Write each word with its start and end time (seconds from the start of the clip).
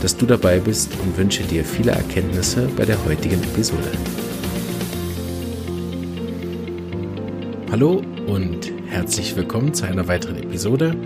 dass 0.00 0.16
du 0.16 0.24
dabei 0.26 0.58
bist 0.58 0.90
und 1.02 1.18
wünsche 1.18 1.42
dir 1.42 1.64
viele 1.64 1.90
Erkenntnisse 1.92 2.68
bei 2.76 2.84
der 2.84 3.02
heutigen 3.04 3.40
Episode. 3.42 3.90
Hallo 7.70 8.02
und 8.26 8.72
herzlich 8.88 9.36
willkommen 9.36 9.72
zu 9.74 9.84
einer 9.84 10.08
weiteren 10.08 10.42
Episode. 10.42 10.96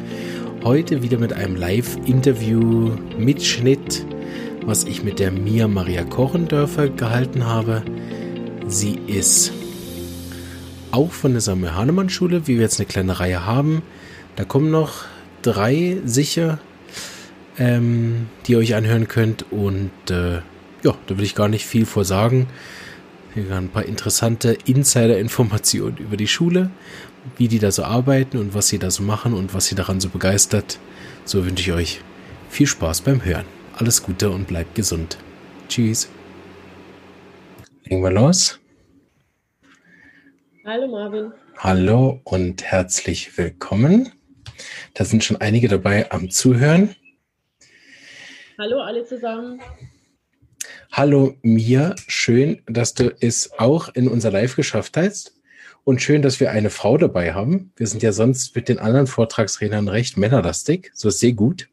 Heute 0.63 1.03
wieder 1.03 1.19
mit 1.19 1.33
einem 1.33 1.57
Live-Interview-Mitschnitt, 1.57 4.07
was 4.65 4.85
ich 4.85 5.03
mit 5.03 5.19
der 5.19 5.33
Mia 5.33 5.67
Maria 5.67 6.05
Kochendörfer 6.05 6.89
gehalten 6.89 7.47
habe. 7.47 7.83
Sie 8.69 9.01
ist 9.07 9.53
auch 10.93 11.11
von 11.11 11.33
der 11.33 11.41
Samuel 11.41 11.75
Hahnemann 11.75 12.11
Schule, 12.11 12.47
wie 12.47 12.55
wir 12.55 12.63
jetzt 12.63 12.79
eine 12.79 12.87
kleine 12.87 13.19
Reihe 13.19 13.45
haben. 13.45 13.83
Da 14.37 14.45
kommen 14.45 14.71
noch 14.71 15.07
drei 15.43 15.99
sicher 16.05 16.61
ähm, 17.59 18.29
die 18.47 18.53
ihr 18.53 18.59
euch 18.59 18.75
anhören 18.75 19.09
könnt. 19.09 19.51
Und 19.53 19.91
äh, 20.11 20.37
ja, 20.83 20.95
da 21.07 21.19
will 21.19 21.25
ich 21.25 21.35
gar 21.35 21.49
nicht 21.49 21.67
viel 21.67 21.87
vor 21.87 22.05
sagen. 22.05 22.49
Hier 23.35 23.51
ein 23.57 23.69
paar 23.69 23.85
interessante 23.85 24.57
Insider-Informationen 24.65 25.97
über 25.97 26.17
die 26.17 26.29
Schule, 26.29 26.71
wie 27.37 27.49
die 27.49 27.59
da 27.59 27.73
so 27.73 27.83
arbeiten 27.83 28.39
und 28.39 28.55
was 28.55 28.69
sie 28.69 28.79
da 28.79 28.91
so 28.91 29.03
machen 29.03 29.35
und 29.35 29.55
was 29.55 29.67
sie 29.67 29.75
daran 29.75 30.01
so 30.01 30.09
begeistert. 30.09 30.79
So 31.25 31.45
wünsche 31.45 31.63
ich 31.63 31.73
euch 31.73 32.01
viel 32.49 32.67
Spaß 32.67 33.01
beim 33.01 33.25
Hören. 33.25 33.47
Alles 33.77 34.03
Gute 34.03 34.31
und 34.31 34.47
bleibt 34.47 34.77
gesund. 34.77 35.19
Tschüss. 35.69 36.09
Legen 37.85 38.03
wir 38.03 38.13
los. 38.13 38.61
Hallo 40.65 40.87
Marvin. 40.87 41.33
Hallo 41.59 42.21
und 42.25 42.63
herzlich 42.63 43.37
willkommen. 43.37 44.11
Da 44.95 45.05
sind 45.05 45.25
schon 45.25 45.39
einige 45.39 45.69
dabei 45.69 46.11
am 46.11 46.31
Zuhören. 46.31 46.95
Hallo 48.57 48.79
alle 48.79 49.05
zusammen. 49.05 49.61
Hallo 50.93 51.35
Mia, 51.43 51.97
schön, 52.07 52.63
dass 52.67 52.95
du 52.95 53.13
es 53.19 53.51
auch 53.59 53.93
in 53.95 54.07
unser 54.07 54.31
Live 54.31 54.55
geschafft 54.55 54.97
hast. 54.97 55.35
Und 55.83 56.01
schön, 56.01 56.23
dass 56.23 56.39
wir 56.39 56.53
eine 56.53 56.71
Frau 56.71 56.97
dabei 56.97 57.35
haben. 57.35 57.73
Wir 57.75 57.89
sind 57.89 58.05
ja 58.05 58.13
sonst 58.13 58.55
mit 58.55 58.69
den 58.69 58.79
anderen 58.79 59.09
Vortragsrednern 59.09 59.89
recht 59.89 60.17
männerlastig, 60.17 60.93
so 60.95 61.11
sehr 61.11 61.33
gut. 61.33 61.69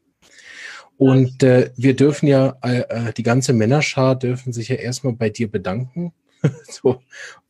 Und 0.96 1.44
äh, 1.44 1.70
wir 1.76 1.94
dürfen 1.94 2.26
ja, 2.26 2.58
äh, 2.62 2.80
äh, 2.80 3.12
die 3.12 3.22
ganze 3.22 3.52
Männerschar 3.52 4.18
dürfen 4.18 4.52
sich 4.52 4.68
ja 4.68 4.76
erstmal 4.76 5.12
bei 5.12 5.30
dir 5.30 5.48
bedanken, 5.48 6.12
so, 6.68 7.00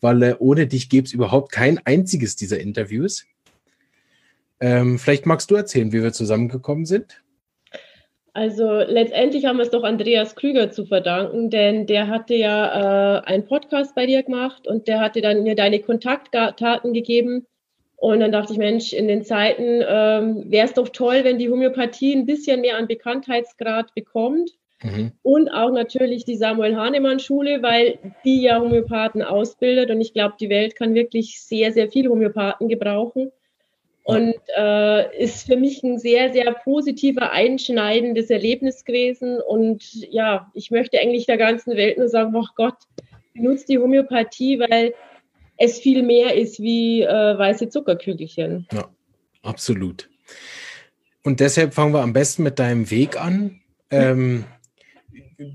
weil 0.02 0.22
äh, 0.22 0.36
ohne 0.38 0.66
dich 0.66 0.90
gäbe 0.90 1.06
es 1.06 1.12
überhaupt 1.12 1.52
kein 1.52 1.78
einziges 1.86 2.36
dieser 2.36 2.60
Interviews. 2.60 3.24
Ähm, 4.60 4.98
vielleicht 4.98 5.24
magst 5.24 5.50
du 5.50 5.54
erzählen, 5.54 5.90
wie 5.90 6.02
wir 6.02 6.12
zusammengekommen 6.12 6.84
sind. 6.84 7.22
Also 8.34 8.78
letztendlich 8.80 9.44
haben 9.44 9.58
wir 9.58 9.64
es 9.64 9.70
doch 9.70 9.84
Andreas 9.84 10.34
Krüger 10.36 10.70
zu 10.70 10.86
verdanken, 10.86 11.50
denn 11.50 11.86
der 11.86 12.08
hatte 12.08 12.34
ja 12.34 13.18
äh, 13.18 13.22
einen 13.26 13.44
Podcast 13.44 13.94
bei 13.94 14.06
dir 14.06 14.22
gemacht 14.22 14.66
und 14.66 14.88
der 14.88 15.00
hatte 15.00 15.20
dann 15.20 15.42
mir 15.42 15.54
deine 15.54 15.80
Kontaktdaten 15.80 16.94
gegeben. 16.94 17.46
Und 17.96 18.20
dann 18.20 18.32
dachte 18.32 18.54
ich, 18.54 18.58
Mensch, 18.58 18.92
in 18.94 19.06
den 19.06 19.22
Zeiten 19.22 19.82
ähm, 19.86 20.50
wäre 20.50 20.66
es 20.66 20.72
doch 20.72 20.88
toll, 20.88 21.20
wenn 21.24 21.38
die 21.38 21.50
Homöopathie 21.50 22.16
ein 22.16 22.26
bisschen 22.26 22.62
mehr 22.62 22.78
an 22.78 22.88
Bekanntheitsgrad 22.88 23.94
bekommt. 23.94 24.50
Mhm. 24.82 25.12
Und 25.22 25.50
auch 25.50 25.70
natürlich 25.70 26.24
die 26.24 26.36
Samuel 26.36 26.74
Hahnemann 26.74 27.20
Schule, 27.20 27.62
weil 27.62 27.98
die 28.24 28.42
ja 28.42 28.60
Homöopathen 28.60 29.22
ausbildet. 29.22 29.90
Und 29.90 30.00
ich 30.00 30.14
glaube, 30.14 30.34
die 30.40 30.48
Welt 30.48 30.74
kann 30.74 30.94
wirklich 30.94 31.40
sehr, 31.42 31.70
sehr 31.70 31.90
viele 31.90 32.08
Homöopathen 32.08 32.68
gebrauchen. 32.68 33.30
Und 34.04 34.34
äh, 34.56 35.22
ist 35.22 35.46
für 35.46 35.56
mich 35.56 35.82
ein 35.84 35.98
sehr, 35.98 36.32
sehr 36.32 36.52
positiver, 36.52 37.30
einschneidendes 37.30 38.30
Erlebnis 38.30 38.84
gewesen. 38.84 39.40
Und 39.40 39.94
ja, 40.10 40.50
ich 40.54 40.72
möchte 40.72 40.98
eigentlich 40.98 41.26
der 41.26 41.36
ganzen 41.38 41.76
Welt 41.76 41.98
nur 41.98 42.08
sagen, 42.08 42.34
ach 42.36 42.54
Gott, 42.56 42.74
benutzt 43.32 43.68
die 43.68 43.78
Homöopathie, 43.78 44.58
weil 44.58 44.94
es 45.56 45.78
viel 45.78 46.02
mehr 46.02 46.34
ist 46.34 46.60
wie 46.60 47.02
äh, 47.02 47.38
weiße 47.38 47.68
Zuckerkügelchen. 47.68 48.66
Ja, 48.72 48.88
absolut. 49.42 50.10
Und 51.22 51.38
deshalb 51.38 51.72
fangen 51.72 51.94
wir 51.94 52.02
am 52.02 52.12
besten 52.12 52.42
mit 52.42 52.58
deinem 52.58 52.90
Weg 52.90 53.20
an. 53.20 53.60
Ähm, 53.90 54.44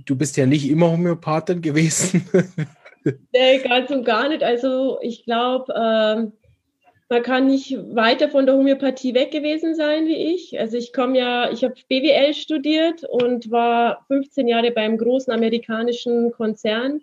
du 0.06 0.16
bist 0.16 0.38
ja 0.38 0.46
nicht 0.46 0.70
immer 0.70 0.92
Homöopathin 0.92 1.62
gewesen. 1.62 2.28
nee, 3.34 3.58
ganz 3.60 3.92
und 3.92 4.06
gar 4.06 4.30
nicht. 4.30 4.44
Also 4.44 5.00
ich 5.02 5.26
glaube, 5.26 5.74
äh, 5.74 6.47
man 7.10 7.24
kann 7.24 7.48
nicht 7.48 7.78
weiter 7.96 8.30
von 8.30 8.46
der 8.46 8.56
Homöopathie 8.56 9.14
weg 9.14 9.32
gewesen 9.32 9.76
sein 9.76 10.08
wie 10.08 10.34
ich. 10.34 10.60
Also 10.60 10.78
ich 10.78 10.92
komme 10.92 11.18
ja, 11.18 11.52
ich 11.52 11.64
habe 11.64 11.76
BWL 11.88 12.34
studiert 12.34 13.04
und 13.04 13.50
war 13.50 14.06
15 14.08 14.48
Jahre 14.48 14.72
beim 14.72 14.98
großen 14.98 15.32
amerikanischen 15.32 16.32
Konzern 16.32 17.02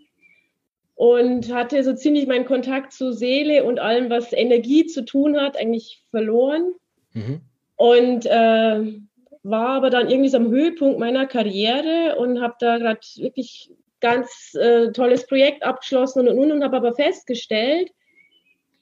und 0.94 1.52
hatte 1.52 1.82
so 1.82 1.94
ziemlich 1.94 2.26
meinen 2.26 2.44
Kontakt 2.44 2.92
zu 2.92 3.12
Seele 3.12 3.64
und 3.64 3.80
allem, 3.80 4.10
was 4.10 4.32
Energie 4.32 4.86
zu 4.86 5.04
tun 5.04 5.40
hat, 5.40 5.56
eigentlich 5.56 6.02
verloren. 6.10 6.74
Mhm. 7.14 7.40
Und 7.76 8.26
äh, 8.26 9.00
war 9.42 9.68
aber 9.68 9.90
dann 9.90 10.08
irgendwie 10.08 10.28
so 10.28 10.36
am 10.36 10.50
Höhepunkt 10.50 10.98
meiner 10.98 11.26
Karriere 11.26 12.16
und 12.16 12.40
habe 12.40 12.54
da 12.60 12.78
gerade 12.78 13.00
wirklich 13.16 13.70
ganz 14.00 14.54
äh, 14.54 14.92
tolles 14.92 15.26
Projekt 15.26 15.62
abgeschlossen 15.64 16.28
und 16.28 16.38
und, 16.38 16.52
und 16.52 16.62
habe 16.62 16.76
aber 16.76 16.94
festgestellt, 16.94 17.90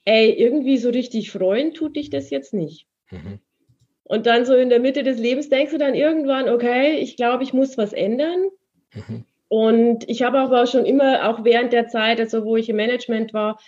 ey, 0.04 0.30
irgendwie 0.30 0.78
so 0.78 0.90
richtig 0.90 1.30
freuen 1.30 1.74
tut 1.74 1.96
dich 1.96 2.10
das 2.10 2.30
jetzt 2.30 2.54
nicht. 2.54 2.86
Mhm. 3.10 3.38
Und 4.04 4.26
dann 4.26 4.44
so 4.44 4.54
in 4.54 4.68
der 4.68 4.80
Mitte 4.80 5.02
des 5.02 5.18
Lebens 5.18 5.48
denkst 5.48 5.72
du 5.72 5.78
dann 5.78 5.94
irgendwann, 5.94 6.48
okay, 6.48 6.98
ich 6.98 7.16
glaube, 7.16 7.44
ich 7.44 7.52
muss 7.52 7.78
was 7.78 7.92
ändern. 7.92 8.48
Mhm. 8.92 9.24
Und 9.48 10.08
ich 10.08 10.22
habe 10.22 10.38
aber 10.38 10.66
schon 10.66 10.84
immer, 10.84 11.28
auch 11.28 11.44
während 11.44 11.72
der 11.72 11.88
Zeit, 11.88 12.20
also 12.20 12.44
wo 12.44 12.56
ich 12.56 12.68
im 12.68 12.76
Management 12.76 13.32
war, 13.32 13.58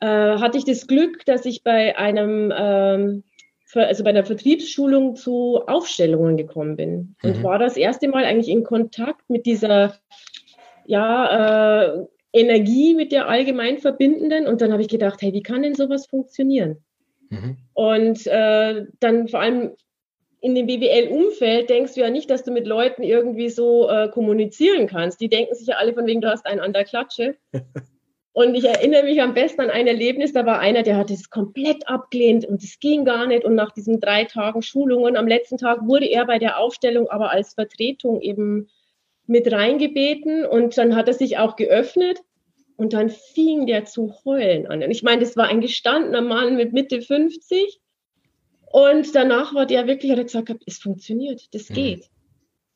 äh, 0.00 0.06
hatte 0.06 0.58
ich 0.58 0.64
das 0.64 0.86
Glück, 0.86 1.24
dass 1.26 1.46
ich 1.46 1.62
bei 1.62 1.96
einem, 1.96 2.52
ähm, 2.56 3.24
also 3.74 4.04
bei 4.04 4.10
einer 4.10 4.24
Vertriebsschulung 4.24 5.16
zu 5.16 5.62
Aufstellungen 5.66 6.36
gekommen 6.36 6.76
bin. 6.76 7.16
Und 7.22 7.38
mhm. 7.38 7.42
war 7.42 7.58
das 7.58 7.76
erste 7.76 8.08
Mal 8.08 8.24
eigentlich 8.24 8.48
in 8.48 8.64
Kontakt 8.64 9.30
mit 9.30 9.46
dieser 9.46 9.94
ja, 10.86 11.84
äh, 11.84 12.06
Energie 12.32 12.94
mit 12.94 13.12
der 13.12 13.28
allgemein 13.28 13.78
verbindenden. 13.78 14.46
Und 14.46 14.60
dann 14.60 14.72
habe 14.72 14.82
ich 14.82 14.88
gedacht, 14.88 15.20
hey, 15.22 15.32
wie 15.32 15.42
kann 15.42 15.62
denn 15.62 15.74
sowas 15.74 16.06
funktionieren? 16.06 16.78
Mhm. 17.30 17.56
Und 17.74 18.26
äh, 18.26 18.86
dann 19.00 19.28
vor 19.28 19.40
allem 19.40 19.72
in 20.40 20.54
dem 20.56 20.66
BWL-Umfeld 20.66 21.70
denkst 21.70 21.94
du 21.94 22.00
ja 22.00 22.10
nicht, 22.10 22.28
dass 22.28 22.42
du 22.42 22.50
mit 22.50 22.66
Leuten 22.66 23.02
irgendwie 23.04 23.48
so 23.48 23.88
äh, 23.88 24.08
kommunizieren 24.08 24.88
kannst. 24.88 25.20
Die 25.20 25.28
denken 25.28 25.54
sich 25.54 25.68
ja 25.68 25.76
alle 25.76 25.94
von 25.94 26.06
wegen, 26.06 26.20
du 26.20 26.28
hast 26.28 26.46
einen 26.46 26.60
an 26.60 26.72
der 26.72 26.84
Klatsche. 26.84 27.36
Und 28.34 28.54
ich 28.54 28.64
erinnere 28.64 29.04
mich 29.04 29.20
am 29.20 29.34
besten 29.34 29.60
an 29.60 29.70
ein 29.70 29.86
Erlebnis, 29.86 30.32
da 30.32 30.46
war 30.46 30.58
einer, 30.58 30.82
der 30.82 30.96
hat 30.96 31.10
es 31.10 31.28
komplett 31.28 31.86
abgelehnt 31.86 32.46
und 32.46 32.62
es 32.62 32.80
ging 32.80 33.04
gar 33.04 33.26
nicht. 33.26 33.44
Und 33.44 33.54
nach 33.54 33.72
diesen 33.72 34.00
drei 34.00 34.24
Tagen 34.24 34.62
Schulungen, 34.62 35.18
am 35.18 35.28
letzten 35.28 35.58
Tag 35.58 35.86
wurde 35.86 36.06
er 36.06 36.24
bei 36.24 36.38
der 36.38 36.58
Aufstellung 36.58 37.10
aber 37.10 37.30
als 37.30 37.52
Vertretung 37.52 38.22
eben 38.22 38.68
mit 39.26 39.50
reingebeten 39.50 40.44
und 40.44 40.76
dann 40.76 40.96
hat 40.96 41.08
er 41.08 41.14
sich 41.14 41.38
auch 41.38 41.56
geöffnet 41.56 42.20
und 42.76 42.92
dann 42.92 43.10
fing 43.10 43.66
der 43.66 43.84
zu 43.84 44.14
heulen 44.24 44.66
an. 44.66 44.82
Und 44.82 44.90
ich 44.90 45.02
meine, 45.02 45.20
das 45.20 45.36
war 45.36 45.48
ein 45.48 45.60
gestandener 45.60 46.22
Mann 46.22 46.56
mit 46.56 46.72
Mitte 46.72 47.00
50 47.00 47.80
und 48.66 49.14
danach 49.14 49.54
war 49.54 49.66
der 49.66 49.86
wirklich, 49.86 50.10
hat 50.10 50.18
er 50.18 50.24
gesagt, 50.24 50.50
es 50.66 50.78
funktioniert, 50.78 51.54
das 51.54 51.68
mhm. 51.70 51.74
geht. 51.74 52.06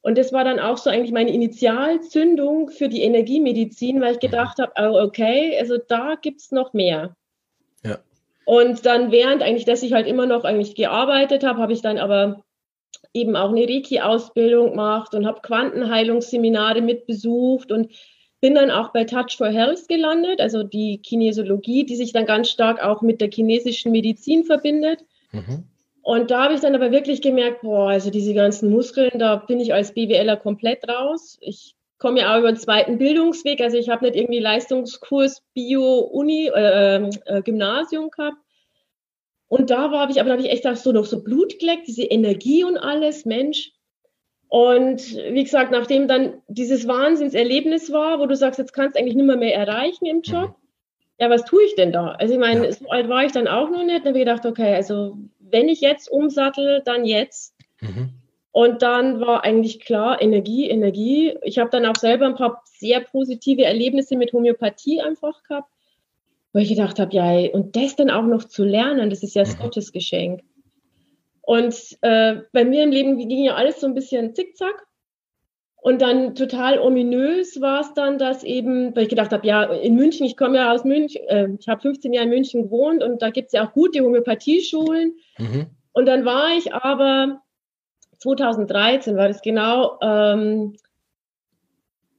Und 0.03 0.19
das 0.19 0.33
war 0.33 0.45
dann 0.45 0.61
auch 0.61 0.77
so 0.77 0.89
eigentlich 0.89 1.11
meine 1.11 1.33
Initialzündung 1.33 2.71
für 2.71 2.89
die 2.89 3.03
Energiemedizin, 3.03 4.01
weil 4.01 4.13
ich 4.13 4.19
mhm. 4.19 4.31
gedacht 4.31 4.59
habe, 4.59 4.73
oh, 4.79 5.03
okay, 5.03 5.59
also 5.59 5.79
da 5.79 6.15
gibt 6.15 6.41
es 6.41 6.53
noch 6.53 6.73
mehr. 6.75 7.17
Ja. 7.85 7.99
Und 8.45 8.87
dann 8.87 9.11
während 9.11 9.43
eigentlich, 9.43 9.65
dass 9.65 9.83
ich 9.83 9.95
halt 9.95 10.07
immer 10.07 10.27
noch 10.27 10.45
eigentlich 10.45 10.77
gearbeitet 10.77 11.43
habe, 11.43 11.61
habe 11.61 11.73
ich 11.73 11.83
dann 11.83 11.99
aber 11.99 12.45
eben 13.15 13.37
auch 13.37 13.51
eine 13.51 13.69
Reiki-Ausbildung 13.69 14.71
gemacht 14.71 15.15
und 15.15 15.27
habe 15.27 15.41
Quantenheilungsseminare 15.43 16.81
mitbesucht 16.81 17.73
und 17.73 17.91
bin 18.41 18.55
dann 18.55 18.71
auch 18.71 18.93
bei 18.93 19.05
Touch 19.05 19.37
for 19.37 19.49
Health 19.49 19.89
gelandet, 19.89 20.41
also 20.41 20.63
die 20.63 20.99
Kinesiologie, 20.99 21.85
die 21.85 21.97
sich 21.97 22.13
dann 22.13 22.27
ganz 22.27 22.51
stark 22.51 22.83
auch 22.83 23.03
mit 23.03 23.21
der 23.21 23.31
chinesischen 23.31 23.93
Medizin 23.93 24.45
verbindet. 24.45 25.05
Mhm. 25.33 25.65
Und 26.03 26.31
da 26.31 26.45
habe 26.45 26.55
ich 26.55 26.61
dann 26.61 26.75
aber 26.75 26.93
wirklich 26.93 27.21
gemerkt, 27.21 27.63
boah, 27.63 27.89
also 27.89 28.11
diese 28.11 28.35
ganzen 28.35 28.71
Muskeln, 28.71 29.19
da 29.19 29.37
bin 29.37 29.59
ich 29.59 29.75
als 29.75 29.93
BWLer 29.93 30.37
komplett 30.37 30.89
raus. 30.89 31.39
Ich 31.41 31.75
komme 31.99 32.21
ja 32.21 32.33
auch 32.33 32.39
über 32.39 32.53
den 32.53 32.59
zweiten 32.59 32.99
Bildungsweg. 32.99 33.61
Also 33.61 33.77
ich 33.77 33.89
habe 33.89 34.05
nicht 34.05 34.17
irgendwie 34.17 34.39
Leistungskurs 34.39 35.43
Bio, 35.55 35.99
Uni, 35.99 36.49
äh, 36.55 37.09
äh, 37.25 37.43
Gymnasium 37.43 38.11
gehabt. 38.11 38.37
Und 39.49 39.71
da 39.71 39.93
war 39.93 40.11
ich, 40.11 40.21
aber 40.21 40.31
da 40.31 40.37
habe 40.37 40.47
ich 40.47 40.51
echt 40.51 40.65
so 40.79 40.93
noch 40.93 41.05
so 41.05 41.23
Blut 41.23 41.59
geleckt, 41.59 41.87
diese 41.87 42.03
Energie 42.03 42.65
und 42.65 42.77
alles, 42.77 43.25
Mensch. 43.25 43.73
Und 44.49 45.17
wie 45.17 45.45
gesagt, 45.45 45.73
nachdem 45.73 46.09
dann 46.09 46.43
dieses 46.49 46.87
Wahnsinnserlebnis 46.87 47.93
war, 47.93 48.21
wo 48.21 48.27
du 48.27 48.37
sagst, 48.37 48.59
jetzt 48.59 48.73
kannst 48.73 48.97
du 48.97 49.01
eigentlich 49.01 49.17
nicht 49.17 49.27
mehr, 49.27 49.37
mehr 49.37 49.55
erreichen 49.55 50.07
im 50.07 50.23
Job, 50.23 50.51
mhm. 50.51 50.55
ja, 51.19 51.31
was 51.31 51.45
tue 51.45 51.65
ich 51.65 51.75
denn 51.75 51.93
da? 51.93 52.13
Also 52.13 52.35
ich 52.35 52.41
meine, 52.41 52.67
ja. 52.67 52.73
so 52.73 52.89
alt 52.89 53.09
war 53.09 53.25
ich 53.25 53.33
dann 53.33 53.49
auch 53.49 53.71
noch 53.71 53.85
nicht. 53.85 54.01
Dann 54.01 54.09
habe 54.09 54.19
ich 54.19 54.25
gedacht, 54.25 54.47
okay, 54.47 54.75
also 54.75 55.17
wenn 55.39 55.69
ich 55.69 55.81
jetzt 55.81 56.11
umsattel, 56.11 56.83
dann 56.85 57.05
jetzt. 57.05 57.55
Mhm. 57.81 58.11
Und 58.53 58.83
dann 58.83 59.21
war 59.21 59.45
eigentlich 59.45 59.81
klar, 59.81 60.23
Energie, 60.23 60.71
Energie. 60.71 61.37
Ich 61.43 61.59
habe 61.59 61.71
dann 61.71 61.85
auch 61.85 61.97
selber 61.97 62.27
ein 62.27 62.37
paar 62.37 62.63
sehr 62.65 63.01
positive 63.01 63.65
Erlebnisse 63.65 64.17
mit 64.17 64.33
Homöopathie 64.33 65.03
einfach 65.03 65.43
gehabt, 65.43 65.71
wo 66.53 66.59
ich 66.61 66.69
gedacht 66.69 66.99
habe, 66.99 67.15
ja, 67.15 67.51
und 67.53 67.77
das 67.77 67.97
dann 67.97 68.11
auch 68.11 68.25
noch 68.25 68.45
zu 68.45 68.65
lernen, 68.65 69.11
das 69.11 69.23
ist 69.23 69.35
ja 69.35 69.43
das 69.43 69.57
mhm. 69.57 69.63
Gottesgeschenk. 69.63 70.41
Und 71.43 71.77
äh, 72.01 72.37
bei 72.53 72.65
mir 72.65 72.83
im 72.83 72.91
Leben 72.91 73.17
ging 73.19 73.45
ja 73.45 73.55
alles 73.55 73.81
so 73.81 73.87
ein 73.87 73.95
bisschen 73.95 74.35
zickzack. 74.35 74.87
Und 75.77 76.03
dann 76.03 76.35
total 76.35 76.81
ominös 76.81 77.61
war 77.61 77.81
es 77.81 77.95
dann, 77.95 78.19
dass 78.19 78.43
eben, 78.43 78.97
weil 78.97 79.05
ich 79.05 79.09
gedacht 79.09 79.33
habe, 79.33 79.47
ja, 79.47 79.63
in 79.63 79.95
München, 79.95 80.27
ich 80.27 80.37
komme 80.37 80.57
ja 80.57 80.73
aus 80.73 80.83
München, 80.83 81.23
äh, 81.29 81.49
ich 81.61 81.69
habe 81.69 81.83
15 81.83 82.13
Jahre 82.13 82.25
in 82.25 82.31
München 82.31 82.63
gewohnt 82.65 83.05
und 83.05 83.23
da 83.23 83.31
gibt 83.31 83.47
es 83.47 83.53
ja 83.53 83.65
auch 83.65 83.73
gute 83.73 84.01
Homöopathieschulen. 84.01 85.15
Mhm. 85.39 85.67
Und 85.93 86.07
dann 86.07 86.25
war 86.25 86.57
ich 86.57 86.75
aber 86.75 87.41
2013 88.19 89.17
war 89.17 89.29
das 89.29 89.43
genau, 89.43 89.99
ähm, 90.03 90.77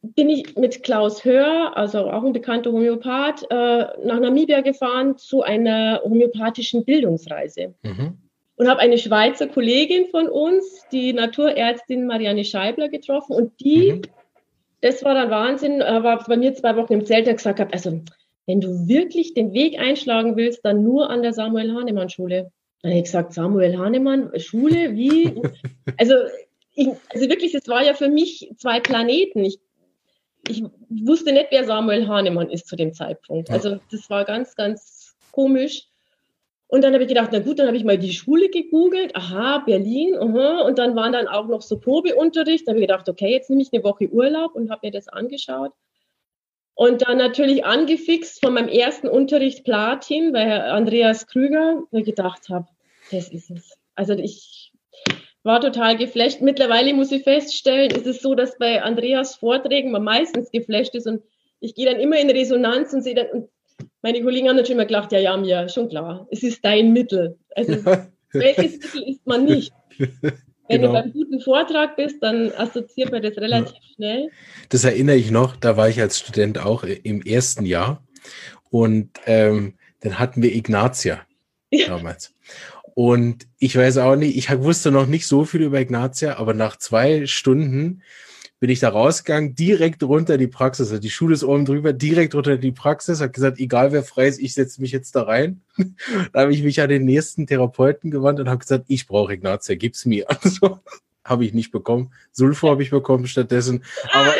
bin 0.01 0.29
ich 0.29 0.55
mit 0.55 0.83
Klaus 0.83 1.25
Hör, 1.25 1.75
also 1.75 2.09
auch 2.09 2.23
ein 2.23 2.33
bekannter 2.33 2.71
Homöopath, 2.71 3.43
äh, 3.49 3.85
nach 4.05 4.19
Namibia 4.19 4.61
gefahren 4.61 5.17
zu 5.17 5.41
einer 5.43 6.01
homöopathischen 6.03 6.85
Bildungsreise. 6.85 7.73
Mhm. 7.83 8.17
Und 8.55 8.67
habe 8.67 8.79
eine 8.79 8.97
Schweizer 8.97 9.47
Kollegin 9.47 10.07
von 10.07 10.27
uns, 10.27 10.83
die 10.91 11.13
Naturärztin 11.13 12.07
Marianne 12.07 12.43
Scheibler, 12.43 12.89
getroffen. 12.89 13.35
Und 13.35 13.59
die, 13.59 13.93
mhm. 13.93 14.01
das 14.81 15.03
war 15.03 15.13
dann 15.13 15.29
Wahnsinn, 15.29 15.81
äh, 15.81 16.03
war 16.03 16.23
bei 16.27 16.37
mir 16.37 16.53
zwei 16.53 16.75
Wochen 16.75 16.93
im 16.93 17.05
Zelt 17.05 17.27
und 17.27 17.35
gesagt 17.35 17.59
habe, 17.59 17.73
also 17.73 18.01
wenn 18.47 18.61
du 18.61 18.87
wirklich 18.87 19.33
den 19.33 19.53
Weg 19.53 19.77
einschlagen 19.77 20.37
willst, 20.37 20.63
dann 20.63 20.83
nur 20.83 21.09
an 21.09 21.21
der 21.21 21.33
Samuel 21.33 21.73
Hahnemann 21.73 22.09
Schule. 22.09 22.51
Dann 22.81 22.91
habe 22.91 22.99
ich 22.99 23.05
gesagt, 23.05 23.33
Samuel 23.33 23.77
Hahnemann, 23.77 24.31
Schule, 24.39 24.95
wie? 24.95 25.33
also, 25.97 26.13
ich, 26.73 26.87
also 27.09 27.29
wirklich, 27.29 27.53
es 27.53 27.67
war 27.67 27.83
ja 27.83 27.93
für 27.93 28.07
mich 28.07 28.51
zwei 28.57 28.79
Planeten. 28.79 29.43
Ich, 29.43 29.59
ich 30.47 30.63
wusste 30.89 31.31
nicht, 31.31 31.47
wer 31.51 31.65
Samuel 31.65 32.07
Hahnemann 32.07 32.49
ist 32.49 32.67
zu 32.67 32.75
dem 32.75 32.93
Zeitpunkt. 32.93 33.49
Also 33.49 33.79
das 33.91 34.09
war 34.09 34.25
ganz, 34.25 34.55
ganz 34.55 35.15
komisch. 35.31 35.87
Und 36.67 36.83
dann 36.83 36.93
habe 36.93 37.03
ich 37.03 37.09
gedacht, 37.09 37.29
na 37.31 37.39
gut, 37.39 37.59
dann 37.59 37.67
habe 37.67 37.77
ich 37.77 37.85
mal 37.85 37.97
die 37.97 38.11
Schule 38.11 38.49
gegoogelt. 38.49 39.15
Aha, 39.15 39.59
Berlin. 39.59 40.15
Aha. 40.17 40.61
Und 40.61 40.79
dann 40.79 40.95
waren 40.95 41.13
dann 41.13 41.27
auch 41.27 41.47
noch 41.47 41.61
so 41.61 41.79
Probeunterricht. 41.79 42.67
Da 42.67 42.71
habe 42.71 42.79
ich 42.79 42.87
gedacht, 42.87 43.07
okay, 43.07 43.31
jetzt 43.31 43.49
nehme 43.49 43.61
ich 43.61 43.69
eine 43.71 43.83
Woche 43.83 44.09
Urlaub 44.09 44.53
und 44.55 44.69
habe 44.69 44.87
mir 44.87 44.91
das 44.91 45.07
angeschaut. 45.07 45.71
Und 46.75 47.07
dann 47.07 47.17
natürlich 47.17 47.65
angefixt 47.65 48.39
von 48.43 48.53
meinem 48.53 48.67
ersten 48.67 49.07
Unterricht 49.07 49.63
Platin 49.63 50.33
bei 50.33 50.63
Andreas 50.63 51.25
Krüger, 51.25 51.81
wo 51.89 51.97
ich 51.97 52.05
gedacht 52.05 52.49
habe, 52.49 52.67
das 53.11 53.29
ist 53.29 53.49
es. 53.49 53.77
Also 53.95 54.13
ich 54.13 54.73
war 55.47 55.61
total 55.61 55.97
geflasht. 55.97 56.41
Mittlerweile 56.41 56.93
muss 56.93 57.11
ich 57.11 57.23
feststellen, 57.23 57.89
ist 57.89 58.05
es 58.05 58.21
so, 58.21 58.35
dass 58.35 58.57
bei 58.59 58.83
Andreas 58.83 59.35
Vorträgen 59.35 59.91
man 59.91 60.03
meistens 60.03 60.51
geflasht 60.51 60.93
ist 60.93 61.07
und 61.07 61.23
ich 61.59 61.73
gehe 61.73 61.87
dann 61.87 61.99
immer 61.99 62.19
in 62.19 62.29
Resonanz 62.29 62.93
und 62.93 63.01
sehe 63.01 63.15
dann, 63.15 63.27
und 63.27 63.49
meine 64.03 64.21
Kollegen 64.21 64.47
haben 64.47 64.57
natürlich 64.57 64.75
immer 64.75 64.85
gedacht, 64.85 65.11
ja, 65.11 65.19
ja, 65.19 65.35
mir, 65.37 65.67
schon 65.69 65.89
klar, 65.89 66.27
es 66.29 66.43
ist 66.43 66.63
dein 66.63 66.93
Mittel. 66.93 67.39
Also 67.55 67.83
welches 68.33 68.73
Mittel 68.73 69.09
ist 69.09 69.25
man 69.25 69.45
nicht? 69.45 69.73
Wenn 70.69 70.81
genau. 70.81 70.87
du 70.87 71.01
beim 71.01 71.13
guten 71.13 71.39
Vortrag 71.39 71.95
bist, 71.95 72.21
dann 72.21 72.51
assoziiert 72.51 73.11
man 73.11 73.21
das 73.21 73.37
relativ 73.37 73.73
ja. 73.73 73.95
schnell. 73.95 74.29
Das 74.67 74.83
erinnere 74.83 75.15
ich 75.15 75.31
noch, 75.31 75.55
da 75.55 75.77
war 75.77 75.87
ich 75.87 76.01
als 76.01 76.19
Student 76.19 76.59
auch 76.59 76.83
im 76.83 77.21
ersten 77.21 77.65
Jahr 77.65 78.03
und 78.69 79.11
ähm, 79.25 79.75
dann 80.01 80.19
hatten 80.19 80.43
wir 80.43 80.53
Ignatia 80.53 81.21
ja. 81.71 81.87
damals. 81.87 82.33
Und 82.97 83.45
ich 83.59 83.77
weiß 83.77 83.99
auch 83.99 84.15
nicht, 84.15 84.35
ich 84.35 84.49
wusste 84.57 84.89
noch 84.89 85.05
nicht 85.05 85.27
so 85.27 85.45
viel 85.45 85.61
über 85.61 85.79
Ignatia, 85.79 86.37
aber 86.37 86.55
nach 86.55 86.77
zwei 86.77 87.27
Stunden 87.27 88.01
bin 88.59 88.71
ich 88.71 88.79
da 88.79 88.89
rausgegangen, 88.89 89.53
direkt 89.53 90.01
runter 90.01 90.39
die 90.39 90.47
Praxis. 90.47 90.89
Also 90.89 90.99
die 90.99 91.11
Schule 91.11 91.35
ist 91.35 91.43
oben 91.43 91.65
drüber, 91.65 91.93
direkt 91.93 92.33
runter 92.33 92.57
die 92.57 92.71
Praxis, 92.71 93.21
hat 93.21 93.33
gesagt, 93.33 93.59
egal 93.59 93.91
wer 93.91 94.01
frei 94.01 94.27
ist, 94.27 94.39
ich 94.39 94.55
setze 94.55 94.81
mich 94.81 94.91
jetzt 94.91 95.15
da 95.15 95.21
rein. 95.21 95.61
da 96.33 96.41
habe 96.41 96.51
ich 96.51 96.63
mich 96.63 96.81
an 96.81 96.89
den 96.89 97.05
nächsten 97.05 97.45
Therapeuten 97.45 98.09
gewandt 98.09 98.39
und 98.39 98.49
habe 98.49 98.61
gesagt, 98.61 98.85
ich 98.87 99.05
brauche 99.05 99.33
Ignatia, 99.33 99.75
gib's 99.75 100.07
mir. 100.07 100.25
Also 100.41 100.79
habe 101.27 101.45
ich 101.45 101.53
nicht 101.53 101.71
bekommen. 101.71 102.11
Sulfo 102.31 102.69
habe 102.69 102.83
ich 102.83 102.89
bekommen 102.89 103.27
stattdessen. 103.27 103.83
Aber, 104.11 104.33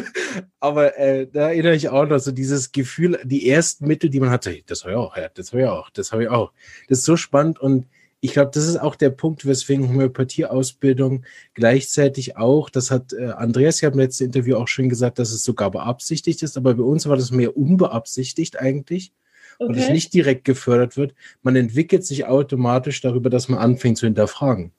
aber 0.60 0.98
äh, 0.98 1.26
da 1.26 1.48
erinnere 1.48 1.74
ich 1.74 1.88
auch 1.88 2.06
noch 2.06 2.18
so 2.18 2.30
dieses 2.32 2.72
Gefühl, 2.72 3.18
die 3.24 3.48
ersten 3.48 3.86
Mittel, 3.86 4.10
die 4.10 4.20
man 4.20 4.30
hatte, 4.30 4.56
das 4.66 4.84
habe 4.84 4.92
ich 4.92 4.98
auch, 4.98 5.16
ja, 5.16 5.28
das 5.34 5.52
habe 5.52 5.62
ich 5.62 5.68
auch, 5.68 5.90
das 5.90 6.12
habe 6.12 6.22
ich 6.22 6.28
auch. 6.28 6.52
Das 6.88 6.98
ist 6.98 7.04
so 7.04 7.16
spannend 7.16 7.58
und 7.58 7.86
ich 8.20 8.32
glaube, 8.32 8.50
das 8.52 8.66
ist 8.66 8.78
auch 8.78 8.96
der 8.96 9.10
Punkt, 9.10 9.46
weswegen 9.46 9.88
Homöopathieausbildung 9.88 11.24
gleichzeitig 11.54 12.36
auch, 12.36 12.68
das 12.68 12.90
hat 12.90 13.12
äh, 13.12 13.26
Andreas 13.26 13.80
ja 13.80 13.90
im 13.90 13.98
letzten 13.98 14.24
Interview 14.24 14.56
auch 14.56 14.68
schon 14.68 14.88
gesagt, 14.88 15.18
dass 15.18 15.30
es 15.30 15.44
sogar 15.44 15.70
beabsichtigt 15.70 16.42
ist, 16.42 16.56
aber 16.56 16.74
bei 16.74 16.82
uns 16.82 17.08
war 17.08 17.16
das 17.16 17.30
mehr 17.30 17.56
unbeabsichtigt 17.56 18.58
eigentlich 18.58 19.12
okay. 19.58 19.68
und 19.68 19.78
es 19.78 19.90
nicht 19.90 20.12
direkt 20.14 20.44
gefördert 20.44 20.96
wird. 20.96 21.14
Man 21.42 21.54
entwickelt 21.54 22.04
sich 22.04 22.26
automatisch 22.26 23.00
darüber, 23.00 23.30
dass 23.30 23.48
man 23.48 23.60
anfängt 23.60 23.98
zu 23.98 24.06
hinterfragen. 24.06 24.72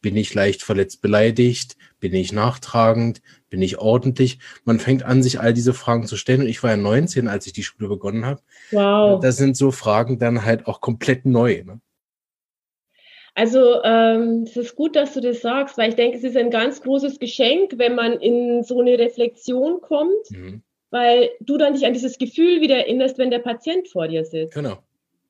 Bin 0.00 0.16
ich 0.16 0.34
leicht 0.34 0.62
verletzt 0.62 1.02
beleidigt? 1.02 1.76
Bin 2.00 2.14
ich 2.14 2.32
nachtragend? 2.32 3.22
Bin 3.48 3.62
ich 3.62 3.78
ordentlich? 3.78 4.38
Man 4.64 4.78
fängt 4.78 5.02
an, 5.02 5.22
sich 5.22 5.40
all 5.40 5.54
diese 5.54 5.74
Fragen 5.74 6.06
zu 6.06 6.16
stellen. 6.16 6.42
Und 6.42 6.48
ich 6.48 6.62
war 6.62 6.70
ja 6.70 6.76
19, 6.76 7.28
als 7.28 7.46
ich 7.46 7.52
die 7.52 7.62
Schule 7.62 7.88
begonnen 7.88 8.26
habe. 8.26 8.40
Wow. 8.70 9.20
Da 9.20 9.32
sind 9.32 9.56
so 9.56 9.70
Fragen 9.70 10.18
dann 10.18 10.44
halt 10.44 10.66
auch 10.66 10.80
komplett 10.80 11.24
neu. 11.26 11.62
Ne? 11.64 11.80
Also 13.36 13.82
ähm, 13.84 14.44
es 14.44 14.56
ist 14.56 14.76
gut, 14.76 14.96
dass 14.96 15.12
du 15.12 15.20
das 15.20 15.42
sagst, 15.42 15.76
weil 15.76 15.90
ich 15.90 15.94
denke, 15.94 16.16
es 16.16 16.24
ist 16.24 16.38
ein 16.38 16.50
ganz 16.50 16.80
großes 16.80 17.18
Geschenk, 17.18 17.74
wenn 17.76 17.94
man 17.94 18.14
in 18.14 18.62
so 18.62 18.80
eine 18.80 18.98
Reflexion 18.98 19.82
kommt, 19.82 20.30
mhm. 20.30 20.62
weil 20.90 21.30
du 21.40 21.58
dann 21.58 21.74
dich 21.74 21.84
an 21.84 21.92
dieses 21.92 22.16
Gefühl 22.16 22.62
wieder 22.62 22.76
erinnerst, 22.76 23.18
wenn 23.18 23.30
der 23.30 23.40
Patient 23.40 23.88
vor 23.88 24.08
dir 24.08 24.24
sitzt. 24.24 24.54
Genau. 24.54 24.78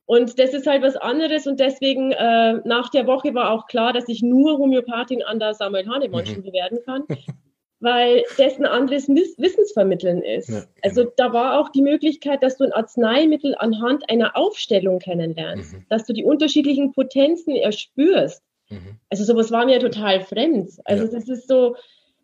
Und 0.06 0.38
das 0.38 0.54
ist 0.54 0.66
halt 0.66 0.82
was 0.82 0.96
anderes 0.96 1.46
und 1.46 1.58
deswegen 1.58 2.12
äh, 2.12 2.54
nach 2.64 2.90
der 2.90 3.06
Woche 3.06 3.34
war 3.34 3.50
auch 3.50 3.66
klar, 3.66 3.92
dass 3.92 4.08
ich 4.08 4.22
nur 4.22 4.56
Homöopathin 4.56 5.22
an 5.24 5.40
der 5.40 5.54
Samuel 5.54 5.86
Hahnemann 5.88 6.24
Schule 6.24 6.48
mhm. 6.48 6.52
werden 6.52 6.78
kann. 6.84 7.04
weil 7.80 8.24
das 8.38 8.58
ein 8.58 8.66
anderes 8.66 9.06
Wissensvermitteln 9.08 10.22
ist. 10.22 10.48
Ja, 10.48 10.64
also 10.82 11.02
genau. 11.02 11.12
da 11.16 11.32
war 11.32 11.60
auch 11.60 11.68
die 11.68 11.82
Möglichkeit, 11.82 12.42
dass 12.42 12.56
du 12.56 12.64
ein 12.64 12.72
Arzneimittel 12.72 13.54
anhand 13.58 14.08
einer 14.08 14.36
Aufstellung 14.36 14.98
kennenlernst, 14.98 15.74
mhm. 15.74 15.86
dass 15.90 16.04
du 16.04 16.12
die 16.12 16.24
unterschiedlichen 16.24 16.92
Potenzen 16.92 17.54
erspürst. 17.54 18.42
Mhm. 18.70 18.98
Also 19.10 19.24
sowas 19.24 19.50
war 19.50 19.66
mir 19.66 19.78
total 19.78 20.22
fremd. 20.22 20.70
Also 20.84 21.04
ja. 21.04 21.10
das 21.10 21.28
ist 21.28 21.48
so, 21.48 21.76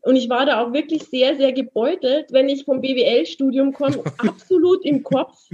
und 0.02 0.16
ich 0.16 0.28
war 0.28 0.46
da 0.46 0.64
auch 0.64 0.72
wirklich 0.72 1.04
sehr, 1.04 1.36
sehr 1.36 1.52
gebeutelt, 1.52 2.32
wenn 2.32 2.48
ich 2.48 2.64
vom 2.64 2.80
BWL-Studium 2.80 3.72
komme, 3.72 4.02
absolut 4.18 4.84
im 4.84 5.02
Kopf. 5.02 5.48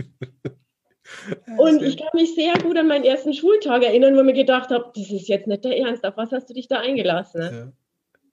Und 1.57 1.83
ich 1.83 1.97
kann 1.97 2.11
mich 2.15 2.35
sehr 2.35 2.55
gut 2.55 2.77
an 2.77 2.87
meinen 2.87 3.05
ersten 3.05 3.33
Schultag 3.33 3.83
erinnern, 3.83 4.15
wo 4.15 4.21
ich 4.21 4.27
mir 4.27 4.33
gedacht 4.33 4.71
habe, 4.71 4.91
das 4.95 5.11
ist 5.11 5.29
jetzt 5.29 5.47
nicht 5.47 5.65
der 5.65 5.79
Ernst, 5.79 6.05
auf 6.05 6.17
was 6.17 6.33
hast 6.33 6.49
du 6.51 6.55
dich 6.55 6.69
da 6.69 6.81
eingelassen? 6.81 7.41
Ne? 7.41 7.51
Ja. 7.53 7.73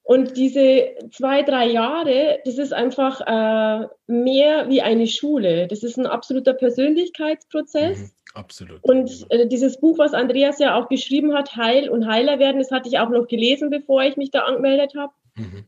Und 0.06 0.38
diese 0.38 0.90
zwei, 1.12 1.42
drei 1.42 1.66
Jahre, 1.66 2.38
das 2.46 2.60
ist 2.60 2.74
einfach 2.74 3.22
äh, 3.22 3.88
mehr 4.06 4.70
wie 4.70 4.84
eine 4.84 5.08
Schule. 5.08 5.68
Das 5.68 5.82
ist 5.82 5.98
ein 5.98 6.06
absoluter 6.06 6.54
Persönlichkeitsprozess. 6.54 7.98
Mhm, 7.98 8.12
absolut. 8.36 8.84
Und 8.84 9.26
äh, 9.32 9.48
dieses 9.48 9.80
Buch, 9.80 9.98
was 9.98 10.14
Andreas 10.14 10.60
ja 10.60 10.76
auch 10.76 10.90
geschrieben 10.90 11.34
hat, 11.34 11.56
Heil 11.56 11.90
und 11.90 12.06
Heiler 12.06 12.38
werden, 12.38 12.60
das 12.60 12.70
hatte 12.70 12.88
ich 12.88 13.00
auch 13.00 13.10
noch 13.10 13.28
gelesen, 13.28 13.72
bevor 13.72 14.04
ich 14.04 14.16
mich 14.16 14.30
da 14.30 14.42
angemeldet 14.42 14.94
habe. 14.96 15.12
Mhm. 15.38 15.66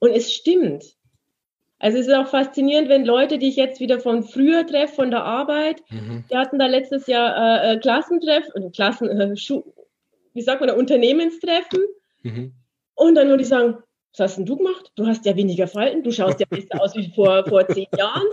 Und 0.00 0.10
es 0.10 0.34
stimmt. 0.34 0.84
Also 1.82 1.98
es 1.98 2.06
ist 2.06 2.14
auch 2.14 2.28
faszinierend, 2.28 2.88
wenn 2.88 3.04
Leute, 3.04 3.38
die 3.38 3.48
ich 3.48 3.56
jetzt 3.56 3.80
wieder 3.80 3.98
von 3.98 4.22
früher 4.22 4.64
treffe, 4.64 4.94
von 4.94 5.10
der 5.10 5.24
Arbeit, 5.24 5.82
mhm. 5.90 6.22
die 6.30 6.36
hatten 6.36 6.60
da 6.60 6.66
letztes 6.66 7.08
Jahr 7.08 7.64
äh, 7.64 7.74
äh 7.74 7.78
Klassentreff, 7.80 8.44
äh, 8.54 8.70
Klassen, 8.70 9.08
äh, 9.08 9.34
wie 10.32 10.42
sagt 10.42 10.60
man 10.60 10.68
da, 10.68 10.76
Unternehmenstreffen. 10.76 11.80
Mhm. 12.22 12.52
Und 12.94 13.16
dann 13.16 13.28
würde 13.28 13.42
ich 13.42 13.48
sagen, 13.48 13.78
was 14.12 14.20
hast 14.20 14.38
denn 14.38 14.46
du 14.46 14.58
gemacht? 14.58 14.92
Du 14.94 15.08
hast 15.08 15.26
ja 15.26 15.34
weniger 15.34 15.66
Falten, 15.66 16.04
du 16.04 16.12
schaust 16.12 16.38
ja 16.38 16.46
besser 16.48 16.80
aus 16.80 16.94
wie 16.94 17.10
vor, 17.16 17.44
vor 17.48 17.66
zehn 17.66 17.88
Jahren. 17.98 18.28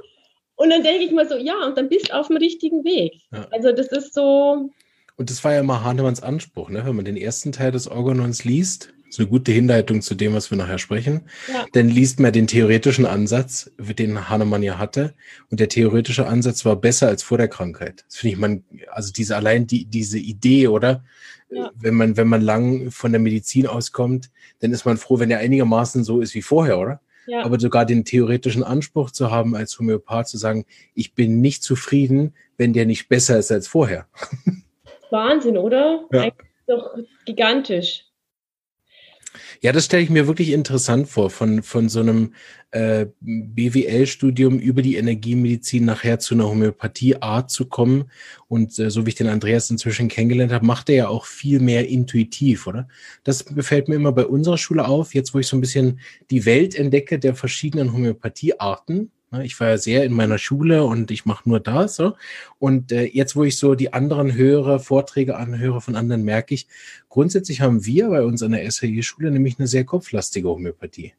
Und 0.55 0.69
dann 0.69 0.83
denke 0.83 1.05
ich 1.05 1.11
mal 1.11 1.27
so, 1.27 1.35
ja, 1.35 1.65
und 1.65 1.75
dann 1.75 1.89
bist 1.89 2.09
du 2.09 2.13
auf 2.13 2.27
dem 2.27 2.37
richtigen 2.37 2.83
Weg. 2.83 3.19
Ja. 3.31 3.47
Also 3.49 3.71
das 3.71 3.87
ist 3.87 4.13
so. 4.13 4.69
Und 5.17 5.29
das 5.31 5.43
war 5.43 5.55
ja 5.55 5.63
mal 5.63 5.83
Hahnemanns 5.83 6.21
Anspruch, 6.21 6.69
ne? 6.69 6.85
wenn 6.85 6.95
man 6.95 7.05
den 7.05 7.17
ersten 7.17 7.51
Teil 7.51 7.71
des 7.71 7.87
Organons 7.87 8.43
liest, 8.43 8.93
Das 9.09 9.15
ist 9.15 9.21
eine 9.21 9.29
gute 9.29 9.51
Hinleitung 9.51 10.03
zu 10.03 10.13
dem, 10.13 10.35
was 10.35 10.51
wir 10.51 10.57
nachher 10.59 10.77
sprechen. 10.77 11.21
Ja. 11.51 11.65
Denn 11.73 11.89
liest 11.89 12.19
man 12.19 12.31
den 12.31 12.45
theoretischen 12.45 13.07
Ansatz, 13.07 13.71
den 13.79 14.29
Hahnemann 14.29 14.61
ja 14.61 14.77
hatte. 14.77 15.15
Und 15.49 15.59
der 15.59 15.67
theoretische 15.67 16.27
Ansatz 16.27 16.63
war 16.63 16.75
besser 16.75 17.07
als 17.07 17.23
vor 17.23 17.39
der 17.39 17.47
Krankheit. 17.47 18.05
Das 18.07 18.17
finde 18.17 18.33
ich 18.35 18.39
man, 18.39 18.63
also 18.91 19.11
diese 19.11 19.35
allein 19.35 19.65
die, 19.65 19.85
diese 19.85 20.19
Idee, 20.19 20.67
oder? 20.67 21.03
Ja. 21.49 21.71
Wenn 21.73 21.95
man, 21.95 22.17
wenn 22.17 22.27
man 22.27 22.41
lang 22.41 22.91
von 22.91 23.11
der 23.11 23.19
Medizin 23.19 23.65
auskommt, 23.65 24.29
dann 24.59 24.71
ist 24.71 24.85
man 24.85 24.97
froh, 24.97 25.17
wenn 25.17 25.31
er 25.31 25.39
einigermaßen 25.39 26.03
so 26.03 26.21
ist 26.21 26.35
wie 26.35 26.43
vorher, 26.43 26.77
oder? 26.77 27.01
Ja. 27.25 27.43
Aber 27.43 27.59
sogar 27.59 27.87
den 27.87 28.05
theoretischen 28.05 28.63
Anspruch 28.63 29.09
zu 29.09 29.31
haben, 29.31 29.55
als 29.55 29.79
Homöopath 29.79 30.27
zu 30.27 30.37
sagen, 30.37 30.65
ich 30.93 31.15
bin 31.15 31.41
nicht 31.41 31.63
zufrieden, 31.63 32.35
wenn 32.57 32.73
der 32.73 32.85
nicht 32.85 33.09
besser 33.09 33.39
ist 33.39 33.51
als 33.51 33.67
vorher. 33.67 34.05
Wahnsinn, 35.09 35.57
oder? 35.57 36.05
Ja. 36.11 36.21
Eigentlich 36.21 36.49
doch 36.67 36.95
gigantisch. 37.25 38.05
Ja, 39.61 39.73
das 39.73 39.85
stelle 39.85 40.03
ich 40.03 40.09
mir 40.09 40.25
wirklich 40.25 40.51
interessant 40.51 41.09
vor, 41.09 41.29
von, 41.29 41.63
von 41.63 41.89
so 41.89 41.99
einem 41.99 42.33
äh, 42.71 43.07
BWL-Studium 43.19 44.57
über 44.57 44.81
die 44.81 44.95
Energiemedizin 44.95 45.83
nachher 45.83 46.19
zu 46.19 46.33
einer 46.33 46.47
Homöopathie-Art 46.47 47.51
zu 47.51 47.65
kommen. 47.65 48.09
Und 48.47 48.79
äh, 48.79 48.89
so 48.89 49.05
wie 49.05 49.09
ich 49.09 49.15
den 49.15 49.27
Andreas 49.27 49.69
inzwischen 49.69 50.07
kennengelernt 50.07 50.53
habe, 50.53 50.65
macht 50.65 50.89
er 50.89 50.95
ja 50.95 51.07
auch 51.09 51.25
viel 51.25 51.59
mehr 51.59 51.89
intuitiv, 51.89 52.67
oder? 52.67 52.87
Das 53.25 53.43
gefällt 53.45 53.89
mir 53.89 53.95
immer 53.95 54.13
bei 54.13 54.25
unserer 54.25 54.57
Schule 54.57 54.87
auf, 54.87 55.13
jetzt 55.13 55.33
wo 55.33 55.39
ich 55.39 55.47
so 55.47 55.57
ein 55.57 55.61
bisschen 55.61 55.99
die 56.31 56.45
Welt 56.45 56.73
entdecke 56.73 57.19
der 57.19 57.35
verschiedenen 57.35 57.91
Homöopathie-Arten 57.91 59.11
ich 59.43 59.59
war 59.59 59.69
ja 59.69 59.77
sehr 59.77 60.03
in 60.03 60.13
meiner 60.13 60.37
Schule 60.37 60.83
und 60.83 61.11
ich 61.11 61.25
mache 61.25 61.47
nur 61.47 61.59
das. 61.59 61.95
So. 61.95 62.13
Und 62.57 62.91
äh, 62.91 63.03
jetzt, 63.05 63.35
wo 63.35 63.43
ich 63.43 63.57
so 63.57 63.75
die 63.75 63.93
anderen 63.93 64.33
höre, 64.33 64.79
Vorträge 64.79 65.37
anhöre 65.37 65.81
von 65.81 65.95
anderen, 65.95 66.23
merke 66.23 66.53
ich, 66.53 66.67
grundsätzlich 67.09 67.61
haben 67.61 67.85
wir 67.85 68.09
bei 68.09 68.23
uns 68.23 68.41
an 68.41 68.51
der 68.51 68.69
SHI-Schule 68.69 69.31
nämlich 69.31 69.59
eine 69.59 69.67
sehr 69.67 69.85
kopflastige 69.85 70.49
Homöopathie. 70.49 71.13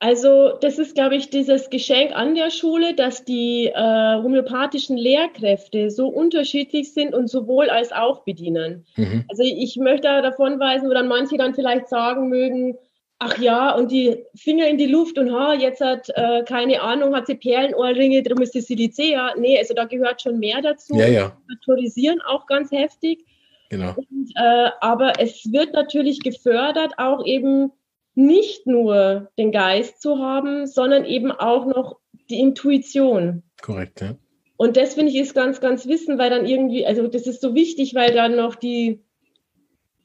Also 0.00 0.52
das 0.60 0.78
ist, 0.78 0.94
glaube 0.94 1.16
ich, 1.16 1.28
dieses 1.28 1.70
Geschenk 1.70 2.12
an 2.14 2.36
der 2.36 2.50
Schule, 2.50 2.94
dass 2.94 3.24
die 3.24 3.66
äh, 3.66 4.22
homöopathischen 4.22 4.96
Lehrkräfte 4.96 5.90
so 5.90 6.06
unterschiedlich 6.06 6.92
sind 6.92 7.14
und 7.14 7.28
sowohl 7.28 7.68
als 7.68 7.90
auch 7.90 8.22
bedienen. 8.22 8.86
Mhm. 8.96 9.24
Also 9.28 9.42
ich 9.42 9.76
möchte 9.76 10.06
davon 10.22 10.60
weisen, 10.60 10.88
wo 10.88 10.94
dann 10.94 11.08
manche 11.08 11.36
dann 11.36 11.54
vielleicht 11.54 11.88
sagen 11.88 12.28
mögen, 12.28 12.78
ach 13.18 13.38
ja, 13.38 13.74
und 13.74 13.90
die 13.90 14.24
Finger 14.34 14.68
in 14.68 14.78
die 14.78 14.86
Luft 14.86 15.18
und 15.18 15.32
ha, 15.32 15.54
jetzt 15.54 15.80
hat, 15.80 16.08
äh, 16.14 16.44
keine 16.44 16.80
Ahnung, 16.82 17.14
hat 17.14 17.26
sie 17.26 17.34
Perlenohrringe, 17.34 18.22
darum 18.22 18.42
ist 18.42 18.52
sie 18.52 18.76
die 18.76 18.92
ja. 18.96 19.34
Nee, 19.36 19.58
also 19.58 19.74
da 19.74 19.84
gehört 19.84 20.22
schon 20.22 20.38
mehr 20.38 20.62
dazu. 20.62 20.94
Ja, 20.96 21.06
ja. 21.06 21.36
Motorisieren 21.48 22.20
auch 22.22 22.46
ganz 22.46 22.70
heftig. 22.70 23.24
Genau. 23.70 23.94
Und, 23.96 24.32
äh, 24.36 24.70
aber 24.80 25.20
es 25.20 25.52
wird 25.52 25.72
natürlich 25.72 26.20
gefördert, 26.20 26.94
auch 26.96 27.24
eben 27.24 27.72
nicht 28.14 28.66
nur 28.66 29.30
den 29.38 29.52
Geist 29.52 30.00
zu 30.00 30.18
haben, 30.18 30.66
sondern 30.66 31.04
eben 31.04 31.30
auch 31.30 31.66
noch 31.66 31.98
die 32.30 32.40
Intuition. 32.40 33.42
Korrekt, 33.60 34.00
ja. 34.00 34.16
Und 34.56 34.76
das 34.76 34.94
finde 34.94 35.12
ich 35.12 35.18
ist 35.18 35.34
ganz, 35.34 35.60
ganz 35.60 35.86
wissen, 35.86 36.18
weil 36.18 36.30
dann 36.30 36.44
irgendwie, 36.44 36.84
also 36.84 37.06
das 37.06 37.28
ist 37.28 37.40
so 37.40 37.54
wichtig, 37.54 37.94
weil 37.94 38.12
dann 38.12 38.34
noch 38.34 38.56
die, 38.56 39.00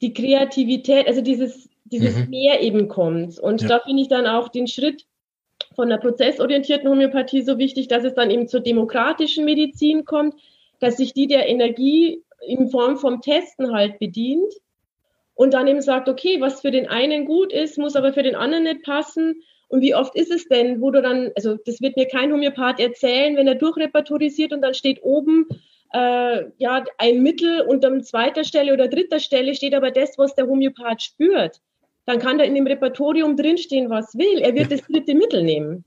die 0.00 0.12
Kreativität, 0.12 1.08
also 1.08 1.22
dieses 1.22 1.68
dieses 1.84 2.16
mhm. 2.16 2.30
Mehr 2.30 2.62
eben 2.62 2.88
kommt. 2.88 3.38
Und 3.38 3.62
ja. 3.62 3.68
da 3.68 3.80
finde 3.80 4.02
ich 4.02 4.08
dann 4.08 4.26
auch 4.26 4.48
den 4.48 4.66
Schritt 4.66 5.06
von 5.74 5.88
der 5.88 5.98
prozessorientierten 5.98 6.88
Homöopathie 6.88 7.42
so 7.42 7.58
wichtig, 7.58 7.88
dass 7.88 8.04
es 8.04 8.14
dann 8.14 8.30
eben 8.30 8.48
zur 8.48 8.60
demokratischen 8.60 9.44
Medizin 9.44 10.04
kommt, 10.04 10.34
dass 10.80 10.96
sich 10.96 11.12
die 11.12 11.26
der 11.26 11.48
Energie 11.48 12.22
in 12.46 12.68
Form 12.68 12.96
vom 12.96 13.20
Testen 13.20 13.72
halt 13.72 13.98
bedient 13.98 14.52
und 15.34 15.54
dann 15.54 15.66
eben 15.66 15.80
sagt, 15.80 16.08
okay, 16.08 16.40
was 16.40 16.60
für 16.60 16.70
den 16.70 16.88
einen 16.88 17.24
gut 17.24 17.52
ist, 17.52 17.78
muss 17.78 17.96
aber 17.96 18.12
für 18.12 18.22
den 18.22 18.34
anderen 18.34 18.64
nicht 18.64 18.82
passen. 18.82 19.42
Und 19.68 19.80
wie 19.80 19.94
oft 19.94 20.14
ist 20.14 20.30
es 20.30 20.46
denn, 20.46 20.80
wo 20.80 20.90
du 20.90 21.02
dann, 21.02 21.32
also 21.36 21.56
das 21.64 21.80
wird 21.80 21.96
mir 21.96 22.06
kein 22.06 22.32
Homöopath 22.32 22.78
erzählen, 22.78 23.36
wenn 23.36 23.48
er 23.48 23.56
durchrepertorisiert 23.56 24.52
und 24.52 24.62
dann 24.62 24.74
steht 24.74 25.02
oben 25.02 25.46
äh, 25.92 26.44
ja 26.58 26.84
ein 26.98 27.22
Mittel 27.22 27.62
und 27.62 27.84
an 27.84 28.02
zweiter 28.04 28.44
Stelle 28.44 28.72
oder 28.72 28.88
dritter 28.88 29.18
Stelle 29.18 29.54
steht 29.54 29.74
aber 29.74 29.90
das, 29.90 30.18
was 30.18 30.34
der 30.34 30.46
Homöopath 30.46 31.02
spürt 31.02 31.60
dann 32.06 32.18
kann 32.18 32.38
da 32.38 32.44
in 32.44 32.54
dem 32.54 32.66
Repertorium 32.66 33.36
drinstehen, 33.36 33.90
was 33.90 34.14
will. 34.16 34.40
Er 34.40 34.54
wird 34.54 34.72
das 34.72 34.82
dritte 34.88 35.14
Mittel 35.14 35.42
nehmen. 35.42 35.84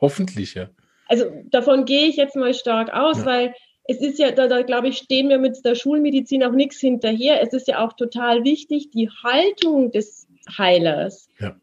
Hoffentlich, 0.00 0.54
ja. 0.54 0.68
Also 1.08 1.26
davon 1.50 1.84
gehe 1.84 2.06
ich 2.06 2.16
jetzt 2.16 2.36
mal 2.36 2.54
stark 2.54 2.92
aus, 2.92 3.18
ja. 3.18 3.26
weil 3.26 3.54
es 3.84 4.00
ist 4.00 4.18
ja, 4.18 4.32
da, 4.32 4.48
da 4.48 4.62
glaube 4.62 4.88
ich, 4.88 4.98
stehen 4.98 5.28
wir 5.28 5.38
mit 5.38 5.64
der 5.64 5.74
Schulmedizin 5.74 6.42
auch 6.42 6.52
nichts 6.52 6.80
hinterher. 6.80 7.40
Es 7.42 7.52
ist 7.52 7.68
ja 7.68 7.84
auch 7.84 7.92
total 7.92 8.44
wichtig, 8.44 8.90
die 8.90 9.08
Haltung 9.08 9.92
des 9.92 10.26
Heilers. 10.58 11.28
Ja. 11.38 11.56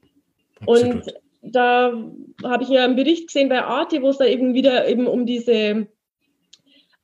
Absolut. 0.62 0.94
Und 0.94 1.14
da 1.42 1.94
habe 2.44 2.64
ich 2.64 2.70
ja 2.70 2.86
einen 2.86 2.96
Bericht 2.96 3.28
gesehen 3.28 3.50
bei 3.50 3.62
Arte, 3.62 4.02
wo 4.02 4.10
es 4.10 4.18
da 4.18 4.26
eben 4.26 4.54
wieder 4.54 4.88
eben 4.88 5.08
um 5.08 5.26
diese 5.26 5.88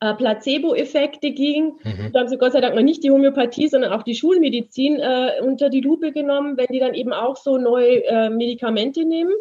äh, 0.01 0.13
Placebo-Effekte 0.13 1.31
ging. 1.31 1.73
Mhm. 1.83 2.11
Da 2.13 2.21
haben 2.21 2.29
sie 2.29 2.37
Gott 2.37 2.53
sei 2.53 2.61
Dank 2.61 2.75
noch 2.75 2.81
nicht 2.81 3.03
die 3.03 3.11
Homöopathie, 3.11 3.67
sondern 3.67 3.91
auch 3.91 4.03
die 4.03 4.15
Schulmedizin 4.15 4.99
äh, 4.99 5.41
unter 5.41 5.69
die 5.69 5.81
Lupe 5.81 6.11
genommen, 6.11 6.57
wenn 6.57 6.67
die 6.71 6.79
dann 6.79 6.93
eben 6.93 7.13
auch 7.13 7.35
so 7.35 7.57
neue 7.57 8.05
äh, 8.05 8.29
Medikamente 8.29 9.05
nehmen. 9.05 9.33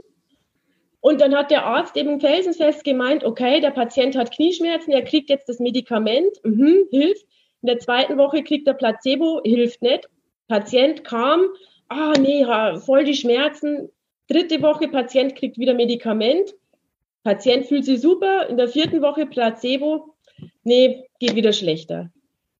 Und 1.00 1.20
dann 1.20 1.34
hat 1.34 1.50
der 1.50 1.64
Arzt 1.64 1.96
eben 1.96 2.20
felsenfest 2.20 2.82
gemeint, 2.82 3.22
okay, 3.24 3.60
der 3.60 3.70
Patient 3.70 4.16
hat 4.16 4.32
Knieschmerzen, 4.32 4.92
er 4.92 5.02
kriegt 5.02 5.30
jetzt 5.30 5.48
das 5.48 5.60
Medikament, 5.60 6.38
mhm, 6.42 6.88
hilft. 6.90 7.24
In 7.62 7.68
der 7.68 7.78
zweiten 7.78 8.18
Woche 8.18 8.42
kriegt 8.42 8.66
er 8.66 8.74
Placebo, 8.74 9.40
hilft 9.44 9.80
nicht. 9.82 10.08
Patient 10.48 11.04
kam, 11.04 11.46
ah 11.88 12.14
nee, 12.18 12.44
voll 12.80 13.04
die 13.04 13.14
Schmerzen. 13.14 13.90
Dritte 14.28 14.60
Woche, 14.60 14.88
Patient 14.88 15.36
kriegt 15.36 15.58
wieder 15.58 15.74
Medikament. 15.74 16.54
Patient 17.22 17.66
fühlt 17.66 17.84
sich 17.84 18.00
super. 18.00 18.48
In 18.48 18.56
der 18.56 18.68
vierten 18.68 19.02
Woche 19.02 19.26
Placebo, 19.26 20.14
nee, 20.68 21.04
geht 21.18 21.34
wieder 21.34 21.52
schlechter. 21.52 22.10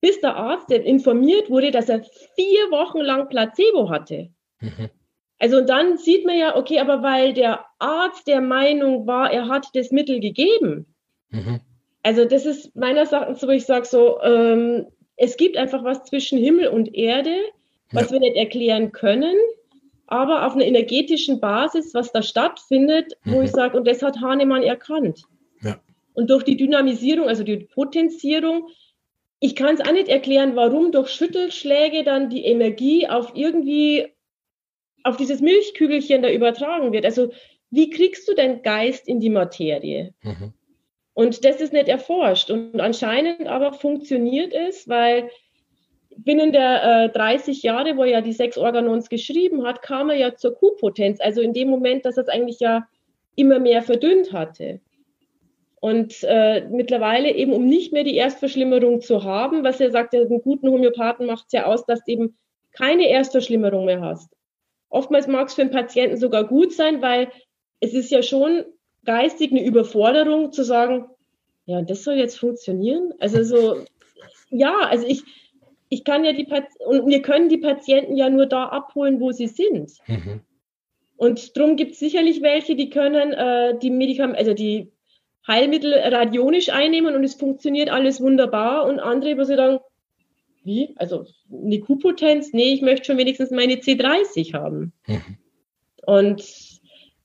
Bis 0.00 0.20
der 0.20 0.36
Arzt 0.36 0.70
informiert 0.70 1.50
wurde, 1.50 1.70
dass 1.70 1.88
er 1.88 2.02
vier 2.02 2.70
Wochen 2.70 3.00
lang 3.00 3.28
Placebo 3.28 3.90
hatte. 3.90 4.30
Mhm. 4.60 4.90
Also 5.38 5.58
und 5.58 5.68
dann 5.68 5.98
sieht 5.98 6.26
man 6.26 6.36
ja, 6.36 6.56
okay, 6.56 6.80
aber 6.80 7.02
weil 7.02 7.32
der 7.32 7.64
Arzt 7.78 8.26
der 8.26 8.40
Meinung 8.40 9.06
war, 9.06 9.32
er 9.32 9.48
hat 9.48 9.68
das 9.74 9.90
Mittel 9.92 10.20
gegeben. 10.20 10.86
Mhm. 11.30 11.60
Also 12.02 12.24
das 12.24 12.46
ist 12.46 12.74
meiner 12.74 13.06
Sache 13.06 13.34
so, 13.34 13.46
wo 13.46 13.52
ich 13.52 13.66
sage 13.66 13.86
so, 13.86 14.20
ähm, 14.22 14.86
es 15.16 15.36
gibt 15.36 15.56
einfach 15.56 15.84
was 15.84 16.04
zwischen 16.04 16.38
Himmel 16.38 16.68
und 16.68 16.94
Erde, 16.94 17.36
was 17.92 18.06
ja. 18.06 18.12
wir 18.12 18.20
nicht 18.20 18.36
erklären 18.36 18.92
können, 18.92 19.36
aber 20.06 20.46
auf 20.46 20.54
einer 20.54 20.64
energetischen 20.64 21.40
Basis, 21.40 21.94
was 21.94 22.12
da 22.12 22.22
stattfindet, 22.22 23.12
mhm. 23.24 23.32
wo 23.32 23.42
ich 23.42 23.50
sage, 23.50 23.76
und 23.76 23.86
das 23.86 24.02
hat 24.02 24.20
Hahnemann 24.20 24.62
erkannt. 24.62 25.22
Und 26.18 26.30
durch 26.30 26.42
die 26.42 26.56
Dynamisierung, 26.56 27.28
also 27.28 27.44
die 27.44 27.58
Potenzierung, 27.58 28.70
ich 29.38 29.54
kann 29.54 29.76
es 29.76 29.80
auch 29.80 29.92
nicht 29.92 30.08
erklären, 30.08 30.56
warum 30.56 30.90
durch 30.90 31.10
Schüttelschläge 31.10 32.02
dann 32.02 32.28
die 32.28 32.44
Energie 32.44 33.06
auf 33.06 33.30
irgendwie, 33.36 34.08
auf 35.04 35.16
dieses 35.16 35.40
Milchkügelchen 35.40 36.22
da 36.22 36.28
übertragen 36.28 36.90
wird. 36.90 37.04
Also 37.04 37.30
wie 37.70 37.90
kriegst 37.90 38.26
du 38.26 38.34
den 38.34 38.62
Geist 38.62 39.06
in 39.06 39.20
die 39.20 39.30
Materie? 39.30 40.12
Mhm. 40.22 40.54
Und 41.14 41.44
das 41.44 41.60
ist 41.60 41.72
nicht 41.72 41.86
erforscht. 41.86 42.50
Und 42.50 42.80
anscheinend 42.80 43.46
aber 43.46 43.72
funktioniert 43.72 44.52
es, 44.52 44.88
weil 44.88 45.30
binnen 46.16 46.50
der 46.50 47.04
äh, 47.04 47.08
30 47.10 47.62
Jahre, 47.62 47.96
wo 47.96 48.02
er 48.02 48.10
ja 48.10 48.20
die 48.22 48.32
sechs 48.32 48.58
Organons 48.58 49.08
geschrieben 49.08 49.64
hat, 49.64 49.82
kam 49.82 50.10
er 50.10 50.16
ja 50.16 50.34
zur 50.34 50.56
Q-Potenz. 50.56 51.20
Also 51.20 51.42
in 51.42 51.52
dem 51.52 51.68
Moment, 51.68 52.04
dass 52.04 52.16
er 52.16 52.24
es 52.24 52.28
eigentlich 52.28 52.58
ja 52.58 52.88
immer 53.36 53.60
mehr 53.60 53.82
verdünnt 53.82 54.32
hatte. 54.32 54.80
Und 55.80 56.24
äh, 56.24 56.66
mittlerweile 56.70 57.32
eben, 57.32 57.52
um 57.52 57.66
nicht 57.66 57.92
mehr 57.92 58.04
die 58.04 58.16
Erstverschlimmerung 58.16 59.00
zu 59.00 59.22
haben, 59.22 59.62
was 59.62 59.80
er 59.80 59.90
sagt, 59.90 60.14
einen 60.14 60.42
guten 60.42 60.68
Homöopathen 60.68 61.26
macht 61.26 61.46
es 61.46 61.52
ja 61.52 61.66
aus, 61.66 61.86
dass 61.86 62.04
du 62.04 62.12
eben 62.12 62.38
keine 62.72 63.08
Erstverschlimmerung 63.08 63.84
mehr 63.84 64.00
hast. 64.00 64.30
Oftmals 64.88 65.26
mag 65.28 65.48
es 65.48 65.54
für 65.54 65.62
einen 65.62 65.70
Patienten 65.70 66.16
sogar 66.16 66.44
gut 66.44 66.72
sein, 66.72 67.02
weil 67.02 67.30
es 67.80 67.94
ist 67.94 68.10
ja 68.10 68.22
schon 68.22 68.64
geistig 69.04 69.52
eine 69.52 69.64
Überforderung 69.64 70.52
zu 70.52 70.64
sagen, 70.64 71.06
ja, 71.66 71.82
das 71.82 72.02
soll 72.02 72.14
jetzt 72.14 72.38
funktionieren. 72.38 73.12
Also 73.20 73.42
so, 73.44 73.84
ja, 74.50 74.74
also 74.80 75.06
ich, 75.06 75.22
ich 75.90 76.02
kann 76.02 76.24
ja 76.24 76.32
die 76.32 76.44
Pat 76.44 76.64
und 76.86 77.06
wir 77.06 77.22
können 77.22 77.48
die 77.48 77.58
Patienten 77.58 78.16
ja 78.16 78.30
nur 78.30 78.46
da 78.46 78.64
abholen, 78.64 79.20
wo 79.20 79.30
sie 79.32 79.46
sind. 79.46 79.92
Mhm. 80.06 80.40
Und 81.16 81.56
darum 81.56 81.76
gibt 81.76 81.92
es 81.92 81.98
sicherlich 81.98 82.42
welche, 82.42 82.74
die 82.74 82.90
können 82.90 83.32
äh, 83.32 83.78
die 83.78 83.90
Medikamente, 83.90 84.38
also 84.38 84.54
die 84.54 84.92
Heilmittel 85.48 85.94
radionisch 85.94 86.68
einnehmen 86.68 87.16
und 87.16 87.24
es 87.24 87.34
funktioniert 87.34 87.88
alles 87.88 88.20
wunderbar 88.20 88.86
und 88.86 89.00
andere, 89.00 89.36
wo 89.38 89.44
sie 89.44 89.56
sagen, 89.56 89.78
wie? 90.64 90.94
Also 90.96 91.26
eine 91.50 91.80
Q-Potenz? 91.80 92.52
Nee, 92.52 92.74
ich 92.74 92.82
möchte 92.82 93.06
schon 93.06 93.18
wenigstens 93.18 93.50
meine 93.50 93.74
C30 93.76 94.52
haben. 94.52 94.92
Mhm. 95.06 95.38
Und 96.04 96.44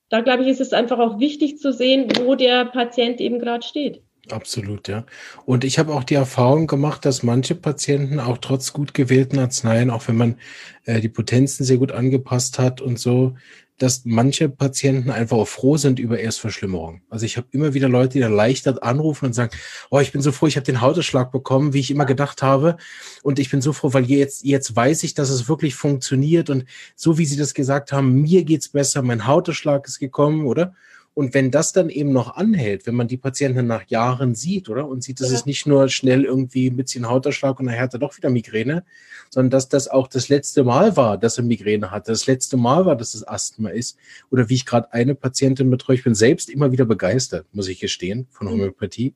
da 0.09 0.21
glaube 0.21 0.43
ich, 0.43 0.49
ist 0.49 0.61
es 0.61 0.73
einfach 0.73 0.99
auch 0.99 1.19
wichtig 1.19 1.57
zu 1.57 1.73
sehen, 1.73 2.07
wo 2.21 2.35
der 2.35 2.65
Patient 2.65 3.19
eben 3.19 3.39
gerade 3.39 3.65
steht. 3.65 4.01
Absolut, 4.29 4.87
ja. 4.87 5.05
Und 5.45 5.65
ich 5.65 5.79
habe 5.79 5.93
auch 5.93 6.05
die 6.05 6.13
Erfahrung 6.13 6.67
gemacht, 6.67 7.03
dass 7.03 7.23
manche 7.23 7.55
Patienten 7.55 8.21
auch 8.21 8.37
trotz 8.37 8.71
gut 8.71 8.93
gewählten 8.93 9.37
Arzneien, 9.37 9.89
auch 9.89 10.07
wenn 10.07 10.15
man 10.15 10.37
äh, 10.85 11.01
die 11.01 11.09
Potenzen 11.09 11.65
sehr 11.65 11.77
gut 11.77 11.91
angepasst 11.91 12.57
hat 12.57 12.79
und 12.79 12.99
so, 12.99 13.35
dass 13.83 14.05
manche 14.05 14.47
Patienten 14.47 15.09
einfach 15.09 15.35
auch 15.35 15.47
froh 15.47 15.75
sind 15.75 15.99
über 15.99 16.17
Erstverschlimmerung. 16.17 17.01
Also 17.09 17.25
ich 17.25 17.35
habe 17.35 17.47
immer 17.51 17.73
wieder 17.73 17.89
Leute, 17.89 18.13
die 18.13 18.21
erleichtert 18.21 18.81
anrufen 18.81 19.25
und 19.25 19.33
sagen, 19.33 19.51
oh, 19.89 19.99
ich 19.99 20.13
bin 20.13 20.21
so 20.21 20.31
froh, 20.31 20.47
ich 20.47 20.55
habe 20.55 20.63
den 20.63 20.79
Hautausschlag 20.79 21.33
bekommen, 21.33 21.73
wie 21.73 21.81
ich 21.81 21.91
immer 21.91 22.05
gedacht 22.05 22.41
habe. 22.41 22.77
Und 23.23 23.39
ich 23.39 23.51
bin 23.51 23.61
so 23.61 23.73
froh, 23.73 23.93
weil 23.93 24.05
jetzt, 24.05 24.45
jetzt 24.45 24.73
weiß 24.73 25.03
ich, 25.03 25.15
dass 25.15 25.29
es 25.29 25.49
wirklich 25.49 25.75
funktioniert. 25.75 26.49
Und 26.49 26.63
so 26.95 27.17
wie 27.17 27.25
Sie 27.25 27.35
das 27.35 27.53
gesagt 27.53 27.91
haben, 27.91 28.21
mir 28.21 28.45
geht's 28.45 28.69
besser, 28.69 29.01
mein 29.01 29.27
Hautausschlag 29.27 29.85
ist 29.85 29.99
gekommen, 29.99 30.45
oder? 30.45 30.73
Und 31.13 31.33
wenn 31.33 31.51
das 31.51 31.73
dann 31.73 31.89
eben 31.89 32.11
noch 32.11 32.35
anhält, 32.35 32.87
wenn 32.87 32.95
man 32.95 33.07
die 33.07 33.17
Patienten 33.17 33.67
nach 33.67 33.87
Jahren 33.87 34.33
sieht, 34.33 34.67
oder? 34.69 34.87
Und 34.87 35.03
sieht, 35.03 35.21
dass 35.21 35.29
ja. 35.29 35.37
es 35.37 35.45
nicht 35.45 35.67
nur 35.67 35.87
schnell 35.89 36.23
irgendwie 36.23 36.67
ein 36.67 36.75
bisschen 36.75 37.07
Hautausschlag 37.07 37.59
und 37.59 37.67
nachher 37.67 37.81
hat 37.81 37.93
er 37.93 37.99
doch 37.99 38.17
wieder 38.17 38.31
Migräne, 38.31 38.83
sondern 39.29 39.51
dass 39.51 39.69
das 39.69 39.87
auch 39.87 40.07
das 40.07 40.29
letzte 40.29 40.63
Mal 40.63 40.95
war, 40.95 41.17
dass 41.17 41.37
er 41.37 41.43
Migräne 41.43 41.91
hatte, 41.91 42.11
das 42.11 42.27
letzte 42.27 42.57
Mal 42.57 42.85
war, 42.85 42.95
dass 42.95 43.13
es 43.13 43.27
Asthma 43.27 43.69
ist. 43.69 43.97
Oder 44.31 44.49
wie 44.49 44.55
ich 44.55 44.65
gerade 44.65 44.91
eine 44.93 45.15
Patientin 45.15 45.69
betreue, 45.69 45.97
ich 45.97 46.03
bin 46.03 46.15
selbst 46.15 46.49
immer 46.49 46.71
wieder 46.71 46.85
begeistert, 46.85 47.45
muss 47.51 47.67
ich 47.67 47.79
gestehen, 47.79 48.27
von 48.31 48.47
mhm. 48.47 48.51
Homöopathie, 48.51 49.13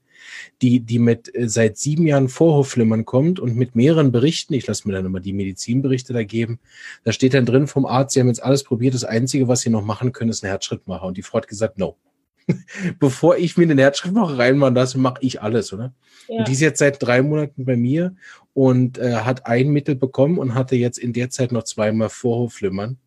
die, 0.62 0.80
die 0.80 1.00
mit 1.00 1.34
äh, 1.36 1.48
seit 1.48 1.78
sieben 1.78 2.06
Jahren 2.06 2.30
Vorhofflimmern 2.30 3.06
kommt 3.06 3.40
und 3.40 3.56
mit 3.56 3.76
mehreren 3.76 4.12
Berichten, 4.12 4.54
ich 4.54 4.68
lasse 4.68 4.88
mir 4.88 4.94
dann 4.94 5.06
immer 5.06 5.20
die 5.20 5.34
Medizinberichte 5.34 6.14
da 6.14 6.24
geben, 6.24 6.60
da 7.04 7.12
steht 7.12 7.34
dann 7.34 7.46
drin 7.46 7.68
vom 7.68 7.86
Arzt, 7.86 8.14
sie 8.14 8.20
haben 8.20 8.28
jetzt 8.28 8.44
alles 8.44 8.64
probiert, 8.64 8.94
das 8.94 9.04
Einzige, 9.04 9.48
was 9.48 9.62
sie 9.62 9.70
noch 9.70 9.84
machen 9.84 10.12
können, 10.12 10.30
ist 10.30 10.44
einen 10.44 10.52
Herzschrittmacher. 10.52 11.06
Und 11.06 11.18
die 11.18 11.24
Frau 11.24 11.38
hat 11.38 11.48
gesagt, 11.48 11.78
no. 11.78 11.87
Bevor 13.00 13.38
ich 13.38 13.58
mir 13.58 13.64
einen 13.64 13.78
Herzschrittmacher 13.78 14.38
reinmachen 14.38 14.76
lasse, 14.76 14.98
mache 14.98 15.22
ich 15.22 15.42
alles, 15.42 15.74
oder? 15.74 15.94
Ja. 16.28 16.40
Und 16.40 16.48
die 16.48 16.54
ist 16.54 16.62
jetzt 16.62 16.80
seit 16.80 17.02
drei 17.02 17.22
Monaten 17.22 17.66
bei 17.66 17.76
mir 17.76 18.16
und 18.54 18.98
äh, 18.98 19.16
hat 19.18 19.46
ein 19.46 19.70
Mittel 19.70 19.96
bekommen 19.96 20.38
und 20.38 20.56
hatte 20.56 20.76
jetzt 20.76 20.98
in 20.98 21.14
der 21.14 21.30
Zeit 21.30 21.52
noch 21.52 21.64
zweimal 21.64 22.10
Vorhofflimmern 22.10 22.98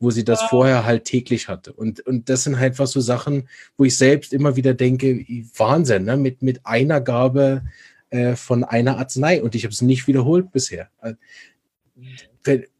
wo 0.00 0.10
sie 0.10 0.24
das 0.24 0.42
ja. 0.42 0.48
vorher 0.48 0.84
halt 0.84 1.04
täglich 1.04 1.48
hatte. 1.48 1.72
Und, 1.72 2.00
und 2.00 2.28
das 2.28 2.44
sind 2.44 2.58
halt 2.58 2.78
was 2.78 2.92
so 2.92 3.00
Sachen, 3.00 3.48
wo 3.76 3.84
ich 3.84 3.96
selbst 3.96 4.32
immer 4.32 4.56
wieder 4.56 4.74
denke, 4.74 5.24
Wahnsinn, 5.56 6.04
ne? 6.04 6.16
mit, 6.16 6.42
mit 6.42 6.64
einer 6.64 7.00
Gabe 7.00 7.62
äh, 8.10 8.36
von 8.36 8.64
einer 8.64 8.98
Arznei. 8.98 9.42
Und 9.42 9.54
ich 9.54 9.64
habe 9.64 9.72
es 9.72 9.82
nicht 9.82 10.06
wiederholt 10.06 10.52
bisher. 10.52 10.88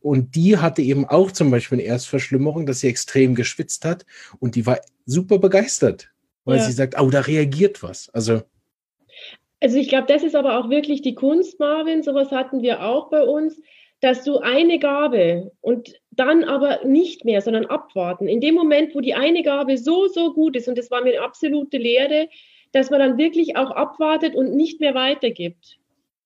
Und 0.01 0.35
die 0.35 0.59
hatte 0.59 0.83
eben 0.83 1.05
auch 1.07 1.33
zum 1.33 1.51
Beispiel 1.51 1.79
eine 1.79 1.89
Erstverschlimmerung, 1.89 2.67
dass 2.67 2.81
sie 2.81 2.89
extrem 2.89 3.35
geschwitzt 3.35 3.85
hat. 3.85 4.07
Und 4.39 4.55
die 4.55 4.65
war 4.67 4.79
super 5.09 5.39
begeistert, 5.39 6.11
weil 6.45 6.59
ja. 6.59 6.65
sie 6.65 6.73
sagt, 6.73 7.01
oh, 7.01 7.11
da 7.11 7.21
reagiert 7.21 7.83
was. 7.83 8.09
Also 8.11 8.43
also 9.61 9.77
ich 9.77 9.89
glaube, 9.89 10.07
das 10.07 10.23
ist 10.23 10.37
aber 10.37 10.57
auch 10.57 10.71
wirklich 10.71 11.03
die 11.03 11.17
Kunst, 11.17 11.59
Marvin. 11.59 12.05
Sowas 12.05 12.31
hatten 12.31 12.63
wir 12.63 12.85
auch 12.85 13.11
bei 13.11 13.25
uns 13.25 13.61
dass 14.01 14.23
du 14.25 14.39
eine 14.39 14.79
Gabe 14.79 15.51
und 15.61 15.95
dann 16.11 16.45
aber 16.45 16.85
nicht 16.85 17.25
mehr, 17.25 17.41
sondern 17.41 17.67
abwarten. 17.67 18.29
In 18.29 18.41
dem 18.41 18.55
Moment, 18.55 18.95
wo 18.95 19.01
die 19.01 19.15
eine 19.15 19.43
Gabe 19.43 19.77
so, 19.77 20.07
so 20.07 20.33
gut 20.33 20.57
ist, 20.57 20.69
und 20.69 20.79
das 20.79 20.91
war 20.91 21.03
mir 21.03 21.15
eine 21.15 21.23
absolute 21.23 21.79
Lehre, 21.79 22.29
dass 22.73 22.91
man 22.91 23.01
dann 23.01 23.19
wirklich 23.19 23.57
auch 23.57 23.71
abwartet 23.71 24.35
und 24.35 24.55
nicht 24.55 24.81
mehr 24.81 24.95
weitergibt. 24.95 25.79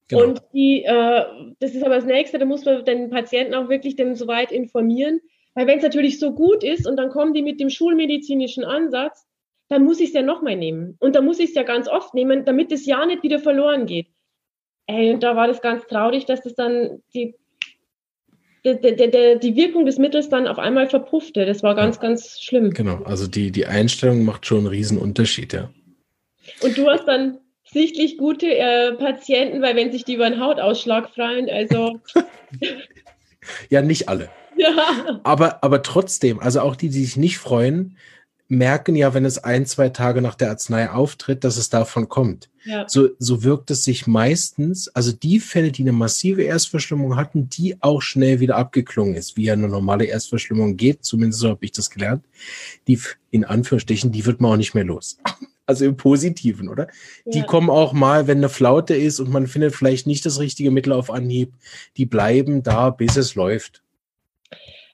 Genau. 0.09 0.25
Und 0.25 0.43
die, 0.53 0.85
äh, 0.85 1.25
das 1.61 1.75
ist 1.75 1.85
aber 1.85 1.97
das 1.97 2.05
Nächste, 2.05 2.39
da 2.39 2.45
muss 2.45 2.65
man 2.65 2.85
den 2.85 3.11
Patienten 3.11 3.55
auch 3.55 3.69
wirklich 3.69 3.97
dann 3.97 4.17
soweit 4.17 4.53
informieren. 4.53 5.21
Weil 5.55 5.67
wenn 5.67 5.79
es 5.79 5.85
natürlich 5.85 6.19
so 6.19 6.33
gut 6.33 6.65
ist 6.65 6.87
und 6.87 6.97
dann 6.97 7.11
kommen 7.11 7.35
die 7.35 7.43
mit 7.43 7.61
dem 7.61 7.71
schulmedizinischen 7.71 8.65
Ansatz, 8.65 9.27
dann 9.69 9.85
muss 9.85 10.01
ich 10.01 10.09
es 10.09 10.15
ja 10.15 10.23
nochmal 10.23 10.57
nehmen. 10.57 10.97
Und 10.99 11.15
dann 11.15 11.25
muss 11.25 11.39
ich 11.39 11.51
es 11.51 11.55
ja 11.55 11.63
ganz 11.63 11.89
oft 11.89 12.15
nehmen, 12.15 12.45
damit 12.45 12.73
es 12.73 12.87
ja 12.87 13.05
nicht 13.07 13.23
wieder 13.23 13.39
verloren 13.39 13.87
geht. 13.87 14.09
Ey, 14.87 15.13
und 15.13 15.23
da 15.23 15.37
war 15.37 15.47
das 15.47 15.63
ganz 15.63 15.87
traurig, 15.87 16.27
dass 16.27 16.43
das 16.43 16.55
dann 16.55 17.03
die 17.15 17.35
der, 18.65 18.77
der, 18.77 19.37
die 19.37 19.57
Wirkung 19.57 19.87
des 19.87 19.99
Mittels 19.99 20.29
dann 20.29 20.47
auf 20.47 20.59
einmal 20.59 20.89
verpuffte. 20.89 21.47
Das 21.47 21.65
war 21.65 21.75
ganz, 21.75 21.99
ganz 21.99 22.41
schlimm. 22.41 22.71
Genau, 22.71 23.03
also 23.03 23.27
die, 23.27 23.51
die 23.51 23.67
Einstellung 23.67 24.25
macht 24.25 24.47
schon 24.47 24.59
einen 24.59 24.67
riesen 24.69 24.99
Unterschied, 24.99 25.53
ja. 25.53 25.71
Und 26.63 26.79
du 26.79 26.89
hast 26.89 27.07
dann 27.07 27.39
sichtlich 27.65 28.19
gute 28.19 28.47
äh, 28.47 28.93
Patienten, 28.93 29.63
weil 29.63 29.75
wenn 29.75 29.91
sich 29.91 30.05
die 30.05 30.15
über 30.15 30.27
einen 30.27 30.41
Hautausschlag 30.41 31.11
freuen, 31.11 31.51
also. 31.51 31.99
ja, 33.69 33.83
nicht 33.83 34.09
alle. 34.09 34.31
Ja. 34.63 35.21
Aber, 35.25 35.63
aber 35.65 35.83
trotzdem, 35.83 36.39
also 36.39 36.61
auch 36.61 36.77
die, 36.77 36.89
die 36.89 37.05
sich 37.05 37.17
nicht 37.17 37.39
freuen, 37.39 37.97
merken 38.53 38.95
ja, 38.95 39.15
wenn 39.15 39.25
es 39.25 39.39
ein, 39.39 39.67
zwei 39.67 39.89
Tage 39.89 40.21
nach 40.21 40.35
der 40.35 40.51
Arznei 40.51 40.91
auftritt, 40.91 41.43
dass 41.43 41.57
es 41.57 41.71
davon 41.71 42.09
kommt. 42.09 42.51
Ja. 42.65 42.85
So, 42.87 43.09
so 43.19 43.43
wirkt 43.43 43.71
es 43.71 43.83
sich 43.83 44.07
meistens, 44.07 44.89
also 44.89 45.11
die 45.11 45.41
Fälle, 45.41 45.73
die 45.73 45.83
eine 45.83 45.93
massive 45.93 46.43
Erstverschlimmung 46.43 47.17
hatten, 47.17 47.49
die 47.49 47.81
auch 47.81 48.03
schnell 48.03 48.41
wieder 48.41 48.57
abgeklungen 48.57 49.15
ist, 49.15 49.37
wie 49.37 49.51
eine 49.51 49.69
normale 49.69 50.05
Erstverschlimmung 50.05 50.77
geht, 50.77 51.05
zumindest 51.05 51.41
so 51.41 51.49
habe 51.49 51.65
ich 51.65 51.73
das 51.73 51.91
gelernt, 51.91 52.25
die 52.87 53.01
in 53.31 53.45
Anführungsstrichen, 53.45 54.13
die 54.13 54.27
wird 54.27 54.41
man 54.41 54.53
auch 54.53 54.57
nicht 54.57 54.75
mehr 54.75 54.85
los. 54.85 55.19
Also 55.65 55.85
im 55.85 55.97
Positiven, 55.97 56.69
oder? 56.69 56.89
Ja. 57.25 57.33
Die 57.33 57.43
kommen 57.43 57.71
auch 57.71 57.93
mal, 57.93 58.27
wenn 58.27 58.39
eine 58.39 58.49
Flaute 58.49 58.97
ist 58.97 59.21
und 59.21 59.31
man 59.31 59.47
findet 59.47 59.75
vielleicht 59.75 60.09
nicht 60.09 60.27
das 60.27 60.41
richtige 60.41 60.73
Mittel 60.73 60.93
auf 60.93 61.09
Anhieb, 61.09 61.53
die 61.97 62.05
bleiben 62.05 62.65
da, 62.65 62.91
bis 62.91 63.17
es 63.17 63.37
läuft. 63.37 63.82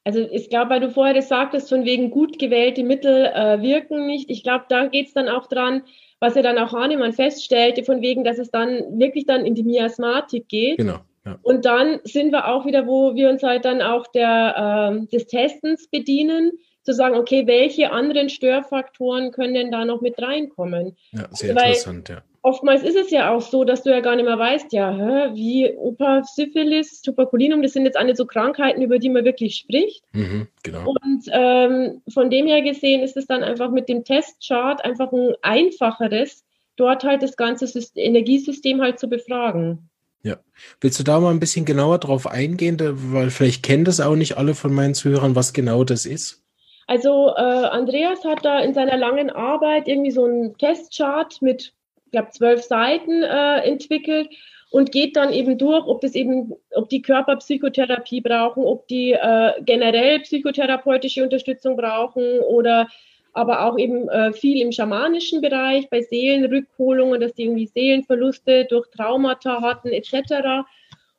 Also 0.08 0.20
ich 0.20 0.48
glaube, 0.48 0.70
weil 0.70 0.80
du 0.80 0.90
vorher 0.90 1.12
das 1.12 1.28
sagtest, 1.28 1.68
von 1.68 1.84
wegen 1.84 2.10
gut 2.10 2.38
gewählte 2.38 2.82
Mittel 2.82 3.26
äh, 3.26 3.60
wirken 3.60 4.06
nicht. 4.06 4.30
Ich 4.30 4.42
glaube, 4.42 4.64
da 4.70 4.86
geht 4.86 5.08
es 5.08 5.12
dann 5.12 5.28
auch 5.28 5.48
dran, 5.48 5.82
was 6.18 6.34
ja 6.34 6.40
dann 6.40 6.56
auch 6.56 6.72
Hahnemann 6.72 7.12
feststellte, 7.12 7.84
von 7.84 8.00
wegen, 8.00 8.24
dass 8.24 8.38
es 8.38 8.50
dann 8.50 8.98
wirklich 8.98 9.26
dann 9.26 9.44
in 9.44 9.54
die 9.54 9.64
Miasmatik 9.64 10.48
geht. 10.48 10.78
Genau. 10.78 11.00
Ja. 11.26 11.38
Und 11.42 11.66
dann 11.66 12.00
sind 12.04 12.32
wir 12.32 12.48
auch 12.48 12.64
wieder, 12.64 12.86
wo 12.86 13.16
wir 13.16 13.28
uns 13.28 13.42
halt 13.42 13.66
dann 13.66 13.82
auch 13.82 14.06
der, 14.06 14.94
äh, 14.94 15.06
des 15.08 15.26
Testens 15.26 15.88
bedienen, 15.88 16.52
zu 16.84 16.94
sagen, 16.94 17.14
okay, 17.14 17.46
welche 17.46 17.92
anderen 17.92 18.30
Störfaktoren 18.30 19.30
können 19.30 19.52
denn 19.52 19.70
da 19.70 19.84
noch 19.84 20.00
mit 20.00 20.22
reinkommen? 20.22 20.96
Ja, 21.12 21.28
sehr 21.32 21.54
Weil, 21.54 21.64
interessant, 21.66 22.08
ja 22.08 22.22
oftmals 22.48 22.82
ist 22.82 22.96
es 22.96 23.10
ja 23.10 23.30
auch 23.30 23.42
so, 23.42 23.64
dass 23.64 23.82
du 23.82 23.90
ja 23.90 24.00
gar 24.00 24.16
nicht 24.16 24.24
mehr 24.24 24.38
weißt, 24.38 24.72
ja, 24.72 24.90
hä, 24.90 25.34
wie 25.34 25.70
Opa, 25.76 26.22
Syphilis, 26.24 27.02
Tuberkulinum, 27.02 27.62
das 27.62 27.74
sind 27.74 27.84
jetzt 27.84 27.98
alle 27.98 28.16
so 28.16 28.24
Krankheiten, 28.24 28.80
über 28.80 28.98
die 28.98 29.10
man 29.10 29.26
wirklich 29.26 29.56
spricht. 29.56 30.02
Mhm, 30.12 30.48
genau. 30.62 30.94
Und 31.02 31.24
ähm, 31.30 32.00
von 32.08 32.30
dem 32.30 32.46
her 32.46 32.62
gesehen 32.62 33.02
ist 33.02 33.18
es 33.18 33.26
dann 33.26 33.44
einfach 33.44 33.70
mit 33.70 33.88
dem 33.90 34.02
Testchart 34.02 34.82
einfach 34.82 35.12
ein 35.12 35.34
einfacheres, 35.42 36.44
dort 36.76 37.04
halt 37.04 37.22
das 37.22 37.36
ganze 37.36 37.66
System, 37.66 38.02
Energiesystem 38.02 38.80
halt 38.80 38.98
zu 38.98 39.08
befragen. 39.08 39.90
Ja. 40.22 40.38
Willst 40.80 40.98
du 40.98 41.04
da 41.04 41.20
mal 41.20 41.30
ein 41.30 41.40
bisschen 41.40 41.66
genauer 41.66 41.98
drauf 41.98 42.26
eingehen, 42.26 42.78
weil 42.80 43.28
vielleicht 43.28 43.62
kennen 43.62 43.84
das 43.84 44.00
auch 44.00 44.16
nicht 44.16 44.38
alle 44.38 44.54
von 44.54 44.72
meinen 44.72 44.94
Zuhörern, 44.94 45.36
was 45.36 45.52
genau 45.52 45.84
das 45.84 46.06
ist? 46.06 46.42
Also 46.86 47.34
äh, 47.36 47.40
Andreas 47.40 48.24
hat 48.24 48.42
da 48.46 48.60
in 48.60 48.72
seiner 48.72 48.96
langen 48.96 49.28
Arbeit 49.28 49.86
irgendwie 49.86 50.10
so 50.10 50.24
einen 50.24 50.56
Testchart 50.56 51.42
mit 51.42 51.74
glaube, 52.10 52.30
zwölf 52.30 52.62
Seiten 52.62 53.22
äh, 53.22 53.60
entwickelt 53.60 54.28
und 54.70 54.92
geht 54.92 55.16
dann 55.16 55.32
eben 55.32 55.58
durch, 55.58 55.86
ob 55.86 56.00
das 56.00 56.14
eben, 56.14 56.52
ob 56.74 56.88
die 56.88 57.02
Körperpsychotherapie 57.02 58.20
brauchen, 58.20 58.64
ob 58.64 58.86
die 58.88 59.12
äh, 59.12 59.52
generell 59.62 60.20
psychotherapeutische 60.20 61.22
Unterstützung 61.22 61.76
brauchen 61.76 62.40
oder 62.40 62.88
aber 63.32 63.64
auch 63.66 63.78
eben 63.78 64.08
äh, 64.08 64.32
viel 64.32 64.60
im 64.60 64.72
schamanischen 64.72 65.40
Bereich, 65.40 65.88
bei 65.90 66.02
Seelenrückholungen, 66.02 67.20
dass 67.20 67.34
die 67.34 67.44
irgendwie 67.44 67.66
Seelenverluste 67.66 68.64
durch 68.64 68.88
Traumata 68.90 69.62
hatten, 69.62 69.88
etc. 69.88 70.66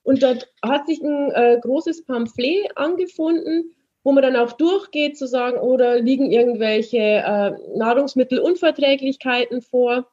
Und 0.04 0.21
dort 0.21 0.52
hat 0.62 0.88
sich 0.88 1.02
ein 1.02 1.32
äh, 1.32 1.58
großes 1.62 2.06
Pamphlet 2.06 2.75
angefunden, 2.75 3.73
wo 4.04 4.12
man 4.12 4.23
dann 4.23 4.36
auch 4.36 4.54
durchgeht, 4.54 5.17
zu 5.17 5.28
sagen, 5.28 5.60
oder 5.60 5.99
liegen 5.99 6.32
irgendwelche 6.32 6.97
äh, 6.97 7.52
Nahrungsmittelunverträglichkeiten 7.78 9.62
vor 9.62 10.08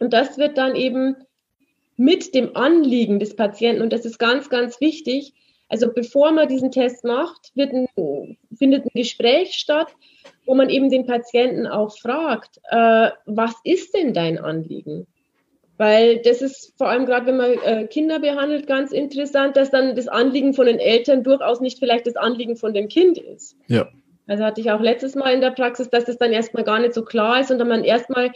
und 0.00 0.12
das 0.12 0.38
wird 0.38 0.58
dann 0.58 0.74
eben 0.74 1.16
mit 1.96 2.34
dem 2.34 2.56
Anliegen 2.56 3.20
des 3.20 3.36
Patienten, 3.36 3.82
und 3.82 3.92
das 3.92 4.04
ist 4.04 4.18
ganz, 4.18 4.48
ganz 4.48 4.80
wichtig, 4.80 5.34
also 5.68 5.92
bevor 5.92 6.32
man 6.32 6.48
diesen 6.48 6.72
Test 6.72 7.04
macht, 7.04 7.52
ein, 7.56 7.86
findet 8.56 8.86
ein 8.86 8.90
Gespräch 8.94 9.52
statt, 9.52 9.94
wo 10.44 10.54
man 10.54 10.68
eben 10.68 10.90
den 10.90 11.06
Patienten 11.06 11.66
auch 11.66 11.96
fragt, 11.96 12.58
äh, 12.70 13.10
was 13.26 13.54
ist 13.62 13.94
denn 13.94 14.12
dein 14.12 14.38
Anliegen? 14.38 15.06
Weil 15.76 16.18
das 16.18 16.42
ist 16.42 16.74
vor 16.76 16.88
allem 16.88 17.06
gerade, 17.06 17.26
wenn 17.26 17.36
man 17.36 17.52
äh, 17.64 17.86
Kinder 17.86 18.18
behandelt, 18.18 18.66
ganz 18.66 18.90
interessant, 18.92 19.56
dass 19.56 19.70
dann 19.70 19.94
das 19.94 20.08
Anliegen 20.08 20.54
von 20.54 20.66
den 20.66 20.78
Eltern 20.78 21.22
durchaus 21.22 21.60
nicht 21.60 21.78
vielleicht 21.78 22.06
das 22.06 22.16
Anliegen 22.16 22.56
von 22.56 22.74
dem 22.74 22.88
Kind 22.88 23.18
ist. 23.18 23.56
Ja. 23.68 23.88
Also 24.26 24.44
hatte 24.44 24.60
ich 24.60 24.70
auch 24.70 24.80
letztes 24.80 25.14
Mal 25.14 25.34
in 25.34 25.40
der 25.40 25.52
Praxis, 25.52 25.88
dass 25.88 26.04
das 26.04 26.18
dann 26.18 26.32
erstmal 26.32 26.64
gar 26.64 26.80
nicht 26.80 26.94
so 26.94 27.04
klar 27.04 27.40
ist 27.40 27.50
und 27.50 27.58
dann 27.58 27.68
man 27.68 27.84
erstmal 27.84 28.32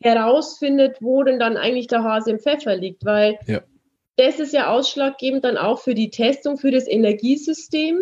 herausfindet, 0.00 0.98
wo 1.00 1.22
denn 1.22 1.38
dann 1.38 1.56
eigentlich 1.56 1.88
der 1.88 2.04
Hase 2.04 2.30
im 2.30 2.38
Pfeffer 2.38 2.76
liegt, 2.76 3.04
weil 3.04 3.38
ja. 3.46 3.60
das 4.16 4.38
ist 4.38 4.52
ja 4.52 4.70
ausschlaggebend 4.70 5.44
dann 5.44 5.56
auch 5.56 5.80
für 5.80 5.94
die 5.94 6.10
Testung, 6.10 6.56
für 6.56 6.70
das 6.70 6.86
Energiesystem, 6.86 8.00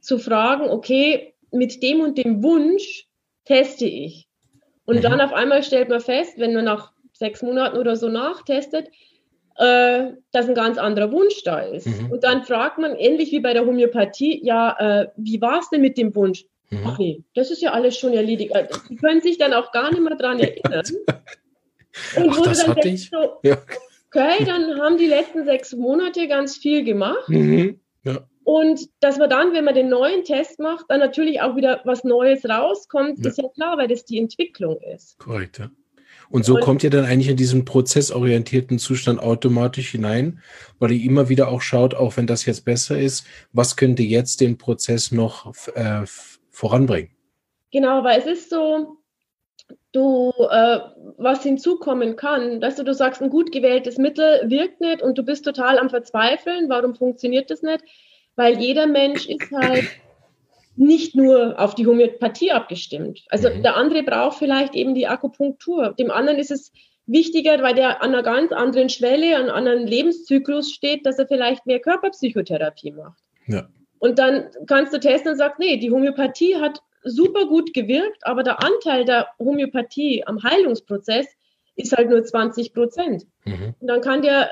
zu 0.00 0.18
fragen, 0.18 0.68
okay, 0.68 1.34
mit 1.50 1.82
dem 1.82 2.00
und 2.00 2.18
dem 2.18 2.42
Wunsch 2.42 3.06
teste 3.44 3.86
ich. 3.86 4.28
Und 4.84 4.96
mhm. 4.96 5.02
dann 5.02 5.20
auf 5.20 5.32
einmal 5.32 5.62
stellt 5.62 5.88
man 5.88 6.00
fest, 6.00 6.34
wenn 6.36 6.54
man 6.54 6.66
nach 6.66 6.92
sechs 7.12 7.42
Monaten 7.42 7.78
oder 7.78 7.96
so 7.96 8.08
nachtestet, 8.08 8.88
äh, 9.56 10.12
dass 10.32 10.48
ein 10.48 10.54
ganz 10.54 10.78
anderer 10.78 11.10
Wunsch 11.12 11.42
da 11.44 11.60
ist. 11.60 11.86
Mhm. 11.86 12.10
Und 12.12 12.24
dann 12.24 12.44
fragt 12.44 12.78
man, 12.78 12.96
ähnlich 12.96 13.32
wie 13.32 13.40
bei 13.40 13.54
der 13.54 13.64
Homöopathie, 13.64 14.44
ja, 14.44 14.76
äh, 14.78 15.08
wie 15.16 15.40
war 15.40 15.60
es 15.60 15.70
denn 15.70 15.80
mit 15.80 15.96
dem 15.96 16.14
Wunsch? 16.14 16.44
Mhm. 16.80 16.86
Ach 16.86 16.98
nee, 16.98 17.24
das 17.34 17.50
ist 17.50 17.62
ja 17.62 17.72
alles 17.72 17.96
schon 17.96 18.12
erledigt. 18.12 18.54
Also, 18.54 18.80
die 18.88 18.96
können 18.96 19.20
sich 19.20 19.38
dann 19.38 19.52
auch 19.52 19.72
gar 19.72 19.90
nicht 19.90 20.02
mehr 20.02 20.16
daran 20.16 20.38
erinnern. 20.40 20.84
Und 22.16 22.30
Ach, 22.30 22.42
das 22.42 22.66
hatte 22.66 22.88
ich. 22.88 23.10
So, 23.10 23.38
ja. 23.42 23.58
Okay, 24.08 24.44
dann 24.44 24.80
haben 24.80 24.96
die 24.96 25.06
letzten 25.06 25.44
sechs 25.44 25.74
Monate 25.74 26.28
ganz 26.28 26.56
viel 26.56 26.84
gemacht. 26.84 27.28
Mhm. 27.28 27.80
Ja. 28.04 28.26
Und 28.44 28.88
dass 29.00 29.18
man 29.18 29.30
dann, 29.30 29.52
wenn 29.54 29.64
man 29.64 29.74
den 29.74 29.88
neuen 29.88 30.22
Test 30.22 30.60
macht, 30.60 30.84
dann 30.88 31.00
natürlich 31.00 31.40
auch 31.40 31.56
wieder 31.56 31.80
was 31.84 32.04
Neues 32.04 32.44
rauskommt, 32.44 33.18
ja. 33.18 33.30
ist 33.30 33.38
ja 33.38 33.48
klar, 33.48 33.78
weil 33.78 33.88
das 33.88 34.04
die 34.04 34.18
Entwicklung 34.18 34.78
ist. 34.94 35.18
Korrekt, 35.18 35.58
ja. 35.58 35.70
Und 36.30 36.44
so 36.44 36.54
und, 36.54 36.62
kommt 36.62 36.82
ihr 36.82 36.90
dann 36.90 37.04
eigentlich 37.04 37.28
in 37.28 37.36
diesen 37.36 37.64
prozessorientierten 37.64 38.78
Zustand 38.78 39.20
automatisch 39.20 39.90
hinein, 39.90 40.40
weil 40.78 40.92
ihr 40.92 41.04
immer 41.04 41.28
wieder 41.28 41.48
auch 41.48 41.60
schaut, 41.60 41.94
auch 41.94 42.16
wenn 42.16 42.26
das 42.26 42.44
jetzt 42.46 42.64
besser 42.64 42.98
ist, 42.98 43.26
was 43.52 43.76
könnte 43.76 44.02
jetzt 44.02 44.40
den 44.40 44.58
Prozess 44.58 45.12
noch 45.12 45.52
äh, 45.74 46.02
voranbringen? 46.54 47.10
Genau, 47.72 48.04
weil 48.04 48.18
es 48.18 48.26
ist 48.26 48.50
so, 48.50 48.98
du, 49.92 50.32
äh, 50.50 50.78
was 51.18 51.42
hinzukommen 51.42 52.16
kann, 52.16 52.60
dass 52.60 52.76
du, 52.76 52.84
du 52.84 52.94
sagst, 52.94 53.20
ein 53.20 53.30
gut 53.30 53.52
gewähltes 53.52 53.98
Mittel 53.98 54.48
wirkt 54.48 54.80
nicht 54.80 55.02
und 55.02 55.18
du 55.18 55.22
bist 55.22 55.44
total 55.44 55.78
am 55.78 55.90
Verzweifeln. 55.90 56.68
Warum 56.68 56.94
funktioniert 56.94 57.50
das 57.50 57.62
nicht? 57.62 57.82
Weil 58.36 58.60
jeder 58.60 58.86
Mensch 58.86 59.28
ist 59.28 59.50
halt 59.52 59.84
nicht 60.76 61.14
nur 61.14 61.58
auf 61.58 61.74
die 61.74 61.86
Homöopathie 61.86 62.52
abgestimmt. 62.52 63.24
Also 63.28 63.48
mhm. 63.48 63.62
der 63.62 63.76
andere 63.76 64.02
braucht 64.02 64.38
vielleicht 64.38 64.74
eben 64.74 64.94
die 64.94 65.06
Akupunktur. 65.06 65.94
Dem 65.98 66.10
anderen 66.10 66.38
ist 66.38 66.50
es 66.50 66.72
wichtiger, 67.06 67.62
weil 67.62 67.74
der 67.74 68.02
an 68.02 68.12
einer 68.12 68.22
ganz 68.22 68.52
anderen 68.52 68.88
Schwelle, 68.88 69.36
an 69.36 69.42
einem 69.42 69.54
anderen 69.54 69.86
Lebenszyklus 69.86 70.72
steht, 70.72 71.06
dass 71.06 71.18
er 71.18 71.28
vielleicht 71.28 71.66
mehr 71.66 71.80
Körperpsychotherapie 71.80 72.92
macht. 72.92 73.22
Ja. 73.46 73.68
Und 74.04 74.18
dann 74.18 74.50
kannst 74.66 74.92
du 74.92 75.00
testen 75.00 75.32
und 75.32 75.38
sagst, 75.38 75.58
nee, 75.58 75.78
die 75.78 75.90
Homöopathie 75.90 76.56
hat 76.56 76.82
super 77.04 77.46
gut 77.46 77.72
gewirkt, 77.72 78.18
aber 78.26 78.42
der 78.42 78.62
Anteil 78.62 79.06
der 79.06 79.28
Homöopathie 79.38 80.26
am 80.26 80.42
Heilungsprozess 80.42 81.26
ist 81.74 81.96
halt 81.96 82.10
nur 82.10 82.22
20 82.22 82.74
Prozent. 82.74 83.24
Mhm. 83.46 83.74
Und 83.80 83.86
dann 83.88 84.02
kann 84.02 84.20
der 84.20 84.50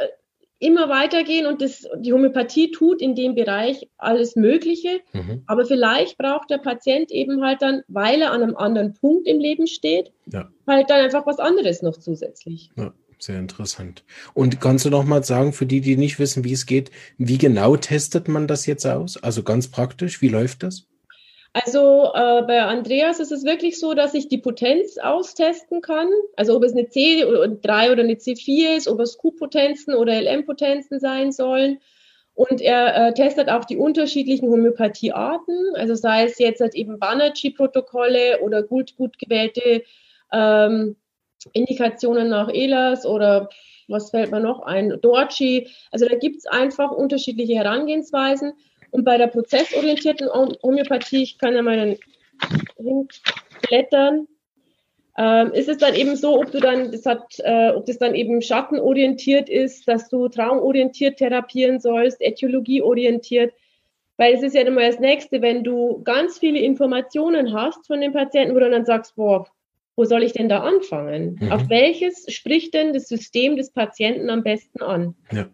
immer 0.58 0.88
weitergehen 0.88 1.44
und 1.44 1.60
das, 1.60 1.86
die 1.98 2.14
Homöopathie 2.14 2.70
tut 2.70 3.02
in 3.02 3.14
dem 3.14 3.34
Bereich 3.34 3.90
alles 3.98 4.36
Mögliche. 4.36 5.00
Mhm. 5.12 5.42
Aber 5.46 5.66
vielleicht 5.66 6.16
braucht 6.16 6.48
der 6.48 6.56
Patient 6.56 7.10
eben 7.10 7.44
halt 7.44 7.60
dann, 7.60 7.82
weil 7.88 8.22
er 8.22 8.32
an 8.32 8.42
einem 8.42 8.56
anderen 8.56 8.94
Punkt 8.94 9.28
im 9.28 9.38
Leben 9.38 9.66
steht, 9.66 10.12
ja. 10.32 10.48
halt 10.66 10.88
dann 10.88 11.04
einfach 11.04 11.26
was 11.26 11.38
anderes 11.38 11.82
noch 11.82 11.98
zusätzlich. 11.98 12.70
Ja, 12.76 12.94
sehr 13.22 13.38
interessant. 13.38 14.04
Und 14.34 14.60
kannst 14.60 14.84
du 14.84 14.90
noch 14.90 15.04
mal 15.04 15.22
sagen, 15.22 15.52
für 15.52 15.66
die, 15.66 15.80
die 15.80 15.96
nicht 15.96 16.18
wissen, 16.18 16.44
wie 16.44 16.52
es 16.52 16.66
geht, 16.66 16.90
wie 17.18 17.38
genau 17.38 17.76
testet 17.76 18.28
man 18.28 18.48
das 18.48 18.66
jetzt 18.66 18.86
aus? 18.86 19.22
Also 19.22 19.42
ganz 19.42 19.68
praktisch, 19.68 20.20
wie 20.22 20.28
läuft 20.28 20.62
das? 20.62 20.86
Also 21.52 22.10
äh, 22.14 22.42
bei 22.46 22.62
Andreas 22.62 23.20
ist 23.20 23.30
es 23.30 23.44
wirklich 23.44 23.78
so, 23.78 23.92
dass 23.92 24.14
ich 24.14 24.28
die 24.28 24.38
Potenz 24.38 24.96
austesten 24.98 25.82
kann. 25.82 26.08
Also 26.34 26.56
ob 26.56 26.64
es 26.64 26.72
eine 26.72 26.84
C3 26.84 27.92
oder 27.92 28.02
eine 28.02 28.14
C4 28.14 28.76
ist, 28.76 28.88
ob 28.88 29.00
es 29.00 29.18
Q-Potenzen 29.18 29.94
oder 29.94 30.20
LM-Potenzen 30.20 30.98
sein 30.98 31.30
sollen. 31.30 31.78
Und 32.34 32.62
er 32.62 33.08
äh, 33.08 33.14
testet 33.14 33.50
auch 33.50 33.66
die 33.66 33.76
unterschiedlichen 33.76 34.48
Homöopathiearten, 34.48 35.74
also 35.74 35.94
sei 35.94 36.24
es 36.24 36.38
jetzt 36.38 36.62
halt 36.62 36.74
eben 36.74 36.98
Banerjee-Protokolle 36.98 38.40
oder 38.40 38.62
gut, 38.62 38.96
gut 38.96 39.18
gewählte 39.18 39.82
ähm, 40.32 40.96
Indikationen 41.52 42.28
nach 42.28 42.48
ELAS 42.48 43.06
oder 43.06 43.48
was 43.88 44.10
fällt 44.10 44.30
mir 44.30 44.40
noch 44.40 44.62
ein, 44.62 44.98
Dorchi. 45.00 45.68
Also 45.90 46.06
da 46.08 46.16
gibt 46.16 46.38
es 46.38 46.46
einfach 46.46 46.90
unterschiedliche 46.90 47.54
Herangehensweisen. 47.54 48.52
Und 48.90 49.04
bei 49.04 49.16
der 49.16 49.28
prozessorientierten 49.28 50.28
Homöopathie, 50.30 51.22
ich 51.22 51.38
kann 51.38 51.54
ja 51.54 51.62
mal 51.62 51.98
blättern, 53.62 54.28
ähm, 55.18 55.52
ist 55.52 55.68
es 55.68 55.78
dann 55.78 55.94
eben 55.94 56.16
so, 56.16 56.40
ob 56.40 56.50
du 56.52 56.60
dann, 56.60 56.90
das 56.90 57.04
hat, 57.04 57.38
äh, 57.38 57.70
ob 57.70 57.84
das 57.86 57.98
dann 57.98 58.14
eben 58.14 58.40
schattenorientiert 58.40 59.48
ist, 59.48 59.86
dass 59.86 60.08
du 60.08 60.28
traumorientiert 60.28 61.18
therapieren 61.18 61.80
sollst, 61.80 62.20
äthiologieorientiert. 62.20 63.52
Weil 64.16 64.34
es 64.34 64.42
ist 64.42 64.54
ja 64.54 64.62
immer 64.62 64.82
das 64.82 65.00
Nächste, 65.00 65.42
wenn 65.42 65.64
du 65.64 66.02
ganz 66.04 66.38
viele 66.38 66.60
Informationen 66.60 67.52
hast 67.52 67.86
von 67.86 68.00
den 68.00 68.12
Patienten, 68.12 68.54
wo 68.54 68.60
du 68.60 68.70
dann 68.70 68.86
sagst, 68.86 69.16
boah, 69.16 69.46
wo 70.02 70.04
soll 70.04 70.24
ich 70.24 70.32
denn 70.32 70.48
da 70.48 70.64
anfangen? 70.64 71.38
Mhm. 71.40 71.52
Auf 71.52 71.68
welches 71.68 72.26
spricht 72.28 72.74
denn 72.74 72.92
das 72.92 73.06
System 73.06 73.54
des 73.56 73.70
Patienten 73.70 74.30
am 74.30 74.42
besten 74.42 74.82
an? 74.82 75.14
Ja. 75.30 75.46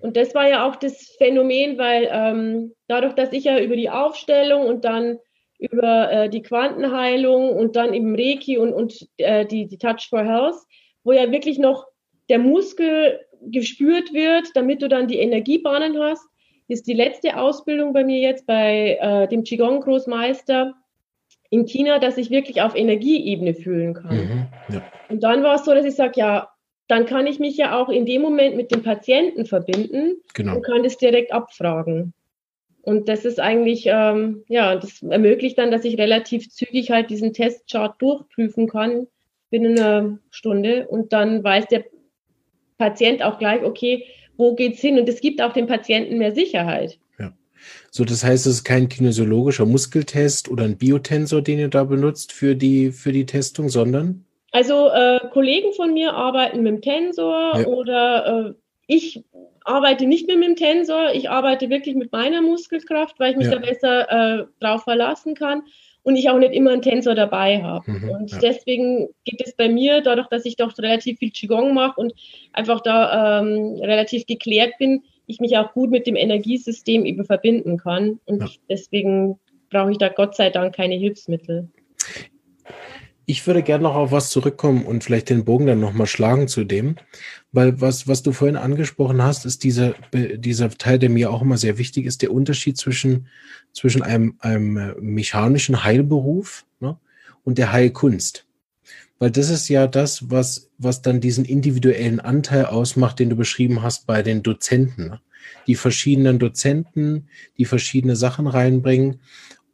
Und 0.00 0.18
das 0.18 0.34
war 0.34 0.46
ja 0.46 0.68
auch 0.68 0.76
das 0.76 1.16
Phänomen, 1.16 1.78
weil 1.78 2.06
ähm, 2.12 2.74
dadurch, 2.86 3.14
dass 3.14 3.32
ich 3.32 3.44
ja 3.44 3.58
über 3.58 3.74
die 3.74 3.88
Aufstellung 3.88 4.66
und 4.66 4.84
dann 4.84 5.16
über 5.58 6.12
äh, 6.12 6.28
die 6.28 6.42
Quantenheilung 6.42 7.48
und 7.48 7.76
dann 7.76 7.94
eben 7.94 8.14
Reiki 8.14 8.58
und, 8.58 8.74
und 8.74 9.08
äh, 9.16 9.46
die, 9.46 9.66
die 9.66 9.78
Touch 9.78 10.06
for 10.10 10.22
Health, 10.22 10.56
wo 11.02 11.12
ja 11.12 11.32
wirklich 11.32 11.58
noch 11.58 11.86
der 12.28 12.38
Muskel 12.38 13.20
gespürt 13.40 14.12
wird, 14.12 14.48
damit 14.54 14.82
du 14.82 14.88
dann 14.88 15.08
die 15.08 15.18
Energiebahnen 15.18 15.98
hast, 15.98 16.28
ist 16.68 16.86
die 16.86 16.92
letzte 16.92 17.38
Ausbildung 17.38 17.94
bei 17.94 18.04
mir 18.04 18.18
jetzt 18.18 18.46
bei 18.46 18.98
äh, 19.00 19.28
dem 19.28 19.44
Qigong-Großmeister 19.44 20.74
in 21.56 21.66
China, 21.66 21.98
dass 21.98 22.18
ich 22.18 22.30
wirklich 22.30 22.60
auf 22.60 22.74
Energieebene 22.74 23.54
fühlen 23.54 23.94
kann. 23.94 24.16
Mhm, 24.16 24.46
ja. 24.74 24.82
Und 25.08 25.22
dann 25.22 25.42
war 25.42 25.54
es 25.56 25.64
so, 25.64 25.74
dass 25.74 25.86
ich 25.86 25.94
sage, 25.94 26.12
ja, 26.16 26.48
dann 26.86 27.06
kann 27.06 27.26
ich 27.26 27.38
mich 27.38 27.56
ja 27.56 27.80
auch 27.80 27.88
in 27.88 28.06
dem 28.06 28.22
Moment 28.22 28.56
mit 28.56 28.70
dem 28.70 28.82
Patienten 28.82 29.46
verbinden 29.46 30.16
genau. 30.34 30.56
und 30.56 30.62
kann 30.62 30.82
das 30.82 30.98
direkt 30.98 31.32
abfragen. 31.32 32.12
Und 32.82 33.08
das 33.08 33.24
ist 33.24 33.40
eigentlich, 33.40 33.86
ähm, 33.86 34.44
ja, 34.48 34.76
das 34.76 35.02
ermöglicht 35.02 35.58
dann, 35.58 35.70
dass 35.70 35.84
ich 35.84 35.98
relativ 35.98 36.50
zügig 36.50 36.90
halt 36.90 37.10
diesen 37.10 37.32
Testchart 37.32 38.00
durchprüfen 38.00 38.68
kann 38.68 39.06
binnen 39.50 39.78
einer 39.78 40.18
Stunde 40.30 40.86
und 40.88 41.12
dann 41.12 41.42
weiß 41.42 41.66
der 41.68 41.84
Patient 42.78 43.22
auch 43.22 43.38
gleich, 43.38 43.62
okay, 43.62 44.04
wo 44.36 44.54
geht's 44.54 44.80
hin? 44.80 44.98
Und 44.98 45.08
es 45.08 45.20
gibt 45.20 45.40
auch 45.40 45.52
dem 45.52 45.66
Patienten 45.66 46.18
mehr 46.18 46.32
Sicherheit. 46.32 46.98
So, 47.90 48.04
das 48.04 48.24
heißt, 48.24 48.46
es 48.46 48.54
ist 48.54 48.64
kein 48.64 48.88
kinesiologischer 48.88 49.66
Muskeltest 49.66 50.50
oder 50.50 50.64
ein 50.64 50.76
Biotensor, 50.76 51.42
den 51.42 51.58
ihr 51.58 51.68
da 51.68 51.84
benutzt 51.84 52.32
für 52.32 52.54
die, 52.54 52.92
für 52.92 53.12
die 53.12 53.26
Testung, 53.26 53.68
sondern? 53.68 54.24
Also 54.52 54.90
äh, 54.90 55.20
Kollegen 55.32 55.72
von 55.74 55.92
mir 55.92 56.14
arbeiten 56.14 56.62
mit 56.62 56.72
dem 56.72 56.82
Tensor 56.82 57.58
ja. 57.58 57.66
oder 57.66 58.46
äh, 58.48 58.52
ich 58.86 59.22
arbeite 59.64 60.06
nicht 60.06 60.26
mehr 60.26 60.36
mit 60.36 60.48
dem 60.48 60.56
Tensor. 60.56 61.12
Ich 61.12 61.28
arbeite 61.28 61.68
wirklich 61.68 61.96
mit 61.96 62.12
meiner 62.12 62.40
Muskelkraft, 62.40 63.18
weil 63.18 63.32
ich 63.32 63.36
mich 63.36 63.48
ja. 63.48 63.54
da 63.54 63.58
besser 63.58 64.10
äh, 64.40 64.44
drauf 64.60 64.84
verlassen 64.84 65.34
kann 65.34 65.62
und 66.04 66.14
ich 66.14 66.30
auch 66.30 66.38
nicht 66.38 66.54
immer 66.54 66.70
einen 66.70 66.82
Tensor 66.82 67.16
dabei 67.16 67.62
habe. 67.62 67.90
Mhm, 67.90 68.10
und 68.10 68.30
ja. 68.30 68.38
deswegen 68.38 69.08
geht 69.24 69.42
es 69.44 69.56
bei 69.56 69.68
mir, 69.68 70.02
dadurch, 70.02 70.28
dass 70.28 70.44
ich 70.44 70.56
doch 70.56 70.76
relativ 70.78 71.18
viel 71.18 71.32
Qigong 71.32 71.74
mache 71.74 72.00
und 72.00 72.14
einfach 72.52 72.80
da 72.80 73.40
ähm, 73.40 73.76
relativ 73.82 74.24
geklärt 74.26 74.74
bin, 74.78 75.02
ich 75.26 75.40
mich 75.40 75.56
auch 75.56 75.72
gut 75.72 75.90
mit 75.90 76.06
dem 76.06 76.16
Energiesystem 76.16 77.04
eben 77.04 77.24
verbinden 77.24 77.76
kann. 77.76 78.20
Und 78.24 78.42
ja. 78.42 78.48
deswegen 78.70 79.38
brauche 79.70 79.90
ich 79.90 79.98
da 79.98 80.08
Gott 80.08 80.36
sei 80.36 80.50
Dank 80.50 80.74
keine 80.74 80.94
Hilfsmittel. 80.94 81.68
Ich 83.28 83.44
würde 83.44 83.64
gerne 83.64 83.82
noch 83.82 83.96
auf 83.96 84.12
was 84.12 84.30
zurückkommen 84.30 84.86
und 84.86 85.02
vielleicht 85.02 85.30
den 85.30 85.44
Bogen 85.44 85.66
dann 85.66 85.80
nochmal 85.80 86.06
schlagen 86.06 86.46
zu 86.46 86.62
dem, 86.62 86.94
weil 87.50 87.80
was, 87.80 88.06
was 88.06 88.22
du 88.22 88.30
vorhin 88.30 88.56
angesprochen 88.56 89.20
hast, 89.20 89.44
ist 89.44 89.64
dieser, 89.64 89.94
dieser 90.14 90.70
Teil, 90.70 91.00
der 91.00 91.10
mir 91.10 91.32
auch 91.32 91.42
immer 91.42 91.56
sehr 91.56 91.76
wichtig 91.76 92.06
ist, 92.06 92.22
der 92.22 92.30
Unterschied 92.30 92.76
zwischen, 92.76 93.26
zwischen 93.72 94.02
einem, 94.02 94.36
einem 94.38 94.94
mechanischen 95.00 95.82
Heilberuf 95.82 96.66
ne, 96.78 96.96
und 97.42 97.58
der 97.58 97.72
Heilkunst. 97.72 98.45
Weil 99.18 99.30
das 99.30 99.48
ist 99.48 99.68
ja 99.68 99.86
das, 99.86 100.30
was, 100.30 100.70
was 100.78 101.02
dann 101.02 101.20
diesen 101.20 101.44
individuellen 101.44 102.20
Anteil 102.20 102.66
ausmacht, 102.66 103.18
den 103.18 103.30
du 103.30 103.36
beschrieben 103.36 103.82
hast 103.82 104.06
bei 104.06 104.22
den 104.22 104.42
Dozenten. 104.42 105.08
Ne? 105.08 105.20
Die 105.66 105.74
verschiedenen 105.74 106.38
Dozenten, 106.38 107.28
die 107.56 107.64
verschiedene 107.64 108.16
Sachen 108.16 108.46
reinbringen 108.46 109.20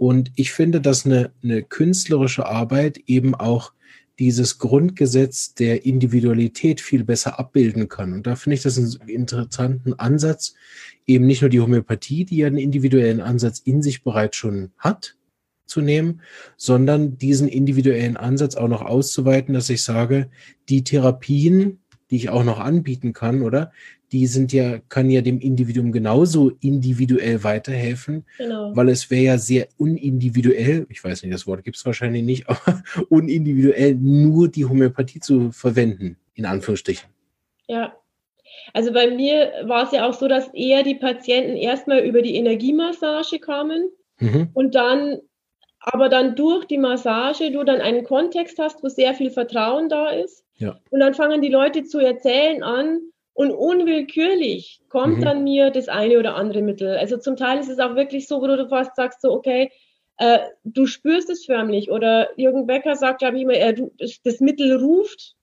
und 0.02 0.32
ich 0.34 0.50
finde, 0.52 0.80
dass 0.80 1.06
eine, 1.06 1.30
eine 1.44 1.62
künstlerische 1.62 2.46
Arbeit 2.46 2.98
eben 3.06 3.36
auch 3.36 3.72
dieses 4.18 4.58
Grundgesetz 4.58 5.54
der 5.54 5.86
Individualität 5.86 6.80
viel 6.80 7.04
besser 7.04 7.38
abbilden 7.38 7.88
kann. 7.88 8.12
Und 8.12 8.26
da 8.26 8.34
finde 8.34 8.54
ich 8.54 8.62
das 8.62 8.78
einen 8.78 9.08
interessanten 9.08 9.94
Ansatz, 9.94 10.54
eben 11.06 11.26
nicht 11.26 11.40
nur 11.40 11.50
die 11.50 11.60
Homöopathie, 11.60 12.24
die 12.24 12.38
ja 12.38 12.48
einen 12.48 12.58
individuellen 12.58 13.20
Ansatz 13.20 13.60
in 13.60 13.80
sich 13.80 14.02
bereits 14.02 14.36
schon 14.36 14.72
hat, 14.76 15.16
zu 15.72 15.80
nehmen, 15.80 16.20
sondern 16.56 17.18
diesen 17.18 17.48
individuellen 17.48 18.16
Ansatz 18.16 18.54
auch 18.54 18.68
noch 18.68 18.82
auszuweiten, 18.82 19.54
dass 19.54 19.70
ich 19.70 19.82
sage, 19.82 20.30
die 20.68 20.84
Therapien, 20.84 21.80
die 22.10 22.16
ich 22.16 22.28
auch 22.28 22.44
noch 22.44 22.60
anbieten 22.60 23.12
kann, 23.12 23.42
oder? 23.42 23.72
die 24.12 24.26
sind 24.26 24.52
ja, 24.52 24.78
können 24.90 25.10
ja 25.10 25.22
dem 25.22 25.40
Individuum 25.40 25.90
genauso 25.90 26.50
individuell 26.60 27.42
weiterhelfen, 27.44 28.26
genau. 28.36 28.76
weil 28.76 28.90
es 28.90 29.10
wäre 29.10 29.22
ja 29.22 29.38
sehr 29.38 29.68
unindividuell, 29.78 30.86
ich 30.90 31.02
weiß 31.02 31.22
nicht, 31.22 31.32
das 31.32 31.46
Wort 31.46 31.64
gibt 31.64 31.78
es 31.78 31.86
wahrscheinlich 31.86 32.22
nicht, 32.22 32.48
aber 32.48 32.82
unindividuell 33.08 33.94
nur 33.94 34.48
die 34.48 34.66
Homöopathie 34.66 35.20
zu 35.20 35.50
verwenden. 35.50 36.18
in 36.34 36.44
Anführungsstrichen. 36.44 37.08
Ja. 37.68 37.94
Also 38.74 38.92
bei 38.92 39.10
mir 39.10 39.52
war 39.64 39.86
es 39.86 39.92
ja 39.92 40.06
auch 40.06 40.14
so, 40.14 40.28
dass 40.28 40.48
eher 40.52 40.82
die 40.82 40.94
Patienten 40.94 41.56
erstmal 41.56 42.00
über 42.00 42.22
die 42.22 42.36
Energiemassage 42.36 43.38
kamen 43.38 43.90
mhm. 44.18 44.48
und 44.52 44.74
dann, 44.74 45.18
aber 45.82 46.08
dann 46.08 46.36
durch 46.36 46.64
die 46.66 46.78
Massage 46.78 47.50
du 47.50 47.64
dann 47.64 47.80
einen 47.80 48.04
Kontext 48.04 48.58
hast, 48.58 48.82
wo 48.82 48.88
sehr 48.88 49.14
viel 49.14 49.30
Vertrauen 49.30 49.88
da 49.88 50.10
ist. 50.10 50.44
Ja. 50.56 50.78
Und 50.90 51.00
dann 51.00 51.14
fangen 51.14 51.42
die 51.42 51.48
Leute 51.48 51.82
zu 51.82 51.98
erzählen 51.98 52.62
an 52.62 53.00
und 53.34 53.50
unwillkürlich 53.50 54.80
kommt 54.88 55.18
mhm. 55.18 55.24
dann 55.24 55.44
mir 55.44 55.70
das 55.70 55.88
eine 55.88 56.18
oder 56.18 56.36
andere 56.36 56.62
Mittel. 56.62 56.96
Also 56.96 57.16
zum 57.16 57.36
Teil 57.36 57.58
ist 57.58 57.68
es 57.68 57.80
auch 57.80 57.96
wirklich 57.96 58.28
so, 58.28 58.40
wo 58.40 58.46
du 58.46 58.68
fast 58.68 58.94
sagst, 58.94 59.22
so, 59.22 59.32
okay, 59.32 59.70
äh, 60.18 60.38
du 60.62 60.86
spürst 60.86 61.30
es 61.30 61.44
förmlich. 61.44 61.90
Oder 61.90 62.28
Jürgen 62.36 62.66
Becker 62.66 62.94
sagt, 62.94 63.18
glaube 63.18 63.36
ich 63.36 63.42
immer, 63.42 63.54
er, 63.54 63.74
das 63.98 64.40
Mittel 64.40 64.76
ruft 64.76 65.34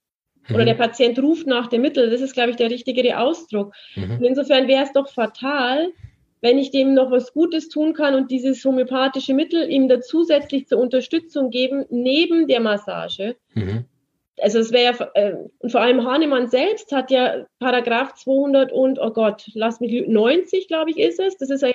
oder 0.53 0.65
der 0.65 0.75
mhm. 0.75 0.79
Patient 0.79 1.19
ruft 1.19 1.47
nach 1.47 1.67
dem 1.67 1.81
Mittel. 1.81 2.09
Das 2.09 2.21
ist, 2.21 2.33
glaube 2.33 2.51
ich, 2.51 2.55
der 2.55 2.69
richtigere 2.69 3.19
Ausdruck. 3.19 3.73
Mhm. 3.95 4.17
Und 4.17 4.23
insofern 4.23 4.67
wäre 4.67 4.83
es 4.83 4.93
doch 4.93 5.09
fatal, 5.09 5.91
wenn 6.41 6.57
ich 6.57 6.71
dem 6.71 6.93
noch 6.93 7.11
was 7.11 7.33
Gutes 7.33 7.69
tun 7.69 7.93
kann 7.93 8.15
und 8.15 8.31
dieses 8.31 8.63
homöopathische 8.63 9.33
Mittel 9.33 9.69
ihm 9.69 9.89
da 9.89 10.01
zusätzlich 10.01 10.67
zur 10.67 10.79
Unterstützung 10.79 11.49
geben, 11.49 11.85
neben 11.89 12.47
der 12.47 12.61
Massage. 12.61 13.35
Mhm. 13.53 13.85
Also 14.41 14.59
es 14.59 14.71
wäre 14.71 14.97
ja, 14.97 15.21
äh, 15.21 15.35
und 15.59 15.71
vor 15.71 15.81
allem 15.81 16.05
Hahnemann 16.05 16.47
selbst 16.47 16.91
hat 16.93 17.11
ja 17.11 17.45
Paragraph 17.59 18.13
200 18.15 18.71
und, 18.71 18.97
oh 18.99 19.11
Gott, 19.11 19.49
lass 19.53 19.81
mich, 19.81 20.07
90, 20.07 20.69
glaube 20.69 20.91
ich, 20.91 20.97
ist 20.97 21.19
es. 21.19 21.35
Das 21.37 21.49
ist 21.49 21.61
ja, 21.61 21.71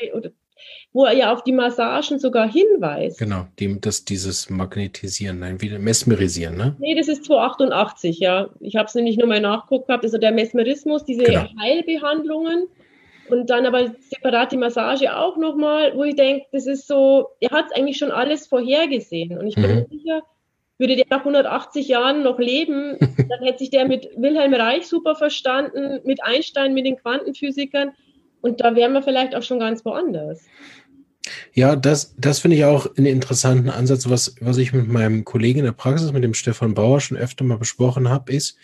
wo 0.93 1.05
er 1.05 1.13
ja 1.13 1.33
auf 1.33 1.43
die 1.43 1.53
Massagen 1.53 2.19
sogar 2.19 2.51
hinweist. 2.51 3.19
Genau, 3.19 3.47
dem, 3.61 3.81
das, 3.81 4.05
dieses 4.05 4.49
Magnetisieren, 4.49 5.41
nein, 5.41 5.61
wieder 5.61 5.79
Mesmerisieren, 5.79 6.57
ne? 6.57 6.77
Nee, 6.79 6.95
das 6.95 7.09
ist 7.09 7.25
288, 7.25 8.19
ja. 8.19 8.49
Ich 8.61 8.77
habe 8.77 8.87
es 8.87 8.95
nämlich 8.95 9.19
nur 9.19 9.27
mal 9.27 9.41
nachgeguckt 9.41 9.89
gehabt, 9.89 10.05
also 10.05 10.19
der 10.19 10.33
Mesmerismus, 10.33 11.05
diese 11.05 11.25
genau. 11.25 11.47
Heilbehandlungen 11.61 12.69
und 13.29 13.51
dann 13.51 13.67
aber 13.67 13.95
separat 14.01 14.53
die 14.53 14.57
Massage 14.57 15.17
auch 15.17 15.37
nochmal, 15.37 15.97
wo 15.97 16.05
ich 16.05 16.17
denke, 16.17 16.47
das 16.53 16.67
ist 16.67 16.87
so, 16.87 17.29
er 17.41 17.51
hat 17.51 17.67
es 17.67 17.73
eigentlich 17.73 17.99
schon 17.99 18.11
alles 18.11 18.47
vorhergesehen 18.47 19.39
und 19.39 19.47
ich 19.47 19.55
bin 19.55 19.75
mhm. 19.75 19.87
sicher, 19.91 20.23
würde 20.79 20.97
der 20.97 21.07
nach 21.09 21.21
180 21.21 21.89
Jahren 21.89 22.23
noch 22.23 22.39
leben, 22.39 22.99
dann 23.29 23.43
hätte 23.43 23.59
sich 23.59 23.71
der 23.71 23.87
mit 23.87 24.09
Wilhelm 24.17 24.55
Reich 24.55 24.87
super 24.87 25.15
verstanden, 25.15 26.01
mit 26.05 26.23
Einstein, 26.23 26.75
mit 26.75 26.87
den 26.87 26.97
Quantenphysikern. 26.97 27.93
Und 28.41 28.61
da 28.61 28.77
wären 28.77 28.93
wir 28.93 29.03
vielleicht 29.03 29.35
auch 29.35 29.43
schon 29.43 29.59
ganz 29.59 29.85
woanders. 29.87 30.47
Ja, 31.53 31.77
das, 31.77 32.15
das 32.19 32.41
finde 32.41 32.57
ich 32.57 32.65
auch 32.65 32.87
einen 32.97 33.07
interessanten 33.07 33.71
Ansatz, 33.71 34.09
was, 34.09 34.35
was 34.41 34.57
ich 34.57 34.73
mit 34.73 34.89
meinem 34.89 35.25
Kollegen 35.25 35.61
in 35.61 35.65
der 35.65 35.73
Praxis, 35.73 36.13
mit 36.13 36.25
dem 36.25 36.35
Stefan 36.35 36.75
Bauer, 36.75 37.01
schon 37.01 37.17
öfter 37.17 37.45
mal 37.45 37.59
besprochen 37.59 38.09
habe, 38.09 38.33
ist 38.33 38.57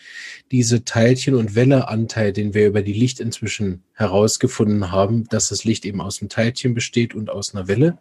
diese 0.50 0.84
Teilchen- 0.84 1.34
und 1.34 1.54
Welleanteil, 1.54 2.32
den 2.32 2.54
wir 2.54 2.66
über 2.66 2.82
die 2.82 2.92
Licht 2.92 3.20
inzwischen 3.20 3.82
herausgefunden 3.94 4.90
haben, 4.90 5.24
dass 5.28 5.48
das 5.48 5.64
Licht 5.64 5.84
eben 5.84 6.00
aus 6.00 6.20
einem 6.20 6.28
Teilchen 6.28 6.74
besteht 6.74 7.14
und 7.14 7.30
aus 7.30 7.54
einer 7.54 7.68
Welle. 7.68 7.98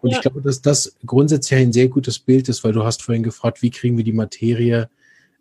Und 0.00 0.10
ja. 0.10 0.16
ich 0.16 0.22
glaube, 0.22 0.42
dass 0.42 0.62
das 0.62 0.96
grundsätzlich 1.06 1.58
ein 1.60 1.72
sehr 1.72 1.88
gutes 1.88 2.18
Bild 2.18 2.48
ist, 2.48 2.64
weil 2.64 2.72
du 2.72 2.84
hast 2.84 3.02
vorhin 3.02 3.22
gefragt, 3.22 3.62
wie 3.62 3.70
kriegen 3.70 3.96
wir 3.96 4.04
die 4.04 4.12
Materie, 4.12 4.88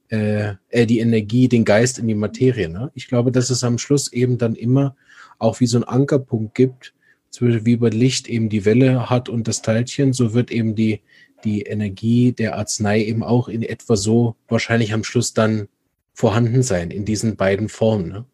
äh, 0.10 0.54
äh, 0.70 0.86
die 0.86 1.00
Energie, 1.00 1.48
den 1.48 1.66
Geist 1.66 2.00
in 2.00 2.08
die 2.08 2.16
Materie. 2.16 2.70
Ne? 2.70 2.92
Ich 2.96 3.08
glaube, 3.08 3.32
dass 3.32 3.50
es 3.50 3.64
am 3.64 3.78
Schluss 3.78 4.12
eben 4.12 4.38
dann 4.38 4.56
immer 4.56 4.96
auch 5.38 5.60
wie 5.60 5.68
so 5.68 5.78
ein 5.78 5.84
Ankerpunkt 5.84 6.56
gibt, 6.56 6.94
wie 7.40 7.78
bei 7.78 7.90
Licht 7.90 8.28
eben 8.28 8.50
die 8.50 8.66
Welle 8.66 9.10
hat 9.10 9.30
und 9.30 9.48
das 9.48 9.62
Teilchen, 9.62 10.14
so 10.14 10.34
wird 10.34 10.52
eben 10.52 10.76
die, 10.76 11.02
die 11.44 11.62
Energie 11.62 12.32
der 12.32 12.58
Arznei 12.58 13.04
eben 13.04 13.24
auch 13.24 13.48
in 13.48 13.64
etwa 13.64 13.96
so 13.96 14.36
wahrscheinlich 14.48 14.94
am 14.94 15.04
Schluss 15.04 15.34
dann 15.34 15.68
vorhanden 16.14 16.64
sein, 16.64 16.92
in 16.92 17.06
diesen 17.06 17.38
beiden 17.38 17.70
Formen. 17.70 18.10
Ne? 18.10 18.26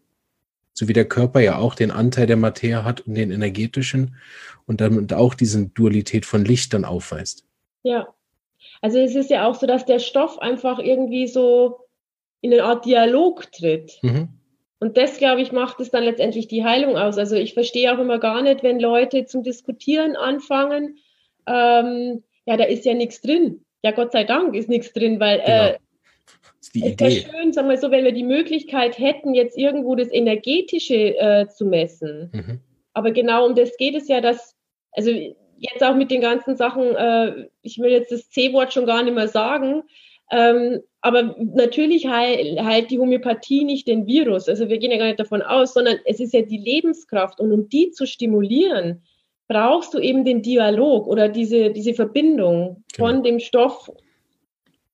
So 0.74 0.88
wie 0.88 0.94
der 0.94 1.06
Körper 1.06 1.40
ja 1.40 1.58
auch 1.58 1.76
den 1.76 1.92
Anteil 1.92 2.28
der 2.28 2.38
Materie 2.38 2.84
hat 2.84 3.02
und 3.02 3.16
den 3.16 3.32
energetischen 3.32 4.16
und 4.66 4.82
dann 4.82 5.12
auch 5.12 5.36
diese 5.36 5.68
Dualität 5.68 6.26
von 6.26 6.44
Licht 6.44 6.74
dann 6.74 6.86
aufweist. 6.86 7.46
Ja. 7.84 8.08
Also 8.82 9.00
es 9.00 9.16
ist 9.16 9.30
ja 9.30 9.48
auch 9.48 9.56
so, 9.56 9.68
dass 9.68 9.86
der 9.86 10.00
Stoff 10.00 10.40
einfach 10.40 10.80
irgendwie 10.80 11.28
so 11.28 11.80
in 12.42 12.54
eine 12.54 12.64
Art 12.64 12.86
Dialog 12.86 13.52
tritt. 13.52 14.00
Mhm. 14.02 14.30
Und 14.80 14.98
das, 14.98 15.18
glaube 15.18 15.42
ich, 15.42 15.52
macht 15.52 15.80
es 15.80 15.90
dann 15.90 16.04
letztendlich 16.04 16.48
die 16.48 16.64
Heilung 16.64 16.98
aus. 16.98 17.18
Also 17.18 17.36
ich 17.36 17.54
verstehe 17.54 17.94
auch 17.94 18.00
immer 18.00 18.20
gar 18.20 18.42
nicht, 18.42 18.62
wenn 18.62 18.80
Leute 18.80 19.26
zum 19.26 19.44
Diskutieren 19.44 20.16
anfangen, 20.16 20.98
ähm, 21.48 22.24
ja, 22.46 22.58
da 22.58 22.66
ist 22.66 22.86
ja 22.86 22.94
nichts 22.94 23.22
drin. 23.22 23.64
Ja, 23.84 23.92
Gott 23.92 24.12
sei 24.12 24.24
Dank 24.24 24.56
ist 24.56 24.70
nichts 24.70 24.94
drin, 24.94 25.20
weil 25.20 25.40
genau. 25.40 25.66
äh, 25.68 25.78
ist 26.60 26.76
die 26.76 26.84
es 26.84 27.00
wäre 27.00 27.12
schön, 27.12 27.54
sagen 27.54 27.70
wir 27.70 27.78
so, 27.78 27.92
wenn 27.92 28.04
wir 28.04 28.12
die 28.12 28.24
Möglichkeit 28.24 28.98
hätten, 28.98 29.34
jetzt 29.34 29.58
irgendwo 29.58 29.96
das 29.96 30.12
Energetische 30.12 31.18
äh, 31.18 31.48
zu 31.48 31.66
messen. 31.66 32.32
Mhm. 32.34 32.60
Aber 32.94 33.12
genau 33.12 33.46
um 33.46 33.56
das 33.56 33.78
geht 33.78 33.96
es 33.96 34.08
ja, 34.08 34.22
dass, 34.22 34.56
also 34.92 35.12
jetzt 35.12 35.84
auch 35.84 35.96
mit 35.96 36.12
den 36.12 36.22
ganzen 36.22 36.56
Sachen, 36.56 36.96
äh, 36.96 37.48
ich 37.62 37.78
will 37.80 37.92
jetzt 37.92 38.12
das 38.12 38.30
C-Wort 38.30 38.74
schon 38.74 38.86
gar 38.86 39.04
nicht 39.04 39.14
mehr 39.14 39.28
sagen, 39.28 39.84
ähm, 40.32 40.82
aber 41.06 41.36
natürlich 41.38 42.08
heilt, 42.08 42.60
heilt 42.64 42.90
die 42.90 42.98
Homöopathie 42.98 43.64
nicht 43.64 43.88
den 43.88 44.08
Virus. 44.08 44.50
Also 44.50 44.70
wir 44.70 44.80
gehen 44.80 44.90
ja 44.90 44.98
gar 44.98 45.06
nicht 45.06 45.20
davon 45.20 45.44
aus, 45.44 45.76
sondern 45.76 46.00
es 46.06 46.20
ist 46.20 46.34
ja 46.34 46.42
die 46.42 46.58
Lebenskraft. 46.58 47.40
Und 47.40 47.52
um 47.52 47.70
die 47.70 47.92
zu 47.92 48.08
stimulieren, 48.08 49.04
brauchst 49.48 49.94
du 49.94 50.00
eben 50.00 50.26
den 50.26 50.42
Dialog 50.42 51.06
oder 51.06 51.30
diese, 51.30 51.70
diese 51.70 51.94
Verbindung 51.94 52.84
genau. 52.92 53.08
von 53.08 53.22
dem 53.22 53.40
Stoff. 53.40 53.92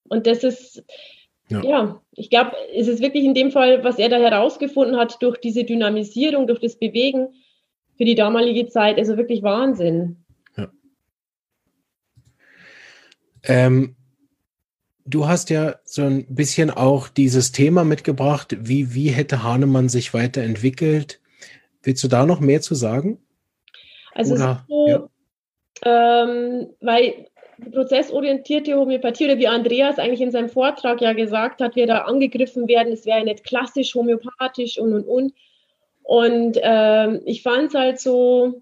Und 0.10 0.28
das 0.28 0.44
ist, 0.44 0.84
ja, 1.48 1.64
ja 1.64 2.02
ich 2.12 2.30
glaube, 2.30 2.58
es 2.76 2.90
ist 2.90 3.02
wirklich 3.02 3.24
in 3.24 3.34
dem 3.34 3.50
Fall, 3.50 3.82
was 3.86 3.98
er 3.98 4.10
da 4.10 4.18
herausgefunden 4.18 4.98
hat, 4.98 5.16
durch 5.22 5.38
diese 5.38 5.64
Dynamisierung, 5.64 6.46
durch 6.46 6.60
das 6.60 6.78
Bewegen 6.78 7.30
für 7.96 8.04
die 8.04 8.16
damalige 8.16 8.68
Zeit, 8.68 8.98
also 8.98 9.16
wirklich 9.16 9.44
Wahnsinn. 9.44 10.18
Ja. 10.58 10.70
Ähm, 13.44 13.96
Du 15.06 15.28
hast 15.28 15.50
ja 15.50 15.76
so 15.84 16.04
ein 16.04 16.26
bisschen 16.28 16.70
auch 16.70 17.08
dieses 17.08 17.52
Thema 17.52 17.84
mitgebracht, 17.84 18.56
wie, 18.60 18.94
wie 18.94 19.10
hätte 19.10 19.44
Hahnemann 19.44 19.90
sich 19.90 20.14
weiterentwickelt. 20.14 21.20
Willst 21.84 22.04
du 22.04 22.08
da 22.08 22.26
noch 22.26 22.40
mehr 22.40 22.62
zu 22.62 22.76
sagen? 22.76 23.20
Also 24.14 24.36
oder, 24.36 24.66
so, 24.68 24.88
ja. 24.88 25.10
ähm, 25.84 26.70
weil 26.82 27.28
prozessorientierte 27.72 28.76
Homöopathie 28.76 29.26
oder 29.26 29.38
wie 29.38 29.48
Andreas 29.48 30.00
eigentlich 30.00 30.22
in 30.22 30.32
seinem 30.32 30.50
Vortrag 30.50 31.02
ja 31.02 31.14
gesagt 31.14 31.62
hat, 31.62 31.76
wir 31.76 31.88
da 31.88 32.00
angegriffen 32.00 32.68
werden, 32.68 32.94
es 32.94 33.06
wäre 33.06 33.24
nicht 33.24 33.44
klassisch 33.44 33.94
homöopathisch 33.96 34.80
und 34.80 34.94
und 34.94 35.08
und. 35.08 35.34
Und 36.04 36.58
ähm, 36.62 37.22
ich 37.26 37.44
fand 37.44 37.70
es 37.70 37.74
halt 37.76 38.00
so 38.00 38.62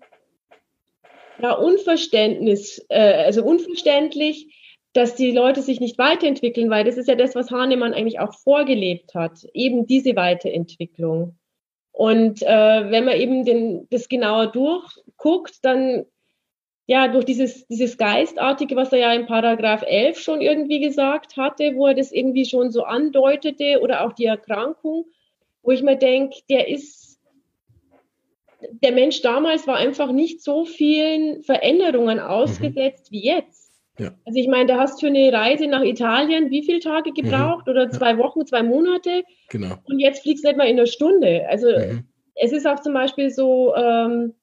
ja, 1.41 1.53
Unverständnis, 1.53 2.85
äh, 2.89 3.23
also 3.25 3.43
unverständlich, 3.43 4.47
dass 4.93 5.15
die 5.15 5.31
Leute 5.31 5.61
sich 5.61 5.79
nicht 5.79 5.97
weiterentwickeln, 5.97 6.69
weil 6.69 6.83
das 6.83 6.97
ist 6.97 7.07
ja 7.07 7.15
das, 7.15 7.35
was 7.35 7.51
Hahnemann 7.51 7.93
eigentlich 7.93 8.19
auch 8.19 8.33
vorgelebt 8.33 9.13
hat, 9.13 9.45
eben 9.53 9.85
diese 9.85 10.15
Weiterentwicklung. 10.15 11.37
Und 11.91 12.41
äh, 12.41 12.91
wenn 12.91 13.05
man 13.05 13.17
eben 13.17 13.45
den, 13.45 13.87
das 13.89 14.09
genauer 14.09 14.47
durchguckt, 14.47 15.63
dann 15.63 16.05
ja, 16.89 17.07
durch 17.07 17.25
dieses, 17.25 17.67
dieses 17.67 17.99
Geistartige, 17.99 18.75
was 18.75 18.91
er 18.91 18.97
ja 18.97 19.13
in 19.13 19.27
Paragraph 19.27 19.83
11 19.85 20.17
schon 20.17 20.41
irgendwie 20.41 20.79
gesagt 20.79 21.37
hatte, 21.37 21.75
wo 21.75 21.85
er 21.85 21.93
das 21.93 22.11
irgendwie 22.11 22.45
schon 22.45 22.71
so 22.71 22.83
andeutete 22.83 23.79
oder 23.81 24.03
auch 24.03 24.13
die 24.13 24.25
Erkrankung, 24.25 25.05
wo 25.61 25.69
ich 25.69 25.83
mir 25.83 25.97
denke, 25.97 26.37
der 26.49 26.67
ist, 26.67 27.19
der 28.81 28.91
Mensch 28.91 29.21
damals 29.21 29.67
war 29.67 29.75
einfach 29.75 30.11
nicht 30.11 30.41
so 30.41 30.65
vielen 30.65 31.43
Veränderungen 31.43 32.17
mhm. 32.17 32.23
ausgesetzt 32.23 33.11
mhm. 33.11 33.15
wie 33.15 33.23
jetzt. 33.23 33.58
Ja. 33.99 34.11
Also 34.25 34.39
ich 34.39 34.47
meine, 34.47 34.67
da 34.67 34.79
hast 34.79 34.99
für 35.01 35.07
eine 35.07 35.31
Reise 35.31 35.67
nach 35.67 35.83
Italien 35.83 36.49
wie 36.49 36.63
viele 36.63 36.79
Tage 36.79 37.11
gebraucht 37.11 37.67
mhm. 37.67 37.71
oder 37.71 37.89
zwei 37.89 38.11
ja. 38.11 38.17
Wochen, 38.17 38.45
zwei 38.45 38.63
Monate. 38.63 39.23
Genau. 39.49 39.75
Und 39.83 39.99
jetzt 39.99 40.23
fliegst 40.23 40.43
du 40.43 40.47
nicht 40.47 40.57
mal 40.57 40.67
in 40.67 40.77
einer 40.77 40.87
Stunde. 40.87 41.45
Also 41.49 41.67
mhm. 41.67 42.05
es 42.35 42.51
ist 42.51 42.65
auch 42.65 42.79
zum 42.79 42.93
Beispiel 42.93 43.29
so 43.29 43.75
ähm, 43.75 44.33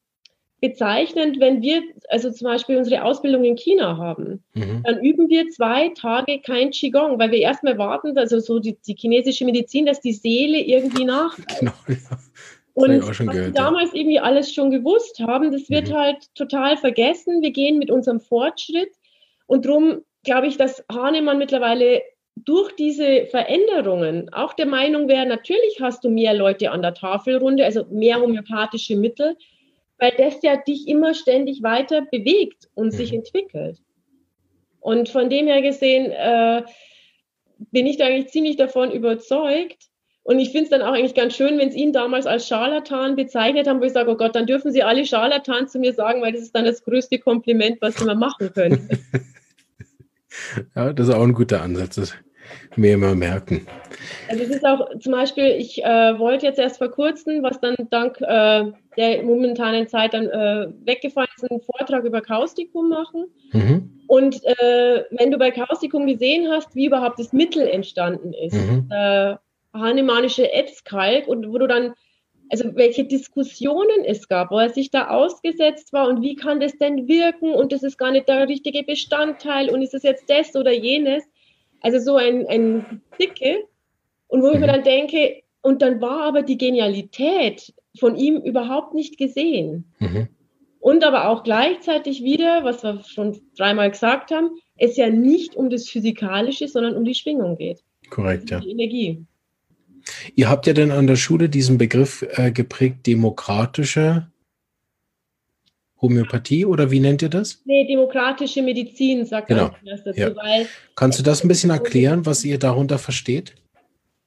bezeichnend, 0.61 1.41
wenn 1.41 1.63
wir 1.63 1.83
also 2.09 2.31
zum 2.31 2.47
Beispiel 2.47 2.77
unsere 2.77 3.03
Ausbildung 3.03 3.45
in 3.45 3.57
China 3.57 3.97
haben, 3.97 4.43
mhm. 4.55 4.83
dann 4.85 5.03
üben 5.03 5.29
wir 5.29 5.49
zwei 5.49 5.91
Tage 5.91 6.41
kein 6.41 6.71
Qigong, 6.71 7.19
weil 7.19 7.31
wir 7.31 7.41
erstmal 7.41 7.79
warten, 7.79 8.17
also 8.17 8.39
so 8.39 8.59
die, 8.59 8.77
die 8.87 8.95
chinesische 8.95 9.45
Medizin, 9.45 9.87
dass 9.87 10.01
die 10.01 10.13
Seele 10.13 10.59
irgendwie 10.59 11.05
nach. 11.05 11.37
Genau, 11.59 11.73
ja. 11.89 11.97
Und 12.75 13.09
was 13.09 13.17
gehört, 13.17 13.35
wir 13.35 13.51
damals 13.53 13.93
ja. 13.95 14.01
irgendwie 14.01 14.21
alles 14.21 14.53
schon 14.53 14.71
gewusst 14.71 15.19
haben, 15.21 15.51
das 15.51 15.71
wird 15.71 15.89
mhm. 15.89 15.95
halt 15.95 16.35
total 16.35 16.77
vergessen. 16.77 17.41
Wir 17.41 17.51
gehen 17.51 17.79
mit 17.79 17.91
unserem 17.91 18.21
Fortschritt 18.21 18.91
und 19.47 19.67
darum 19.67 20.03
glaube 20.25 20.49
ich, 20.49 20.57
dass 20.57 20.85
Hahnemann 20.91 21.39
mittlerweile 21.39 22.03
durch 22.37 22.73
diese 22.73 23.27
Veränderungen 23.27 24.33
auch 24.33 24.53
der 24.53 24.67
Meinung 24.67 25.09
wäre, 25.09 25.27
natürlich 25.27 25.81
hast 25.81 26.05
du 26.05 26.11
mehr 26.11 26.35
Leute 26.35 26.71
an 26.71 26.83
der 26.83 26.95
Tafelrunde, 26.95 27.65
also 27.65 27.87
mehr 27.91 28.21
homöopathische 28.21 28.97
Mittel, 28.97 29.37
weil 29.99 30.13
das 30.19 30.43
ja 30.43 30.57
dich 30.57 30.87
immer 30.87 31.15
ständig 31.15 31.63
weiter 31.63 32.03
bewegt 32.03 32.69
und 32.75 32.91
sich 32.91 33.13
mhm. 33.13 33.19
entwickelt. 33.19 33.79
Und 34.81 35.09
von 35.09 35.31
dem 35.31 35.47
her 35.47 35.63
gesehen 35.63 36.13
äh, 36.13 36.63
bin 37.73 37.87
ich 37.87 37.97
da 37.97 38.07
eigentlich 38.07 38.29
ziemlich 38.29 38.57
davon 38.57 38.93
überzeugt, 38.93 39.89
Und 40.27 40.41
ich 40.41 40.51
finde 40.51 40.65
es 40.65 40.71
dann 40.71 40.83
auch 40.83 40.93
eigentlich 40.93 41.15
ganz 41.15 41.37
schön, 41.37 41.57
wenn 41.57 41.71
sie 41.71 41.79
ihn 41.79 41.93
damals 41.93 42.27
als 42.27 42.49
Scharlatan 42.49 43.15
bezeichnet 43.15 43.69
haben, 43.69 43.81
wo 43.81 43.85
ich 43.85 43.93
sage, 43.93 44.11
oh 44.11 44.17
Gott, 44.17 44.35
dann 44.35 44.47
dürfen 44.47 44.73
sie 44.73 44.83
alle 44.83 45.07
Scharlatan 45.07 45.69
zu 45.69 45.79
mir 45.79 45.93
sagen, 45.93 46.21
weil 46.21 46.33
das 46.33 46.43
ist 46.43 46.57
dann 46.57 46.65
das 46.65 46.83
größte 46.83 47.21
Kompliment, 47.21 47.81
was 47.81 47.95
sie 47.95 48.05
mir 48.05 48.17
machen 48.17 48.53
können. 48.53 48.89
ja, 50.75 50.93
das 50.93 51.07
ist 51.07 51.15
auch 51.15 51.23
ein 51.23 51.33
guter 51.33 51.63
Ansatz. 51.63 51.95
Das 51.95 52.13
mir 52.75 52.95
immer 52.95 53.15
merken. 53.15 53.69
Also 54.29 54.43
es 54.43 54.51
ist 54.51 54.67
auch 54.67 54.99
zum 54.99 55.13
Beispiel, 55.13 55.47
ich 55.47 55.85
äh, 55.85 56.19
wollte 56.19 56.47
jetzt 56.47 56.59
erst 56.59 56.79
vor 56.79 56.89
kurzem, 56.89 57.45
was 57.45 57.61
dann 57.61 57.77
dank 57.91 58.21
äh, 58.21 58.65
der 58.97 59.23
momentanen 59.23 59.87
Zeit 59.89 60.13
dann 60.15 60.27
äh, 60.27 60.69
weggefallen 60.85 61.29
ist, 61.37 61.51
einen 61.51 61.61
Vortrag 61.61 62.05
über 62.05 62.21
Kaustikum 62.21 62.89
machen. 62.89 63.27
Mhm. 63.53 63.91
Und 64.09 64.45
äh, 64.45 65.05
wenn 65.11 65.31
du 65.31 65.39
bei 65.39 65.51
Kaustikum 65.53 66.07
gesehen 66.07 66.49
hast, 66.51 66.75
wie 66.75 66.87
überhaupt 66.87 67.19
das 67.19 67.33
Mittel 67.33 67.67
entstanden 67.67 68.33
ist, 68.33 68.55
mhm. 68.55 68.89
Hahnemannische 69.79 70.53
Etzkalk 70.53 71.29
und 71.29 71.49
wo 71.49 71.59
du 71.59 71.67
dann, 71.67 71.95
also 72.51 72.75
welche 72.75 73.05
Diskussionen 73.05 74.05
es 74.05 74.29
gab, 74.29 74.51
wo 74.51 74.59
er 74.59 74.71
sich 74.71 74.91
da 74.91 75.09
ausgesetzt 75.09 75.93
war 75.93 76.09
und 76.09 76.23
wie 76.23 76.37
kann 76.37 76.61
das 76.61 76.77
denn 76.79 77.09
wirken 77.09 77.53
und 77.53 77.73
das 77.73 77.83
ist 77.83 77.99
gar 77.99 78.13
nicht 78.13 78.29
der 78.29 78.49
richtige 78.49 78.83
Bestandteil 78.83 79.71
und 79.71 79.83
ist 79.83 79.95
es 79.95 80.03
jetzt 80.03 80.29
das 80.29 80.55
oder 80.55 80.73
jenes. 80.73 81.25
Also 81.81 81.99
so 81.99 82.17
ein, 82.17 82.47
ein 82.47 83.03
Dicke. 83.21 83.65
Und 84.29 84.43
wo 84.43 84.49
ich 84.49 84.59
mir 84.59 84.67
mhm. 84.67 84.73
dann 84.73 84.83
denke, 84.83 85.43
und 85.63 85.83
dann 85.83 86.01
war 86.01 86.23
aber 86.23 86.43
die 86.43 86.59
Genialität 86.59 87.73
von 87.99 88.17
ihm 88.17 88.37
überhaupt 88.37 88.95
nicht 88.95 89.19
gesehen. 89.19 89.93
Mhm. 89.99 90.29
Und 90.81 91.05
aber 91.05 91.29
auch 91.29 91.43
gleichzeitig 91.43 92.23
wieder, 92.23 92.63
was 92.63 92.85
wir 92.85 93.03
schon 93.03 93.41
dreimal 93.57 93.91
gesagt 93.91 94.31
haben, 94.31 94.51
es 94.77 94.97
ja 94.97 95.11
nicht 95.11 95.57
um 95.57 95.71
das 95.71 95.89
Physikalische, 95.89 96.69
sondern 96.69 96.97
um 96.97 97.05
die 97.05 97.15
Schwingung 97.15 97.57
geht. 97.57 97.83
Korrekt, 98.11 98.51
ja. 98.51 98.61
Die 98.61 98.71
Energie. 98.71 99.25
Ihr 100.35 100.49
habt 100.49 100.67
ja 100.67 100.73
dann 100.73 100.91
an 100.91 101.07
der 101.07 101.17
Schule 101.17 101.49
diesen 101.49 101.79
Begriff 101.79 102.27
äh, 102.37 102.51
geprägt, 102.51 103.07
demokratische 103.07 104.29
Homöopathie 106.01 106.67
oder 106.67 106.91
wie 106.91 107.01
nennt 107.01 107.23
ihr 107.23 107.29
das? 107.29 107.63
Nee, 107.65 107.87
demokratische 107.87 108.63
Medizin, 108.63 109.25
sagt 109.25 109.49
genau. 109.49 109.71
das 109.85 110.05
dazu. 110.05 110.21
Ja. 110.21 110.37
Weil, 110.37 110.67
Kannst 110.95 111.19
du 111.19 111.23
das 111.23 111.43
ein 111.43 111.49
bisschen 111.49 111.71
erklären, 111.71 112.27
was 112.27 112.45
ihr 112.45 112.59
darunter 112.59 112.99
versteht? 112.99 113.55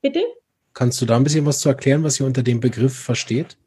Bitte? 0.02 0.22
Kannst 0.74 1.02
du 1.02 1.06
da 1.06 1.16
ein 1.16 1.24
bisschen 1.24 1.46
was 1.46 1.60
zu 1.60 1.70
erklären, 1.70 2.04
was 2.04 2.20
ihr 2.20 2.26
unter 2.26 2.44
dem 2.44 2.60
Begriff 2.60 2.98
versteht? 2.98 3.58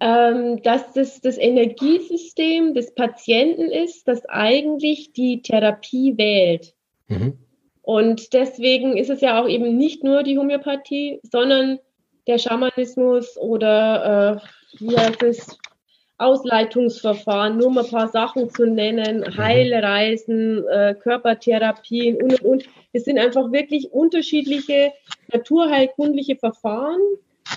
Ähm, 0.00 0.62
dass 0.62 0.92
das 0.92 1.20
das 1.20 1.36
Energiesystem 1.38 2.74
des 2.74 2.94
Patienten 2.94 3.70
ist, 3.70 4.06
das 4.06 4.24
eigentlich 4.26 5.12
die 5.12 5.42
Therapie 5.42 6.16
wählt. 6.16 6.74
Mhm. 7.08 7.38
Und 7.88 8.34
deswegen 8.34 8.98
ist 8.98 9.08
es 9.08 9.22
ja 9.22 9.40
auch 9.40 9.48
eben 9.48 9.78
nicht 9.78 10.04
nur 10.04 10.22
die 10.22 10.36
Homöopathie, 10.36 11.20
sondern 11.22 11.78
der 12.26 12.36
Schamanismus 12.36 13.38
oder 13.38 14.42
äh, 14.44 14.78
wie 14.78 14.94
heißt 14.94 15.22
es, 15.22 15.58
Ausleitungsverfahren, 16.18 17.56
nur 17.56 17.70
mal 17.70 17.84
ein 17.84 17.90
paar 17.90 18.08
Sachen 18.08 18.50
zu 18.50 18.66
nennen, 18.66 19.20
mhm. 19.20 19.38
Heilreisen, 19.38 20.68
äh, 20.68 20.96
Körpertherapien 21.00 22.16
und, 22.16 22.32
und, 22.32 22.42
und. 22.42 22.64
Es 22.92 23.06
sind 23.06 23.18
einfach 23.18 23.52
wirklich 23.52 23.90
unterschiedliche 23.90 24.92
naturheilkundliche 25.32 26.36
Verfahren, 26.36 27.00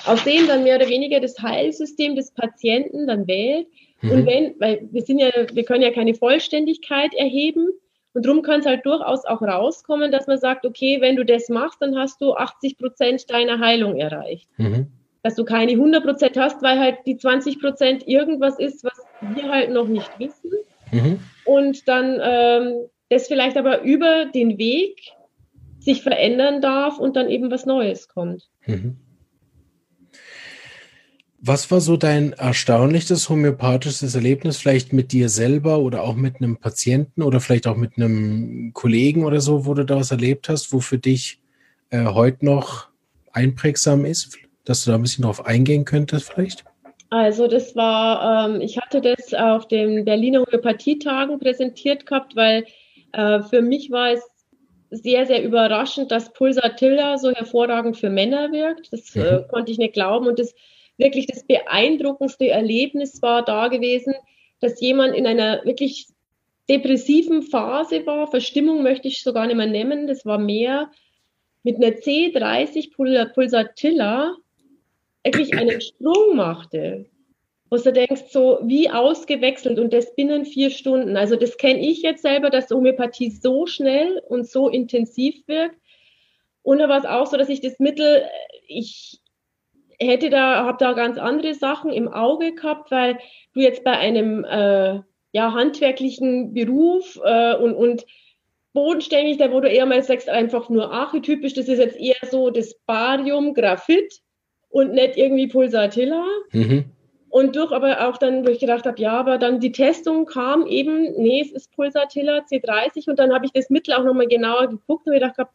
aus 0.05 0.23
denen 0.23 0.47
dann 0.47 0.63
mehr 0.63 0.77
oder 0.77 0.87
weniger 0.87 1.19
das 1.19 1.39
Heilsystem 1.41 2.15
des 2.15 2.31
Patienten 2.31 3.05
dann 3.05 3.27
wählt. 3.27 3.67
Mhm. 3.99 4.11
Und 4.11 4.25
wenn, 4.25 4.55
weil 4.61 4.87
wir 4.91 5.01
sind 5.01 5.19
ja, 5.19 5.29
wir 5.51 5.65
können 5.65 5.83
ja 5.83 5.91
keine 5.91 6.13
Vollständigkeit 6.13 7.13
erheben. 7.15 7.67
Und 8.13 8.25
darum 8.25 8.41
kann 8.41 8.59
es 8.59 8.65
halt 8.65 8.85
durchaus 8.85 9.25
auch 9.25 9.41
rauskommen, 9.41 10.11
dass 10.11 10.27
man 10.27 10.37
sagt, 10.37 10.65
okay, 10.65 10.99
wenn 10.99 11.15
du 11.15 11.23
das 11.23 11.49
machst, 11.49 11.81
dann 11.81 11.97
hast 11.97 12.21
du 12.21 12.33
80 12.33 12.77
Prozent 12.77 13.29
deiner 13.29 13.59
Heilung 13.59 13.97
erreicht. 13.97 14.49
Mhm 14.57 14.87
dass 15.23 15.35
du 15.35 15.45
keine 15.45 15.73
100% 15.73 16.39
hast, 16.39 16.61
weil 16.61 16.79
halt 16.79 16.99
die 17.05 17.15
20% 17.15 18.05
irgendwas 18.07 18.57
ist, 18.57 18.83
was 18.83 18.99
wir 19.35 19.49
halt 19.49 19.71
noch 19.71 19.87
nicht 19.87 20.09
wissen. 20.19 20.51
Mhm. 20.91 21.19
Und 21.45 21.87
dann 21.87 22.19
ähm, 22.21 22.73
das 23.09 23.27
vielleicht 23.27 23.57
aber 23.57 23.81
über 23.81 24.25
den 24.25 24.57
Weg 24.57 25.11
sich 25.79 26.01
verändern 26.01 26.61
darf 26.61 26.97
und 26.97 27.15
dann 27.15 27.29
eben 27.29 27.51
was 27.51 27.65
Neues 27.65 28.07
kommt. 28.07 28.49
Mhm. 28.65 28.97
Was 31.43 31.71
war 31.71 31.81
so 31.81 31.97
dein 31.97 32.33
erstaunlichstes 32.33 33.29
homöopathisches 33.29 34.13
Erlebnis, 34.13 34.57
vielleicht 34.57 34.93
mit 34.93 35.11
dir 35.11 35.27
selber 35.27 35.79
oder 35.79 36.03
auch 36.03 36.15
mit 36.15 36.35
einem 36.37 36.57
Patienten 36.57 37.23
oder 37.23 37.39
vielleicht 37.39 37.65
auch 37.65 37.77
mit 37.77 37.97
einem 37.97 38.71
Kollegen 38.73 39.25
oder 39.25 39.41
so, 39.41 39.65
wo 39.65 39.73
du 39.73 39.83
da 39.83 39.95
was 39.95 40.11
erlebt 40.11 40.49
hast, 40.49 40.71
wo 40.71 40.79
für 40.79 40.99
dich 40.99 41.41
äh, 41.89 42.05
heute 42.05 42.45
noch 42.45 42.89
einprägsam 43.33 44.05
ist? 44.05 44.37
dass 44.65 44.85
du 44.85 44.91
da 44.91 44.95
ein 44.95 45.01
bisschen 45.01 45.23
drauf 45.23 45.45
eingehen 45.45 45.85
könntest 45.85 46.31
vielleicht? 46.31 46.63
Also 47.09 47.47
das 47.47 47.75
war, 47.75 48.47
ähm, 48.49 48.61
ich 48.61 48.77
hatte 48.77 49.01
das 49.01 49.33
auf 49.33 49.67
den 49.67 50.05
Berliner 50.05 50.39
Homöopathietagen 50.41 51.39
präsentiert 51.39 52.05
gehabt, 52.05 52.35
weil 52.35 52.65
äh, 53.11 53.41
für 53.41 53.61
mich 53.61 53.91
war 53.91 54.11
es 54.11 54.21
sehr, 54.91 55.25
sehr 55.25 55.43
überraschend, 55.43 56.11
dass 56.11 56.31
Pulsatilla 56.33 57.17
so 57.17 57.31
hervorragend 57.31 57.97
für 57.97 58.09
Männer 58.09 58.51
wirkt. 58.51 58.91
Das 58.93 59.15
äh, 59.15 59.39
mhm. 59.39 59.47
konnte 59.49 59.71
ich 59.71 59.77
nicht 59.77 59.93
glauben. 59.93 60.27
Und 60.27 60.39
das 60.39 60.53
wirklich 60.97 61.25
das 61.25 61.43
beeindruckendste 61.43 62.49
Erlebnis 62.49 63.21
war 63.21 63.43
da 63.43 63.67
gewesen, 63.67 64.13
dass 64.59 64.79
jemand 64.79 65.15
in 65.15 65.25
einer 65.25 65.63
wirklich 65.65 66.07
depressiven 66.69 67.41
Phase 67.43 68.05
war. 68.05 68.27
Verstimmung 68.27 68.83
möchte 68.83 69.07
ich 69.07 69.23
sogar 69.23 69.47
nicht 69.47 69.55
mehr 69.55 69.65
nennen. 69.65 70.07
Das 70.07 70.25
war 70.25 70.37
mehr 70.37 70.91
mit 71.63 71.77
einer 71.77 71.95
C30 71.97 72.93
Pulsatilla 73.33 74.35
wirklich 75.23 75.53
einen 75.53 75.81
Sprung 75.81 76.35
machte, 76.35 77.05
wo 77.69 77.77
du 77.77 77.93
denkst, 77.93 78.23
so 78.31 78.59
wie 78.63 78.89
ausgewechselt 78.89 79.79
und 79.79 79.93
das 79.93 80.15
binnen 80.15 80.45
vier 80.45 80.69
Stunden. 80.69 81.15
Also 81.15 81.35
das 81.35 81.57
kenne 81.57 81.79
ich 81.79 82.01
jetzt 82.01 82.23
selber, 82.23 82.49
dass 82.49 82.69
Homöopathie 82.69 83.29
so 83.31 83.67
schnell 83.67 84.21
und 84.27 84.47
so 84.47 84.69
intensiv 84.69 85.47
wirkt. 85.47 85.77
Und 86.63 86.79
da 86.79 86.89
war 86.89 86.99
es 86.99 87.05
auch 87.05 87.27
so, 87.27 87.37
dass 87.37 87.49
ich 87.49 87.61
das 87.61 87.79
Mittel, 87.79 88.23
ich 88.67 89.20
hätte 90.07 90.29
da, 90.29 90.65
habe 90.65 90.77
da 90.79 90.93
ganz 90.93 91.17
andere 91.17 91.53
Sachen 91.53 91.91
im 91.91 92.07
Auge 92.07 92.53
gehabt, 92.53 92.91
weil 92.91 93.19
du 93.53 93.61
jetzt 93.61 93.83
bei 93.83 93.97
einem 93.97 94.43
äh, 94.43 94.99
ja, 95.31 95.53
handwerklichen 95.53 96.53
Beruf 96.53 97.19
äh, 97.23 97.55
und, 97.55 97.73
und 97.73 98.05
bodenständig, 98.73 99.37
da 99.37 99.51
wo 99.51 99.59
du 99.59 99.69
eher 99.69 99.85
mal 99.85 100.01
sagst, 100.03 100.29
einfach 100.29 100.69
nur 100.69 100.91
archetypisch, 100.91 101.53
das 101.53 101.67
ist 101.67 101.79
jetzt 101.79 101.99
eher 101.99 102.15
so 102.29 102.49
das 102.49 102.75
Barium, 102.85 103.53
Graphit, 103.53 104.21
und 104.69 104.93
nicht 104.93 105.17
irgendwie 105.17 105.47
Pulsatilla. 105.47 106.25
Mhm. 106.51 106.85
Und 107.29 107.55
durch 107.55 107.71
aber 107.71 108.09
auch 108.09 108.17
dann, 108.17 108.45
wo 108.45 108.49
ich 108.49 108.59
gedacht 108.59 108.85
habe, 108.85 109.01
ja, 109.01 109.13
aber 109.13 109.37
dann 109.37 109.61
die 109.61 109.71
Testung 109.71 110.25
kam 110.25 110.65
eben, 110.65 111.13
nee, 111.13 111.41
es 111.41 111.51
ist 111.51 111.71
Pulsatilla 111.73 112.39
C30 112.39 113.09
und 113.09 113.19
dann 113.19 113.33
habe 113.33 113.45
ich 113.45 113.53
das 113.53 113.69
Mittel 113.69 113.93
auch 113.93 114.03
nochmal 114.03 114.27
genauer 114.27 114.67
geguckt 114.67 115.07
und 115.07 115.13
gedacht 115.13 115.37
habe, 115.37 115.49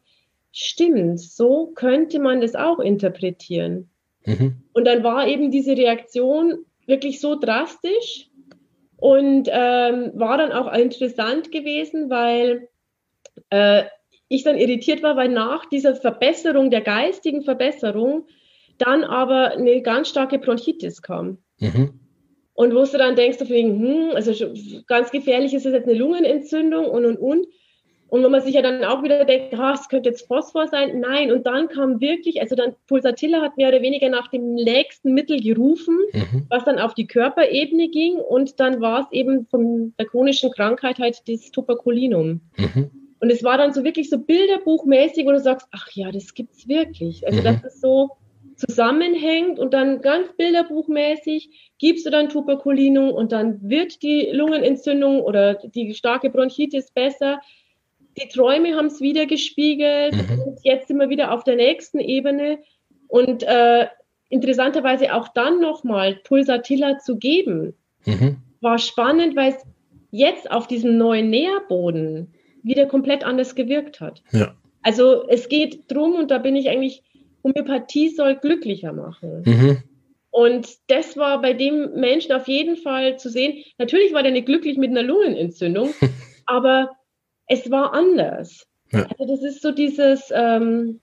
stimmt, 0.53 1.21
so 1.21 1.67
könnte 1.75 2.19
man 2.19 2.41
das 2.41 2.55
auch 2.55 2.79
interpretieren. 2.79 3.91
Mhm. 4.27 4.63
Und 4.73 4.85
dann 4.85 5.03
war 5.03 5.27
eben 5.27 5.51
diese 5.51 5.77
Reaktion 5.77 6.65
wirklich 6.87 7.21
so 7.21 7.39
drastisch 7.39 8.29
und 8.97 9.49
ähm, 9.51 10.13
war 10.15 10.39
dann 10.39 10.53
auch 10.53 10.73
interessant 10.73 11.51
gewesen, 11.53 12.11
weil 12.11 12.69
äh, 13.51 13.85
ich 14.29 14.43
dann 14.43 14.59
irritiert 14.59 15.03
war, 15.03 15.17
weil 15.17 15.29
nach 15.29 15.67
dieser 15.67 15.95
Verbesserung, 15.95 16.71
der 16.71 16.81
geistigen 16.81 17.43
Verbesserung, 17.43 18.27
dann 18.79 19.05
aber 19.05 19.53
eine 19.53 19.81
ganz 19.83 20.09
starke 20.09 20.39
Bronchitis 20.39 21.03
kam. 21.03 21.39
Mhm. 21.59 22.01
Und 22.55 22.75
wo 22.75 22.85
du 22.85 22.99
dann 22.99 23.17
denkst, 23.17 23.39
wegen, 23.49 23.79
hm, 23.79 24.11
also 24.15 24.33
ganz 24.87 25.11
gefährlich 25.11 25.55
ist 25.55 25.67
es 25.67 25.73
jetzt 25.73 25.89
eine 25.89 25.99
Lungenentzündung 25.99 26.87
und 26.87 27.05
und 27.05 27.19
und. 27.19 27.47
Und 28.09 28.23
wenn 28.23 28.31
man 28.31 28.41
sich 28.41 28.55
ja 28.55 28.63
dann 28.63 28.85
auch 28.85 29.03
wieder 29.03 29.25
denkt, 29.25 29.55
ah, 29.55 29.73
es 29.73 29.89
könnte 29.89 30.11
jetzt 30.11 30.29
Phosphor 30.29 30.69
sein, 30.69 31.01
nein. 31.01 31.33
Und 31.33 31.47
dann 31.47 31.69
kam 31.69 32.01
wirklich, 32.01 32.41
also 32.41 32.55
dann 32.55 32.75
Pulsatilla 32.87 33.43
hat 33.43 33.57
mehr 33.57 33.69
oder 33.69 33.83
weniger 33.83 34.09
nach 34.09 34.29
dem 34.29 34.55
nächsten 34.55 35.13
Mittel 35.13 35.41
gerufen, 35.41 35.99
mhm. 36.13 36.47
was 36.49 36.65
dann 36.65 36.79
auf 36.79 36.95
die 36.95 37.07
Körperebene 37.07 37.89
ging. 37.89 38.17
Und 38.17 38.61
dann 38.61 38.81
war 38.81 39.01
es 39.01 39.07
eben 39.13 39.47
von 39.47 39.93
der 39.99 40.07
chronischen 40.07 40.53
Krankheit 40.53 40.99
halt 40.99 41.29
das 41.29 41.51
Tuberkulinum. 41.51 42.41
Mhm. 42.57 42.91
Und 43.19 43.31
es 43.31 43.43
war 43.43 43.59
dann 43.59 43.73
so 43.73 43.83
wirklich 43.83 44.09
so 44.09 44.19
bilderbuchmäßig, 44.19 45.27
wo 45.27 45.33
du 45.33 45.41
sagst, 45.41 45.67
ach 45.73 45.89
ja, 45.93 46.13
das 46.13 46.35
gibt's 46.35 46.69
wirklich. 46.69 47.27
Also 47.27 47.41
mhm. 47.41 47.45
das 47.45 47.65
ist 47.65 47.81
so, 47.81 48.11
zusammenhängt 48.57 49.59
und 49.59 49.75
dann 49.75 50.01
ganz 50.01 50.29
bilderbuchmäßig 50.37 51.75
gibst 51.79 52.07
du 52.07 52.11
dann 52.11 52.31
Tuberkulinum 52.31 53.11
und 53.11 53.33
dann 53.33 53.61
wird 53.69 54.03
die 54.03 54.31
Lungenentzündung 54.33 55.21
oder 55.21 55.55
die 55.55 55.95
starke 55.95 56.31
Bronchitis 56.31 56.91
besser. 56.91 57.41
Die 58.19 58.29
Träume 58.29 58.75
haben 58.77 58.87
es 58.87 59.01
wieder 59.01 59.27
gespiegelt 59.27 60.15
mhm. 60.15 60.57
jetzt 60.63 60.89
sind 60.89 60.99
wir 60.99 61.09
wieder 61.09 61.33
auf 61.33 61.45
der 61.45 61.57
nächsten 61.57 61.99
Ebene 61.99 62.59
und 63.09 63.43
äh, 63.43 63.87
interessanterweise 64.29 65.15
auch 65.15 65.29
dann 65.29 65.61
nochmal 65.61 66.17
Pulsatilla 66.25 66.99
zu 66.99 67.17
geben, 67.17 67.75
mhm. 68.05 68.39
war 68.61 68.79
spannend, 68.79 69.37
weil 69.37 69.53
es 69.53 69.63
jetzt 70.11 70.51
auf 70.51 70.67
diesem 70.67 70.97
neuen 70.97 71.31
Nährboden 71.31 72.35
wieder 72.63 72.87
komplett 72.87 73.25
anders 73.25 73.55
gewirkt 73.55 74.01
hat. 74.01 74.23
Ja. 74.33 74.57
Also 74.83 75.29
es 75.29 75.49
geht 75.49 75.91
drum 75.91 76.15
und 76.15 76.31
da 76.31 76.39
bin 76.39 76.57
ich 76.57 76.69
eigentlich 76.69 77.03
Homöopathie 77.45 78.09
soll 78.09 78.37
glücklicher 78.37 78.93
machen. 78.93 79.43
Mhm. 79.45 79.83
Und 80.31 80.69
das 80.89 81.17
war 81.17 81.41
bei 81.41 81.53
dem 81.53 81.93
Menschen 81.95 82.33
auf 82.33 82.49
jeden 82.49 82.77
Fall 82.77 83.19
zu 83.19 83.31
sehen. 83.31 83.65
Natürlich 83.79 84.13
war 84.13 84.23
der 84.23 84.33
nicht 84.33 84.47
glücklich 84.47 84.77
mit 84.77 84.91
einer 84.91 85.03
Lungenentzündung, 85.03 85.91
aber 86.47 86.96
es 87.47 87.71
war 87.71 87.93
anders. 87.93 88.67
Ja. 88.93 89.07
Also 89.19 89.35
das 89.35 89.43
ist 89.43 89.63
so 89.63 89.73
dieses, 89.73 90.33
ähm, 90.33 91.01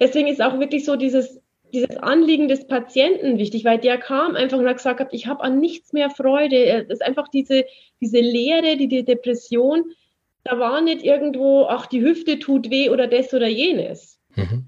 deswegen 0.00 0.28
ist 0.28 0.42
auch 0.42 0.58
wirklich 0.58 0.84
so 0.84 0.96
dieses, 0.96 1.40
dieses 1.72 1.96
Anliegen 1.96 2.48
des 2.48 2.66
Patienten 2.66 3.38
wichtig, 3.38 3.64
weil 3.64 3.78
der 3.78 3.98
kam 3.98 4.36
einfach 4.36 4.58
und 4.58 4.68
hat 4.68 4.76
gesagt, 4.76 5.12
ich 5.12 5.26
habe 5.26 5.42
an 5.42 5.58
nichts 5.58 5.92
mehr 5.92 6.10
Freude. 6.10 6.84
Das 6.88 6.98
ist 6.98 7.02
einfach 7.02 7.28
diese, 7.28 7.64
diese 8.00 8.20
Leere, 8.20 8.76
die, 8.76 8.88
die 8.88 9.04
Depression. 9.04 9.84
Da 10.44 10.58
war 10.58 10.82
nicht 10.82 11.02
irgendwo, 11.02 11.66
ach, 11.68 11.86
die 11.86 12.02
Hüfte 12.02 12.38
tut 12.38 12.70
weh 12.70 12.90
oder 12.90 13.06
das 13.06 13.32
oder 13.32 13.48
jenes. 13.48 14.18
Mhm. 14.34 14.66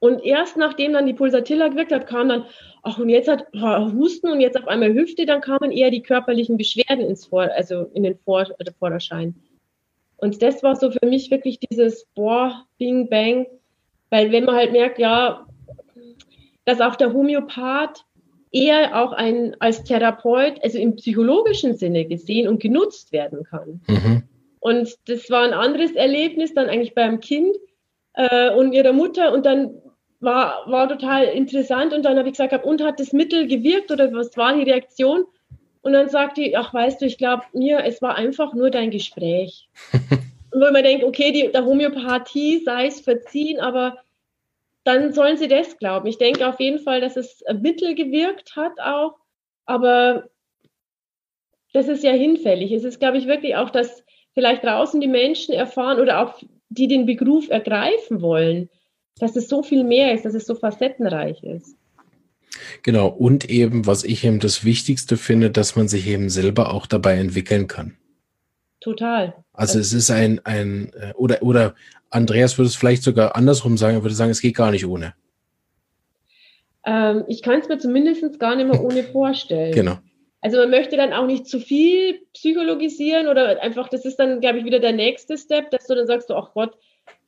Und 0.00 0.24
erst 0.24 0.56
nachdem 0.56 0.92
dann 0.92 1.06
die 1.06 1.14
Pulsatilla 1.14 1.68
gewirkt 1.68 1.90
hat, 1.90 2.06
kam 2.06 2.28
dann, 2.28 2.44
ach, 2.82 2.98
und 2.98 3.08
jetzt 3.08 3.28
hat 3.28 3.46
Husten 3.52 4.28
und 4.30 4.40
jetzt 4.40 4.56
auf 4.56 4.68
einmal 4.68 4.94
Hüfte, 4.94 5.26
dann 5.26 5.40
kamen 5.40 5.72
eher 5.72 5.90
die 5.90 6.02
körperlichen 6.02 6.56
Beschwerden 6.56 7.04
ins 7.04 7.26
Vor, 7.26 7.50
also 7.52 7.90
in 7.94 8.04
den 8.04 8.16
Vor 8.16 8.46
Vorderschein. 8.78 9.34
Und 10.18 10.42
das 10.42 10.62
war 10.62 10.76
so 10.76 10.90
für 10.90 11.06
mich 11.06 11.30
wirklich 11.30 11.58
dieses 11.60 12.06
Boah, 12.14 12.66
Bing, 12.78 13.08
Bang, 13.08 13.46
weil 14.10 14.30
wenn 14.32 14.44
man 14.44 14.56
halt 14.56 14.72
merkt, 14.72 14.98
ja, 14.98 15.46
dass 16.64 16.80
auch 16.80 16.96
der 16.96 17.12
Homöopath 17.12 18.04
eher 18.50 19.02
auch 19.02 19.12
ein, 19.12 19.56
als 19.60 19.84
Therapeut, 19.84 20.62
also 20.62 20.78
im 20.78 20.96
psychologischen 20.96 21.76
Sinne 21.76 22.04
gesehen 22.04 22.48
und 22.48 22.60
genutzt 22.60 23.12
werden 23.12 23.44
kann. 23.44 23.80
Mhm. 23.88 24.22
Und 24.60 24.96
das 25.06 25.30
war 25.30 25.44
ein 25.44 25.52
anderes 25.52 25.92
Erlebnis 25.92 26.52
dann 26.54 26.68
eigentlich 26.68 26.94
beim 26.94 27.20
Kind 27.20 27.56
äh, 28.14 28.52
und 28.54 28.72
ihrer 28.72 28.92
Mutter 28.92 29.32
und 29.32 29.46
dann 29.46 29.80
war, 30.20 30.64
war 30.66 30.88
total 30.88 31.26
interessant 31.26 31.92
und 31.92 32.04
dann 32.04 32.18
habe 32.18 32.28
ich 32.28 32.36
gesagt, 32.36 32.64
und 32.64 32.82
hat 32.82 32.98
das 32.98 33.12
Mittel 33.12 33.46
gewirkt 33.46 33.92
oder 33.92 34.12
was 34.12 34.36
war 34.36 34.54
die 34.54 34.68
Reaktion? 34.68 35.24
Und 35.82 35.92
dann 35.92 36.08
sagt 36.08 36.36
die, 36.36 36.56
ach 36.56 36.74
weißt 36.74 37.00
du, 37.00 37.06
ich 37.06 37.18
glaube 37.18 37.44
mir, 37.52 37.84
es 37.84 38.02
war 38.02 38.16
einfach 38.16 38.54
nur 38.54 38.70
dein 38.70 38.90
Gespräch. 38.90 39.68
und 39.92 40.60
wenn 40.60 40.72
man 40.72 40.82
denkt, 40.82 41.04
okay, 41.04 41.32
die, 41.32 41.50
der 41.50 41.64
Homöopathie 41.64 42.62
sei 42.64 42.86
es 42.86 43.00
verziehen, 43.00 43.60
aber 43.60 43.98
dann 44.84 45.12
sollen 45.12 45.36
sie 45.36 45.48
das 45.48 45.78
glauben. 45.78 46.08
Ich 46.08 46.18
denke 46.18 46.48
auf 46.48 46.60
jeden 46.60 46.78
Fall, 46.78 47.00
dass 47.00 47.16
es 47.16 47.44
Mittel 47.60 47.94
gewirkt 47.94 48.56
hat 48.56 48.80
auch, 48.80 49.16
aber 49.66 50.28
das 51.72 51.88
ist 51.88 52.02
ja 52.02 52.12
hinfällig. 52.12 52.72
Es 52.72 52.84
ist, 52.84 52.98
glaube 52.98 53.18
ich, 53.18 53.26
wirklich 53.26 53.56
auch, 53.56 53.70
dass 53.70 54.04
vielleicht 54.32 54.64
draußen 54.64 55.00
die 55.00 55.08
Menschen 55.08 55.54
erfahren 55.54 56.00
oder 56.00 56.22
auch 56.22 56.40
die 56.70 56.88
den 56.88 57.06
Beruf 57.06 57.50
ergreifen 57.50 58.22
wollen, 58.22 58.70
dass 59.18 59.36
es 59.36 59.48
so 59.48 59.62
viel 59.62 59.84
mehr 59.84 60.14
ist, 60.14 60.24
dass 60.24 60.34
es 60.34 60.46
so 60.46 60.54
facettenreich 60.54 61.42
ist. 61.42 61.76
Genau, 62.82 63.08
und 63.08 63.48
eben, 63.48 63.86
was 63.86 64.04
ich 64.04 64.24
eben 64.24 64.40
das 64.40 64.64
Wichtigste 64.64 65.16
finde, 65.16 65.50
dass 65.50 65.76
man 65.76 65.88
sich 65.88 66.06
eben 66.06 66.30
selber 66.30 66.72
auch 66.72 66.86
dabei 66.86 67.16
entwickeln 67.16 67.66
kann. 67.66 67.96
Total. 68.80 69.34
Also, 69.52 69.78
es 69.78 69.92
ist 69.92 70.10
ein, 70.10 70.40
ein, 70.44 70.92
äh, 70.94 71.12
oder, 71.14 71.42
oder 71.42 71.74
Andreas 72.10 72.56
würde 72.58 72.68
es 72.68 72.76
vielleicht 72.76 73.02
sogar 73.02 73.36
andersrum 73.36 73.76
sagen, 73.76 73.96
er 73.96 74.02
würde 74.02 74.14
sagen, 74.14 74.30
es 74.30 74.40
geht 74.40 74.56
gar 74.56 74.70
nicht 74.70 74.86
ohne. 74.86 75.14
Ähm, 76.86 77.24
ich 77.28 77.42
kann 77.42 77.60
es 77.60 77.68
mir 77.68 77.78
zumindest 77.78 78.38
gar 78.38 78.56
nicht 78.56 78.66
mehr 78.66 78.82
ohne 78.82 79.02
vorstellen. 79.04 79.74
Genau. 79.74 79.98
Also 80.40 80.58
man 80.58 80.70
möchte 80.70 80.96
dann 80.96 81.12
auch 81.12 81.26
nicht 81.26 81.46
zu 81.46 81.58
viel 81.58 82.20
psychologisieren 82.32 83.26
oder 83.26 83.60
einfach, 83.60 83.88
das 83.88 84.04
ist 84.04 84.16
dann, 84.16 84.40
glaube 84.40 84.58
ich, 84.58 84.64
wieder 84.64 84.78
der 84.78 84.92
nächste 84.92 85.36
Step, 85.36 85.70
dass 85.70 85.86
du 85.86 85.94
dann 85.94 86.06
sagst, 86.06 86.30
ach 86.30 86.52
Gott, 86.54 86.76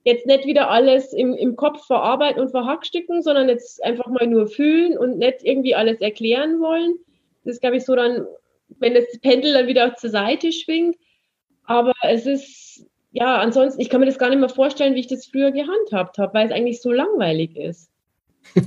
jetzt 0.05 0.27
nicht 0.27 0.47
wieder 0.47 0.71
alles 0.71 1.13
im, 1.13 1.35
im 1.35 1.57
Kopf 1.57 1.87
verarbeiten 1.87 2.41
und 2.41 2.51
verhackstücken, 2.51 3.23
sondern 3.23 3.49
jetzt 3.49 3.83
einfach 3.85 4.07
mal 4.07 4.27
nur 4.27 4.47
fühlen 4.47 4.97
und 4.97 5.19
nicht 5.19 5.43
irgendwie 5.43 5.75
alles 5.75 6.01
erklären 6.01 6.61
wollen. 6.61 6.95
Das 7.45 7.55
ist, 7.55 7.61
glaube 7.61 7.77
ich, 7.77 7.85
so 7.85 7.95
dann, 7.95 8.27
wenn 8.79 8.95
das 8.95 9.05
Pendel 9.21 9.53
dann 9.53 9.67
wieder 9.67 9.95
zur 9.97 10.11
Seite 10.11 10.53
schwingt. 10.53 10.97
Aber 11.65 11.93
es 12.03 12.27
ist, 12.27 12.87
ja, 13.13 13.39
ansonsten, 13.39 13.81
ich 13.81 13.91
kann 13.91 14.01
mir 14.01 14.07
das 14.07 14.19
gar 14.19 14.31
nicht 14.31 14.41
mehr 14.41 14.49
vorstellen, 14.49 14.95
wie 14.95 15.01
ich 15.01 15.07
das 15.07 15.27
früher 15.27 15.51
gehandhabt 15.51 16.19
habe, 16.19 16.35
weil 16.35 16.47
es 16.47 16.53
eigentlich 16.53 16.81
so 16.81 16.93
langweilig 16.93 17.57
ist. 17.57 17.91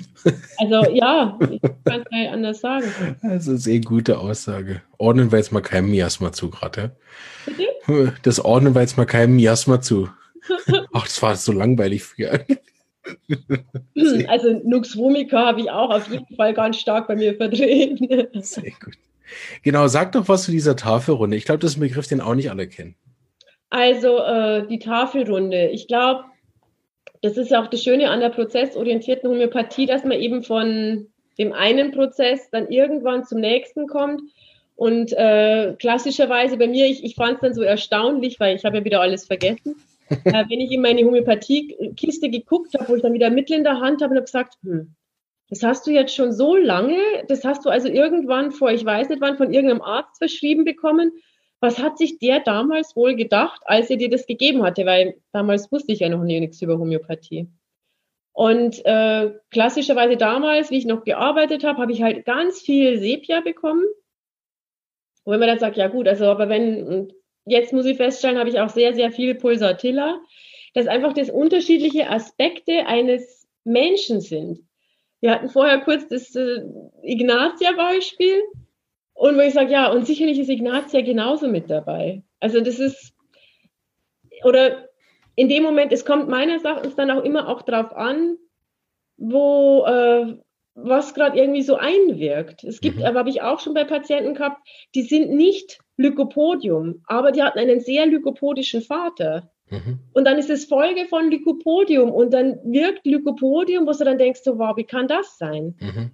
Also 0.57 0.89
ja, 0.93 1.37
ich 1.51 1.61
kann 1.83 2.01
es 2.01 2.11
nicht 2.11 2.31
anders 2.31 2.61
sagen. 2.61 2.85
Das 3.21 3.47
ist 3.47 3.67
eh 3.67 3.81
gute 3.81 4.19
Aussage. 4.19 4.81
Ordnen 4.97 5.31
wir 5.31 5.39
jetzt 5.39 5.51
mal 5.51 5.61
kein 5.61 5.87
Miasma 5.87 6.31
zu 6.31 6.49
gerade. 6.49 6.95
Bitte? 7.45 8.13
Das 8.21 8.39
ordnen 8.39 8.73
wir 8.73 8.81
jetzt 8.81 8.95
mal 8.95 9.05
kein 9.05 9.35
Miasma 9.35 9.81
zu. 9.81 10.07
Ach, 10.93 11.03
das 11.03 11.21
war 11.21 11.35
so 11.35 11.51
langweilig 11.51 12.03
früher. 12.03 12.45
Also 14.27 14.61
Nux 14.63 14.95
Vomica 14.97 15.45
habe 15.45 15.61
ich 15.61 15.69
auch 15.69 15.89
auf 15.89 16.09
jeden 16.09 16.35
Fall 16.35 16.53
ganz 16.53 16.77
stark 16.79 17.07
bei 17.07 17.15
mir 17.15 17.35
verdreht. 17.35 17.99
Sehr 18.45 18.71
gut. 18.83 18.97
Genau, 19.63 19.87
sag 19.87 20.11
doch 20.11 20.27
was 20.27 20.43
zu 20.43 20.51
dieser 20.51 20.75
Tafelrunde. 20.75 21.35
Ich 21.35 21.45
glaube, 21.45 21.59
das 21.59 21.71
ist 21.71 21.77
ein 21.77 21.81
Begriff, 21.81 22.07
den 22.07 22.21
auch 22.21 22.35
nicht 22.35 22.49
alle 22.49 22.67
kennen. 22.67 22.95
Also 23.69 24.19
äh, 24.19 24.67
die 24.67 24.79
Tafelrunde. 24.79 25.69
Ich 25.69 25.87
glaube, 25.87 26.25
das 27.21 27.37
ist 27.37 27.51
ja 27.51 27.61
auch 27.61 27.67
das 27.67 27.83
Schöne 27.83 28.09
an 28.09 28.19
der 28.19 28.29
prozessorientierten 28.29 29.29
Homöopathie, 29.29 29.85
dass 29.85 30.03
man 30.03 30.19
eben 30.19 30.43
von 30.43 31.07
dem 31.37 31.53
einen 31.53 31.91
Prozess 31.91 32.49
dann 32.51 32.69
irgendwann 32.69 33.25
zum 33.25 33.39
nächsten 33.39 33.87
kommt. 33.87 34.21
Und 34.75 35.13
äh, 35.13 35.75
klassischerweise 35.79 36.57
bei 36.57 36.67
mir, 36.67 36.85
ich, 36.85 37.03
ich 37.03 37.15
fand 37.15 37.35
es 37.35 37.41
dann 37.41 37.53
so 37.53 37.61
erstaunlich, 37.63 38.39
weil 38.39 38.55
ich 38.55 38.65
habe 38.65 38.77
ja 38.77 38.85
wieder 38.85 39.01
alles 39.01 39.25
vergessen 39.25 39.75
äh, 40.23 40.45
wenn 40.49 40.59
ich 40.59 40.71
in 40.71 40.81
meine 40.81 41.03
Homöopathiekiste 41.03 42.29
geguckt 42.29 42.73
habe, 42.73 42.87
wo 42.89 42.95
ich 42.95 43.01
dann 43.01 43.13
wieder 43.13 43.29
Mittel 43.29 43.57
in 43.57 43.63
der 43.63 43.79
Hand 43.79 44.01
habe 44.01 44.11
und 44.11 44.17
habe 44.17 44.25
gesagt, 44.25 44.55
hm, 44.63 44.95
das 45.49 45.63
hast 45.63 45.85
du 45.85 45.91
jetzt 45.91 46.15
schon 46.15 46.31
so 46.31 46.55
lange, 46.55 46.97
das 47.27 47.43
hast 47.43 47.65
du 47.65 47.69
also 47.69 47.87
irgendwann 47.87 48.51
vor, 48.51 48.71
ich 48.71 48.83
weiß 48.83 49.09
nicht 49.09 49.21
wann, 49.21 49.37
von 49.37 49.53
irgendeinem 49.53 49.81
Arzt 49.81 50.17
verschrieben 50.17 50.63
bekommen. 50.63 51.11
Was 51.59 51.79
hat 51.79 51.97
sich 51.97 52.19
der 52.19 52.39
damals 52.39 52.95
wohl 52.95 53.15
gedacht, 53.15 53.61
als 53.65 53.89
er 53.89 53.97
dir 53.97 54.09
das 54.09 54.25
gegeben 54.25 54.63
hatte? 54.63 54.85
Weil 54.85 55.15
damals 55.31 55.71
wusste 55.71 55.93
ich 55.93 55.99
ja 55.99 56.09
noch 56.09 56.23
nichts 56.23 56.61
über 56.61 56.77
Homöopathie. 56.77 57.47
Und 58.33 58.83
äh, 58.85 59.31
klassischerweise 59.51 60.17
damals, 60.17 60.71
wie 60.71 60.77
ich 60.77 60.85
noch 60.85 61.03
gearbeitet 61.03 61.63
habe, 61.63 61.79
habe 61.79 61.91
ich 61.91 62.01
halt 62.01 62.25
ganz 62.25 62.59
viel 62.59 62.97
Sepia 62.99 63.41
bekommen. 63.41 63.85
Und 65.23 65.33
wenn 65.33 65.39
man 65.39 65.49
dann 65.49 65.59
sagt, 65.59 65.77
ja 65.77 65.87
gut, 65.87 66.07
also 66.07 66.25
aber 66.25 66.49
wenn, 66.49 67.13
jetzt 67.45 67.73
muss 67.73 67.85
ich 67.85 67.97
feststellen, 67.97 68.37
habe 68.37 68.49
ich 68.49 68.59
auch 68.59 68.69
sehr, 68.69 68.93
sehr 68.93 69.11
viel 69.11 69.35
Pulsatilla, 69.35 70.19
dass 70.73 70.87
einfach 70.87 71.13
das 71.13 71.29
unterschiedliche 71.29 72.09
Aspekte 72.09 72.85
eines 72.87 73.47
Menschen 73.63 74.21
sind. 74.21 74.59
Wir 75.21 75.31
hatten 75.31 75.49
vorher 75.49 75.79
kurz 75.81 76.07
das 76.07 76.35
äh, 76.35 76.61
Ignatia-Beispiel 77.01 78.41
und 79.13 79.37
wo 79.37 79.41
ich 79.41 79.53
sage, 79.53 79.71
ja, 79.71 79.91
und 79.91 80.05
sicherlich 80.05 80.39
ist 80.39 80.49
Ignatia 80.49 81.01
genauso 81.01 81.47
mit 81.47 81.69
dabei. 81.69 82.23
Also 82.39 82.59
das 82.59 82.79
ist, 82.79 83.13
oder 84.43 84.89
in 85.35 85.49
dem 85.49 85.63
Moment, 85.63 85.91
es 85.91 86.05
kommt 86.05 86.27
meines 86.27 86.63
Erachtens 86.63 86.95
dann 86.95 87.11
auch 87.11 87.23
immer 87.23 87.47
auch 87.47 87.61
drauf 87.61 87.93
an, 87.93 88.37
wo, 89.17 89.85
äh, 89.85 90.37
was 90.75 91.13
gerade 91.13 91.37
irgendwie 91.37 91.61
so 91.61 91.75
einwirkt. 91.75 92.63
Es 92.63 92.81
gibt, 92.81 92.97
mhm. 92.97 93.05
aber 93.05 93.19
habe 93.19 93.29
ich 93.29 93.41
auch 93.41 93.59
schon 93.59 93.73
bei 93.73 93.83
Patienten 93.83 94.33
gehabt, 94.33 94.67
die 94.95 95.03
sind 95.03 95.31
nicht 95.31 95.79
Lykopodium, 95.97 97.03
aber 97.05 97.31
die 97.31 97.43
hatten 97.43 97.59
einen 97.59 97.79
sehr 97.79 98.05
lykopodischen 98.05 98.81
Vater. 98.81 99.51
Mhm. 99.69 99.99
Und 100.13 100.25
dann 100.25 100.37
ist 100.37 100.49
es 100.49 100.65
Folge 100.65 101.05
von 101.05 101.29
Lykopodium 101.29 102.11
und 102.11 102.33
dann 102.33 102.59
wirkt 102.63 103.05
Lykopodium, 103.05 103.87
wo 103.87 103.91
du 103.91 104.03
dann 104.03 104.17
denkst, 104.17 104.41
so, 104.43 104.57
wow, 104.57 104.75
wie 104.75 104.83
kann 104.83 105.07
das 105.07 105.37
sein? 105.37 105.75
Mhm. 105.79 106.11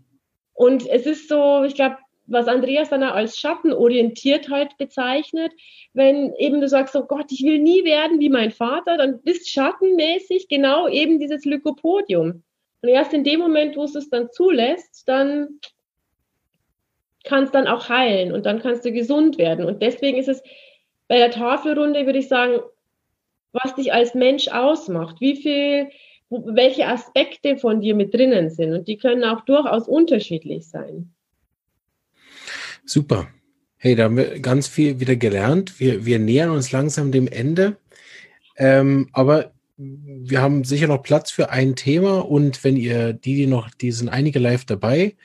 Und 0.53 0.87
es 0.87 1.05
ist 1.05 1.29
so, 1.29 1.63
ich 1.63 1.75
glaube, 1.75 1.97
was 2.29 2.47
Andreas 2.47 2.89
dann 2.89 3.03
als 3.03 3.37
schattenorientiert 3.39 4.49
halt 4.49 4.77
bezeichnet, 4.77 5.51
wenn 5.93 6.33
eben 6.35 6.61
du 6.61 6.67
sagst, 6.67 6.95
oh 6.95 7.05
Gott, 7.05 7.31
ich 7.31 7.43
will 7.43 7.59
nie 7.59 7.83
werden 7.83 8.19
wie 8.19 8.29
mein 8.29 8.51
Vater, 8.51 8.97
dann 8.97 9.21
bist 9.23 9.49
schattenmäßig 9.49 10.47
genau 10.47 10.87
eben 10.87 11.19
dieses 11.19 11.45
Lykopodium. 11.45 12.43
Und 12.81 12.89
erst 12.89 13.13
in 13.13 13.23
dem 13.23 13.39
Moment, 13.39 13.75
wo 13.75 13.83
es 13.83 13.95
es 13.95 14.09
dann 14.09 14.29
zulässt, 14.31 15.07
dann 15.07 15.59
kann 17.23 17.43
es 17.43 17.51
dann 17.51 17.67
auch 17.67 17.89
heilen 17.89 18.31
und 18.31 18.45
dann 18.45 18.61
kannst 18.61 18.85
du 18.85 18.91
gesund 18.91 19.37
werden. 19.37 19.65
Und 19.65 19.81
deswegen 19.81 20.17
ist 20.17 20.29
es 20.29 20.41
bei 21.07 21.17
der 21.17 21.31
Tafelrunde, 21.31 22.05
würde 22.05 22.19
ich 22.19 22.27
sagen, 22.27 22.59
was 23.51 23.75
dich 23.75 23.93
als 23.93 24.13
Mensch 24.13 24.47
ausmacht, 24.47 25.19
wie 25.19 25.35
viel, 25.35 25.89
welche 26.29 26.87
Aspekte 26.87 27.57
von 27.57 27.81
dir 27.81 27.95
mit 27.95 28.13
drinnen 28.13 28.49
sind. 28.49 28.73
Und 28.73 28.87
die 28.87 28.97
können 28.97 29.23
auch 29.23 29.41
durchaus 29.41 29.87
unterschiedlich 29.87 30.67
sein. 30.67 31.13
Super. 32.85 33.27
Hey, 33.77 33.95
da 33.95 34.03
haben 34.03 34.17
wir 34.17 34.39
ganz 34.39 34.67
viel 34.67 34.99
wieder 34.99 35.15
gelernt. 35.15 35.79
Wir, 35.79 36.05
wir 36.05 36.19
nähern 36.19 36.51
uns 36.51 36.71
langsam 36.71 37.11
dem 37.11 37.27
Ende. 37.27 37.77
Ähm, 38.57 39.09
aber 39.13 39.53
wir 39.77 40.41
haben 40.41 40.65
sicher 40.65 40.87
noch 40.87 41.01
Platz 41.01 41.31
für 41.31 41.49
ein 41.49 41.75
Thema 41.75 42.19
und 42.19 42.63
wenn 42.65 42.75
ihr 42.75 43.13
die, 43.13 43.35
die 43.35 43.47
noch, 43.47 43.69
die 43.69 43.91
sind 43.91 44.09
einige 44.09 44.37
live 44.37 44.65
dabei. 44.65 45.15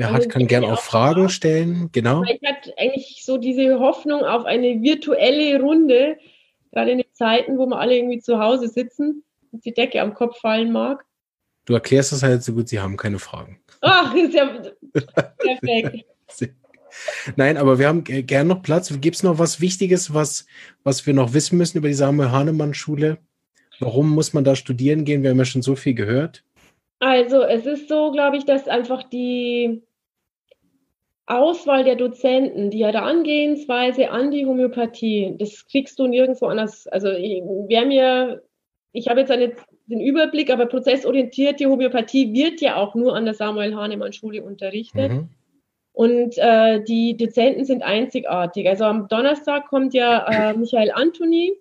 Wer 0.00 0.12
hat, 0.12 0.30
kann 0.30 0.46
gerne 0.46 0.66
auch 0.66 0.80
Fragen 0.80 1.28
stellen. 1.28 1.90
Genau. 1.92 2.22
Ich 2.22 2.40
hatte 2.42 2.72
eigentlich 2.78 3.22
so 3.22 3.36
diese 3.36 3.78
Hoffnung 3.80 4.22
auf 4.22 4.46
eine 4.46 4.80
virtuelle 4.80 5.60
Runde, 5.60 6.16
gerade 6.72 6.92
in 6.92 6.98
den 6.98 7.12
Zeiten, 7.12 7.58
wo 7.58 7.66
wir 7.66 7.78
alle 7.78 7.98
irgendwie 7.98 8.18
zu 8.18 8.38
Hause 8.38 8.68
sitzen 8.68 9.24
und 9.52 9.62
die 9.66 9.74
Decke 9.74 10.00
am 10.00 10.14
Kopf 10.14 10.40
fallen 10.40 10.72
mag. 10.72 11.04
Du 11.66 11.74
erklärst 11.74 12.14
es 12.14 12.22
halt 12.22 12.42
so 12.42 12.54
gut, 12.54 12.70
sie 12.70 12.80
haben 12.80 12.96
keine 12.96 13.18
Fragen. 13.18 13.60
Ach, 13.82 14.14
ist 14.14 14.32
ja 14.32 14.62
perfekt. 15.38 16.06
Nein, 17.36 17.58
aber 17.58 17.78
wir 17.78 17.86
haben 17.86 18.02
gern 18.02 18.46
noch 18.46 18.62
Platz. 18.62 18.90
Gibt 19.02 19.16
es 19.16 19.22
noch 19.22 19.38
was 19.38 19.60
Wichtiges, 19.60 20.14
was, 20.14 20.46
was 20.82 21.06
wir 21.06 21.12
noch 21.12 21.34
wissen 21.34 21.58
müssen 21.58 21.76
über 21.76 21.88
die 21.88 21.94
Samuel 21.94 22.30
Hahnemann 22.30 22.72
Schule? 22.72 23.18
Warum 23.80 24.08
muss 24.08 24.32
man 24.32 24.44
da 24.44 24.56
studieren 24.56 25.04
gehen? 25.04 25.22
Wir 25.22 25.28
haben 25.28 25.38
ja 25.38 25.44
schon 25.44 25.60
so 25.60 25.76
viel 25.76 25.92
gehört. 25.92 26.42
Also 27.00 27.42
es 27.42 27.66
ist 27.66 27.90
so, 27.90 28.12
glaube 28.12 28.38
ich, 28.38 28.46
dass 28.46 28.66
einfach 28.66 29.02
die 29.02 29.82
Auswahl 31.30 31.84
der 31.84 31.96
Dozenten, 31.96 32.70
die 32.70 32.84
Herangehensweise 32.84 34.10
an 34.10 34.30
die 34.30 34.46
Homöopathie, 34.46 35.36
das 35.38 35.66
kriegst 35.68 35.98
du 35.98 36.06
nirgendwo 36.06 36.46
anders. 36.46 36.88
Also 36.88 37.08
wer 37.08 37.86
mir, 37.86 38.42
ich 38.92 39.08
habe 39.08 39.20
jetzt 39.20 39.30
eine, 39.30 39.52
den 39.86 40.00
Überblick, 40.00 40.50
aber 40.50 40.66
prozessorientierte 40.66 41.66
Homöopathie 41.66 42.32
wird 42.32 42.60
ja 42.60 42.76
auch 42.76 42.94
nur 42.94 43.14
an 43.14 43.24
der 43.24 43.34
Samuel 43.34 43.76
Hahnemann 43.76 44.12
Schule 44.12 44.42
unterrichtet. 44.42 45.12
Mhm. 45.12 45.28
Und 45.92 46.38
äh, 46.38 46.82
die 46.82 47.16
Dozenten 47.16 47.64
sind 47.64 47.82
einzigartig. 47.82 48.68
Also 48.68 48.84
am 48.84 49.08
Donnerstag 49.08 49.68
kommt 49.68 49.94
ja 49.94 50.26
äh, 50.26 50.56
Michael 50.56 50.90
Antoni 50.92 51.52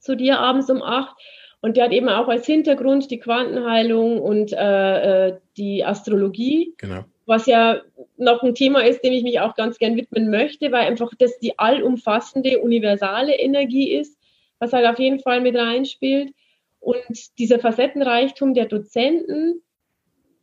zu 0.00 0.16
dir 0.16 0.38
abends 0.38 0.70
um 0.70 0.82
acht. 0.82 1.16
Und 1.60 1.76
der 1.76 1.84
hat 1.84 1.92
eben 1.92 2.08
auch 2.08 2.28
als 2.28 2.46
Hintergrund 2.46 3.10
die 3.10 3.18
Quantenheilung 3.18 4.20
und 4.20 4.52
äh, 4.52 5.28
äh, 5.28 5.38
die 5.56 5.84
Astrologie. 5.84 6.74
Genau. 6.78 7.04
Was 7.30 7.46
ja 7.46 7.80
noch 8.16 8.42
ein 8.42 8.56
Thema 8.56 8.80
ist, 8.84 9.04
dem 9.04 9.12
ich 9.12 9.22
mich 9.22 9.38
auch 9.38 9.54
ganz 9.54 9.78
gern 9.78 9.96
widmen 9.96 10.30
möchte, 10.30 10.72
weil 10.72 10.86
einfach 10.86 11.12
das 11.16 11.38
die 11.38 11.56
allumfassende, 11.58 12.58
universale 12.58 13.34
Energie 13.38 13.92
ist, 13.92 14.18
was 14.58 14.72
halt 14.72 14.86
auf 14.86 14.98
jeden 14.98 15.20
Fall 15.20 15.40
mit 15.40 15.56
reinspielt. 15.56 16.34
Und 16.80 17.38
dieser 17.38 17.60
Facettenreichtum 17.60 18.54
der 18.54 18.66
Dozenten, 18.66 19.62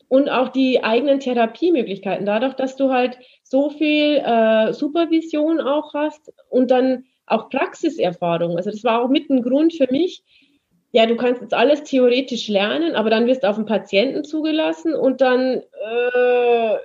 und 0.09 0.29
auch 0.29 0.49
die 0.49 0.83
eigenen 0.83 1.19
Therapiemöglichkeiten. 1.19 2.25
Dadurch, 2.25 2.53
dass 2.53 2.75
du 2.75 2.91
halt 2.91 3.17
so 3.43 3.69
viel 3.69 4.17
äh, 4.17 4.73
Supervision 4.73 5.59
auch 5.59 5.93
hast 5.93 6.31
und 6.49 6.71
dann 6.71 7.05
auch 7.25 7.49
Praxiserfahrung. 7.49 8.55
Also 8.55 8.71
das 8.71 8.83
war 8.83 9.01
auch 9.01 9.09
mit 9.09 9.29
ein 9.29 9.41
Grund 9.41 9.73
für 9.73 9.87
mich. 9.91 10.23
Ja, 10.91 11.05
du 11.05 11.15
kannst 11.15 11.41
jetzt 11.41 11.53
alles 11.53 11.83
theoretisch 11.83 12.47
lernen, 12.47 12.95
aber 12.95 13.09
dann 13.09 13.27
wirst 13.27 13.43
du 13.43 13.49
auf 13.49 13.57
den 13.57 13.65
Patienten 13.65 14.23
zugelassen 14.23 14.95
und 14.95 15.21
dann 15.21 15.61
äh, 15.61 16.77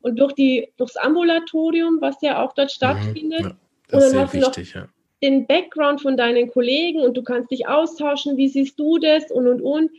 und 0.00 0.20
durch 0.20 0.32
die 0.32 0.68
durchs 0.76 0.96
Ambulatorium, 0.96 1.98
was 2.00 2.20
ja 2.20 2.42
auch 2.42 2.52
dort 2.52 2.68
mhm. 2.68 2.74
stattfindet. 2.74 3.40
Ja, 3.40 3.56
das 3.88 4.04
ist 4.04 4.10
sehr 4.10 4.32
wichtig, 4.32 4.74
ja. 4.74 4.88
Den 5.22 5.46
Background 5.46 6.02
von 6.02 6.16
deinen 6.16 6.50
Kollegen 6.50 7.00
und 7.00 7.16
du 7.16 7.22
kannst 7.22 7.50
dich 7.50 7.66
austauschen, 7.66 8.36
wie 8.36 8.48
siehst 8.48 8.78
du 8.78 8.98
das 8.98 9.30
und 9.30 9.46
und 9.46 9.62
und. 9.62 9.90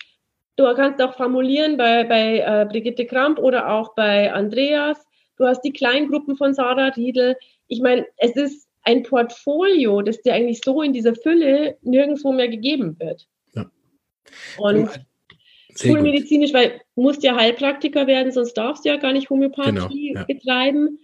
Du 0.58 0.64
kannst 0.76 1.02
auch 1.02 1.16
formulieren 1.16 1.78
bei, 1.78 2.04
bei 2.04 2.40
äh, 2.40 2.66
Brigitte 2.70 3.06
Kramp 3.06 3.40
oder 3.40 3.72
auch 3.72 3.96
bei 3.96 4.32
Andreas. 4.32 5.06
Du 5.38 5.46
hast 5.46 5.62
die 5.62 5.74
Kleingruppen 5.74 6.38
von 6.38 6.54
Sarah 6.54 6.90
Riedel. 6.90 7.36
Ich 7.68 7.82
meine, 7.82 8.06
es 8.18 8.36
ist 8.36 8.70
ein 8.84 9.04
Portfolio, 9.04 10.02
das 10.02 10.22
dir 10.22 10.34
eigentlich 10.34 10.62
so 10.64 10.82
in 10.82 10.94
dieser 10.94 11.16
Fülle 11.16 11.78
nirgendwo 11.82 12.32
mehr 12.32 12.48
gegeben 12.48 12.96
wird. 13.00 13.28
Und 14.58 14.90
schulmedizinisch, 15.76 16.54
weil 16.54 16.82
du 16.96 17.02
musst 17.02 17.24
ja 17.24 17.36
Heilpraktiker 17.36 18.08
werden, 18.08 18.32
sonst 18.32 18.54
darfst 18.54 18.86
du 18.86 18.90
ja 18.90 18.98
gar 18.98 19.14
nicht 19.14 19.30
Homöopathie 19.30 20.10
genau, 20.10 20.20
ja. 20.20 20.24
betreiben. 20.24 21.00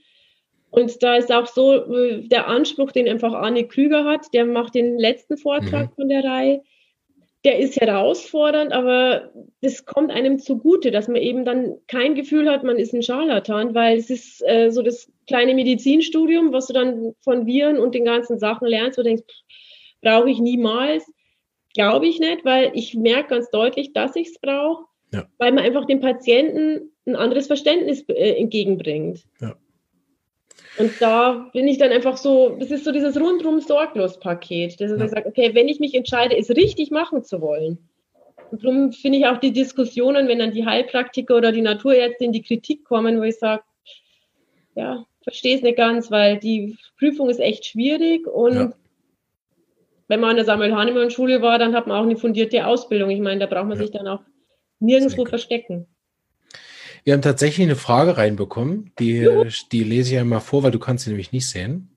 Und 0.70 1.04
da 1.04 1.16
ist 1.18 1.32
auch 1.32 1.48
so 1.48 1.74
äh, 1.74 2.28
der 2.28 2.48
Anspruch, 2.48 2.92
den 2.94 3.10
einfach 3.10 3.34
Arne 3.34 3.68
Krüger 3.68 4.06
hat, 4.06 4.34
der 4.34 4.46
macht 4.46 4.76
den 4.76 4.98
letzten 4.98 5.38
Vortrag 5.38 5.90
mhm. 5.92 5.96
von 5.96 6.10
der 6.10 6.24
Reihe 6.24 6.62
der 7.44 7.58
ist 7.58 7.76
herausfordernd, 7.78 8.72
aber 8.72 9.32
das 9.62 9.86
kommt 9.86 10.12
einem 10.12 10.38
zugute, 10.38 10.92
dass 10.92 11.08
man 11.08 11.18
eben 11.18 11.44
dann 11.44 11.76
kein 11.88 12.14
Gefühl 12.14 12.48
hat, 12.50 12.64
man 12.64 12.78
ist 12.78 12.94
ein 12.94 13.02
Scharlatan, 13.02 13.74
weil 13.74 13.98
es 13.98 14.12
ist 14.12 14.44
äh, 14.48 14.70
so 14.70 14.84
das 14.84 15.12
kleine 15.26 15.56
Medizinstudium, 15.56 16.54
was 16.54 16.68
du 16.68 16.74
dann 16.74 17.16
von 17.22 17.48
Viren 17.48 17.80
und 17.80 17.96
den 17.96 18.06
ganzen 18.06 18.38
Sachen 18.38 18.68
lernst, 18.68 18.98
wo 18.98 19.02
du 19.02 19.10
denkst, 19.10 19.24
brauche 20.02 20.30
ich 20.30 20.40
niemals. 20.40 21.12
Glaube 21.74 22.08
ich 22.08 22.20
nicht, 22.20 22.44
weil 22.44 22.72
ich 22.74 22.96
merke 22.96 23.36
ganz 23.36 23.50
deutlich, 23.50 23.94
dass 23.94 24.16
ich 24.16 24.30
es 24.30 24.40
brauche, 24.40 24.86
ja. 25.14 25.26
weil 25.38 25.52
man 25.52 25.64
einfach 25.64 25.86
dem 25.86 26.00
Patienten 26.00 26.92
ein 27.06 27.16
anderes 27.16 27.48
Verständnis 27.48 28.04
äh, 28.10 28.36
entgegenbringt. 28.36 29.24
Ja. 29.40 29.56
Und 30.78 30.94
da 31.02 31.50
bin 31.54 31.68
ich 31.68 31.78
dann 31.78 31.92
einfach 31.92 32.18
so, 32.18 32.56
das 32.60 32.72
ist 32.72 32.86
so 32.86 32.92
dieses 32.92 33.20
rundrum 33.20 33.60
sorglos 33.60 34.20
Paket, 34.20 34.80
dass 34.80 34.92
ja. 34.92 35.04
ich 35.04 35.12
sage, 35.12 35.28
okay, 35.28 35.54
wenn 35.54 35.68
ich 35.68 35.80
mich 35.80 35.94
entscheide, 35.94 36.38
es 36.38 36.50
richtig 36.50 36.92
machen 36.92 37.24
zu 37.24 37.42
wollen. 37.42 37.78
Und 38.52 38.64
darum 38.64 38.92
finde 38.92 39.18
ich 39.20 39.26
auch 39.26 39.38
die 39.38 39.54
Diskussionen, 39.54 40.28
wenn 40.28 40.40
dann 40.40 40.52
die 40.52 40.66
Heilpraktiker 40.66 41.38
oder 41.38 41.52
die 41.52 41.62
Naturärzte 41.62 42.26
in 42.26 42.32
die 42.32 42.42
Kritik 42.42 42.84
kommen, 42.84 43.20
wo 43.20 43.24
ich 43.24 43.38
sage, 43.38 43.64
ja, 44.76 45.06
verstehe 45.24 45.56
es 45.56 45.62
nicht 45.62 45.78
ganz, 45.78 46.12
weil 46.12 46.38
die 46.38 46.78
Prüfung 46.98 47.30
ist 47.30 47.40
echt 47.40 47.66
schwierig 47.66 48.28
und 48.28 48.54
ja. 48.54 48.74
Wenn 50.12 50.20
man 50.20 50.32
an 50.32 50.36
der 50.36 50.44
Samuel 50.44 50.76
Hahnemann 50.76 51.10
Schule 51.10 51.42
war, 51.42 51.58
dann 51.58 51.74
hat 51.74 51.88
man 51.88 51.98
auch 51.98 52.04
eine 52.04 52.18
fundierte 52.18 52.68
Ausbildung. 52.68 53.12
Ich 53.12 53.22
meine, 53.22 53.40
da 53.40 53.46
braucht 53.46 53.70
man 53.70 53.78
ja. 53.78 53.84
sich 53.84 53.92
dann 53.92 54.10
auch 54.10 54.20
nirgendwo 54.82 55.24
verstecken. 55.26 55.88
Wir 57.06 57.14
haben 57.14 57.22
tatsächlich 57.22 57.66
eine 57.66 57.78
Frage 57.78 58.18
reinbekommen, 58.18 58.92
die, 59.00 59.26
die 59.72 59.86
lese 59.86 60.14
ich 60.14 60.20
einmal 60.20 60.42
vor, 60.42 60.64
weil 60.64 60.72
du 60.72 60.80
kannst 60.80 61.06
sie 61.06 61.12
nämlich 61.12 61.32
nicht 61.32 61.48
sehen. 61.48 61.96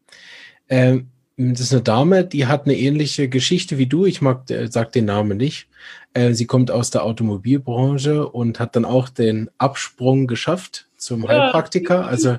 Ähm, 0.69 1.09
das 1.37 1.59
ist 1.59 1.73
eine 1.73 1.83
Dame, 1.83 2.25
die 2.25 2.47
hat 2.47 2.67
eine 2.67 2.77
ähnliche 2.77 3.29
Geschichte 3.29 3.79
wie 3.79 3.87
du. 3.87 4.07
Ich 4.07 4.23
mag, 4.23 4.49
äh, 4.49 4.69
sag 4.69 4.93
den 4.93 5.07
Namen 5.07 5.37
nicht. 5.37 5.67
Äh, 6.13 6.35
sie 6.35 6.47
kommt 6.47 6.71
aus 6.71 6.93
der 6.93 7.03
Automobilbranche 7.03 8.29
und 8.29 8.61
hat 8.61 8.77
dann 8.77 8.85
auch 8.85 9.09
den 9.09 9.51
Absprung 9.59 10.29
geschafft 10.29 10.87
zum 10.97 11.27
Heilpraktiker. 11.27 12.07
Also 12.07 12.39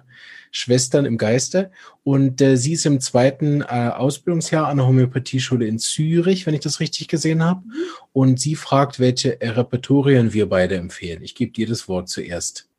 Schwestern 0.55 1.03
im 1.03 1.17
Geiste. 1.17 1.69
Und 2.05 2.39
äh, 2.39 2.55
sie 2.55 2.71
ist 2.71 2.85
im 2.85 3.01
zweiten 3.01 3.61
äh, 3.61 3.91
Ausbildungsjahr 3.93 4.67
an 4.67 4.77
der 4.77 4.87
Homöopathieschule 4.87 5.67
in 5.67 5.79
Zürich, 5.79 6.45
wenn 6.45 6.53
ich 6.53 6.61
das 6.61 6.79
richtig 6.79 7.09
gesehen 7.09 7.43
habe. 7.43 7.61
Mhm. 7.65 7.73
Und 8.13 8.39
sie 8.39 8.55
fragt, 8.55 9.01
welche 9.01 9.37
Repertorien 9.41 10.31
wir 10.31 10.47
beide 10.47 10.75
empfehlen. 10.75 11.23
Ich 11.23 11.35
gebe 11.35 11.51
dir 11.51 11.67
das 11.67 11.89
Wort 11.89 12.07
zuerst. 12.07 12.69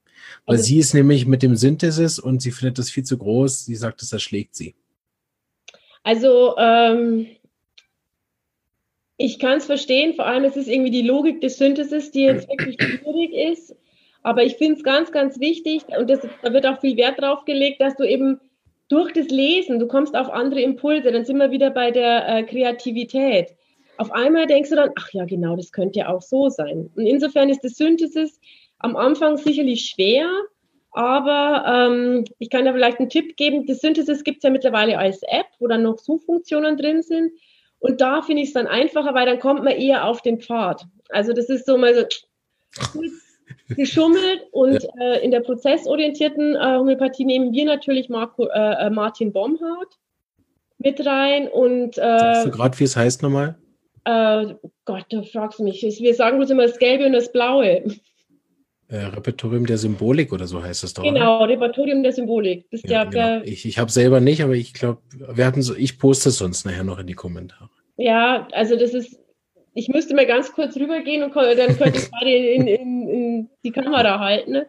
Weil 0.47 0.57
also, 0.57 0.65
sie 0.65 0.79
ist 0.79 0.95
nämlich 0.95 1.27
mit 1.27 1.43
dem 1.43 1.55
Synthesis 1.55 2.19
und 2.19 2.41
sie 2.41 2.51
findet 2.51 2.79
das 2.79 2.89
viel 2.89 3.05
zu 3.05 3.19
groß. 3.19 3.67
Sie 3.67 3.77
sagt, 3.77 4.01
das 4.01 4.11
erschlägt 4.11 4.57
sie. 4.57 4.75
Also, 6.03 6.57
ähm, 6.57 7.27
ich 9.19 9.39
kann 9.39 9.59
es 9.59 9.67
verstehen, 9.67 10.15
vor 10.15 10.25
allem 10.25 10.45
es 10.45 10.57
ist 10.57 10.69
irgendwie 10.69 10.91
die 10.91 11.07
Logik 11.07 11.43
des 11.43 11.59
Synthesis, 11.59 12.11
die 12.11 12.23
jetzt 12.23 12.49
wirklich 12.49 12.77
schwierig 12.81 13.35
ist. 13.35 13.77
Aber 14.27 14.43
ich 14.43 14.57
finde 14.57 14.75
es 14.75 14.83
ganz, 14.83 15.13
ganz 15.13 15.39
wichtig, 15.39 15.85
und 15.97 16.11
das, 16.11 16.19
da 16.43 16.53
wird 16.53 16.67
auch 16.67 16.81
viel 16.81 16.97
Wert 16.97 17.21
drauf 17.21 17.45
gelegt, 17.45 17.81
dass 17.81 17.95
du 17.95 18.03
eben 18.03 18.41
durch 18.89 19.13
das 19.13 19.29
Lesen, 19.29 19.79
du 19.79 19.87
kommst 19.87 20.17
auf 20.17 20.31
andere 20.31 20.63
Impulse, 20.63 21.13
dann 21.13 21.25
sind 21.25 21.39
wir 21.39 21.53
wieder 21.53 21.71
bei 21.71 21.93
der 21.93 22.27
äh, 22.29 22.43
Kreativität. 22.43 23.55
Auf 23.99 24.11
einmal 24.11 24.49
denkst 24.49 24.71
du 24.71 24.75
dann, 24.75 24.91
ach 24.99 25.13
ja, 25.13 25.27
genau, 25.27 25.55
das 25.55 25.71
könnte 25.71 26.01
ja 26.01 26.09
auch 26.09 26.23
so 26.23 26.49
sein. 26.49 26.91
Und 26.97 27.07
insofern 27.07 27.51
ist 27.51 27.63
das 27.63 27.75
Synthesis 27.75 28.41
am 28.81 28.97
Anfang 28.97 29.37
sicherlich 29.37 29.83
schwer, 29.95 30.29
aber 30.91 31.89
ähm, 31.89 32.25
ich 32.41 32.51
kann 32.51 32.65
da 32.65 32.73
vielleicht 32.73 32.99
einen 32.99 33.11
Tipp 33.11 33.37
geben. 33.37 33.65
Das 33.65 33.79
Synthesis 33.79 34.25
gibt 34.25 34.39
es 34.39 34.43
ja 34.43 34.51
mittlerweile 34.51 34.99
als 34.99 35.23
App, 35.23 35.47
wo 35.61 35.69
dann 35.69 35.85
noch 35.85 36.01
Suchfunktionen 36.01 36.77
drin 36.77 37.03
sind. 37.03 37.31
Und 37.79 38.01
da 38.01 38.23
finde 38.23 38.43
ich 38.43 38.49
es 38.49 38.55
dann 38.55 38.67
einfacher, 38.67 39.15
weil 39.15 39.27
dann 39.27 39.39
kommt 39.39 39.63
man 39.63 39.75
eher 39.75 40.05
auf 40.05 40.21
den 40.21 40.41
Pfad. 40.41 40.85
Also 41.11 41.33
das 41.33 41.49
ist 41.49 41.65
so 41.65 41.79
mal 41.79 41.95
so, 41.95 42.03
geschummelt 43.69 44.47
und 44.53 44.83
ja. 44.83 45.15
äh, 45.15 45.25
in 45.25 45.31
der 45.31 45.41
prozessorientierten 45.41 46.55
äh, 46.55 46.59
Homöopathie 46.59 47.25
nehmen 47.25 47.53
wir 47.53 47.65
natürlich 47.65 48.09
Marco, 48.09 48.47
äh, 48.47 48.87
äh 48.87 48.91
Martin 48.91 49.33
Bomhardt 49.33 49.99
mit 50.79 51.05
rein 51.05 51.49
und 51.49 51.99
äh, 51.99 52.19
Sagst 52.19 52.47
du 52.47 52.51
gerade, 52.51 52.79
wie 52.79 52.85
es 52.85 52.97
heißt 52.97 53.23
nochmal? 53.23 53.57
Äh, 54.05 54.55
Gott, 54.85 55.07
du 55.11 55.23
fragst 55.25 55.59
mich. 55.61 55.83
Wir 55.83 56.15
sagen 56.15 56.39
bloß 56.39 56.51
immer 56.51 56.67
das 56.67 56.79
Gelbe 56.79 57.07
und 57.07 57.13
das 57.13 57.33
Blaue. 57.33 57.83
Äh, 58.89 58.97
Repertorium 58.97 59.67
der 59.67 59.79
Symbolik 59.79 60.33
oder 60.33 60.47
so 60.47 60.63
heißt 60.63 60.85
es 60.85 60.95
doch. 60.95 61.03
Genau, 61.03 61.39
oder? 61.39 61.49
Repertorium 61.49 62.05
der 62.05 62.13
Symbolik. 62.13 62.71
Das 62.71 62.83
ja, 62.85 63.05
genau. 63.05 63.43
Ich, 63.43 63.67
ich 63.67 63.79
habe 63.79 63.91
selber 63.91 64.21
nicht, 64.21 64.43
aber 64.43 64.55
ich 64.55 64.75
glaube, 64.75 65.01
wir 65.33 65.45
hatten 65.45 65.63
so, 65.63 65.75
ich 65.75 65.99
poste 65.99 66.29
es 66.29 66.39
sonst 66.39 66.67
nachher 66.67 66.85
noch 66.85 67.01
in 67.01 67.09
die 67.09 67.15
Kommentare. 67.15 67.69
Ja, 67.97 68.47
also 68.53 68.77
das 68.77 68.95
ist 68.95 69.19
ich 69.77 69.89
müsste 69.89 70.15
mal 70.15 70.27
ganz 70.27 70.53
kurz 70.53 70.75
rübergehen 70.77 71.23
und 71.23 71.37
dann 71.37 71.77
könnte 71.77 71.99
ich 71.99 72.11
gerade 72.11 72.35
in, 72.35 72.67
in, 72.67 72.96
die 73.65 73.73
Kamera 73.73 74.19
halten. 74.21 74.63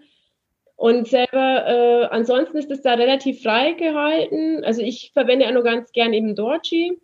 Und 0.75 1.07
selber, 1.07 1.65
äh, 1.67 2.05
ansonsten 2.11 2.57
ist 2.57 2.69
es 2.69 2.81
da 2.81 2.93
relativ 2.93 3.41
frei 3.41 3.71
gehalten. 3.73 4.63
Also 4.63 4.81
ich 4.81 5.11
verwende 5.13 5.45
ja 5.45 5.51
nur 5.51 5.63
ganz 5.63 5.91
gern 5.91 6.13
eben 6.13 6.35
Dorji, 6.35 6.99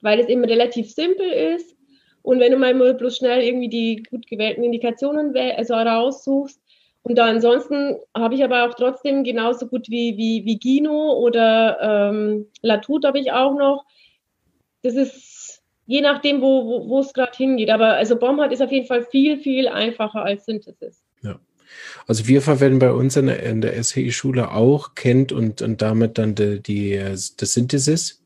weil 0.00 0.18
es 0.20 0.28
eben 0.28 0.44
relativ 0.44 0.90
simpel 0.90 1.30
ist. 1.30 1.76
Und 2.22 2.40
wenn 2.40 2.52
du 2.52 2.58
mal 2.58 2.74
bloß 2.94 3.16
schnell 3.16 3.42
irgendwie 3.42 3.68
die 3.68 4.02
gut 4.08 4.26
gewählten 4.26 4.62
Indikationen 4.62 5.36
also 5.36 5.74
raussuchst, 5.74 6.62
und 7.04 7.18
da 7.18 7.26
ansonsten 7.26 7.96
habe 8.16 8.36
ich 8.36 8.44
aber 8.44 8.64
auch 8.64 8.74
trotzdem 8.74 9.24
genauso 9.24 9.66
gut 9.66 9.90
wie, 9.90 10.16
wie, 10.16 10.44
wie 10.44 10.58
Gino 10.58 11.14
oder 11.14 12.10
ähm, 12.10 12.46
Latut 12.62 13.04
habe 13.04 13.18
ich 13.18 13.32
auch 13.32 13.54
noch. 13.54 13.84
Das 14.82 14.94
ist 14.94 15.41
je 15.86 16.00
nachdem, 16.00 16.40
wo, 16.40 16.88
wo 16.88 17.00
es 17.00 17.12
gerade 17.12 17.36
hingeht. 17.36 17.70
Aber 17.70 17.94
also 17.94 18.16
Bomhard 18.16 18.52
ist 18.52 18.62
auf 18.62 18.72
jeden 18.72 18.86
Fall 18.86 19.04
viel, 19.04 19.38
viel 19.38 19.68
einfacher 19.68 20.24
als 20.24 20.44
Synthesis. 20.46 21.02
Ja. 21.22 21.38
Also 22.06 22.26
wir 22.28 22.42
verwenden 22.42 22.78
bei 22.78 22.92
uns 22.92 23.16
in 23.16 23.26
der, 23.26 23.42
in 23.42 23.60
der 23.60 23.82
SHI-Schule 23.82 24.52
auch 24.52 24.94
Kent 24.94 25.32
und, 25.32 25.62
und 25.62 25.82
damit 25.82 26.18
dann 26.18 26.34
die, 26.34 26.60
die, 26.62 26.98
das 26.98 27.52
Synthesis 27.52 28.22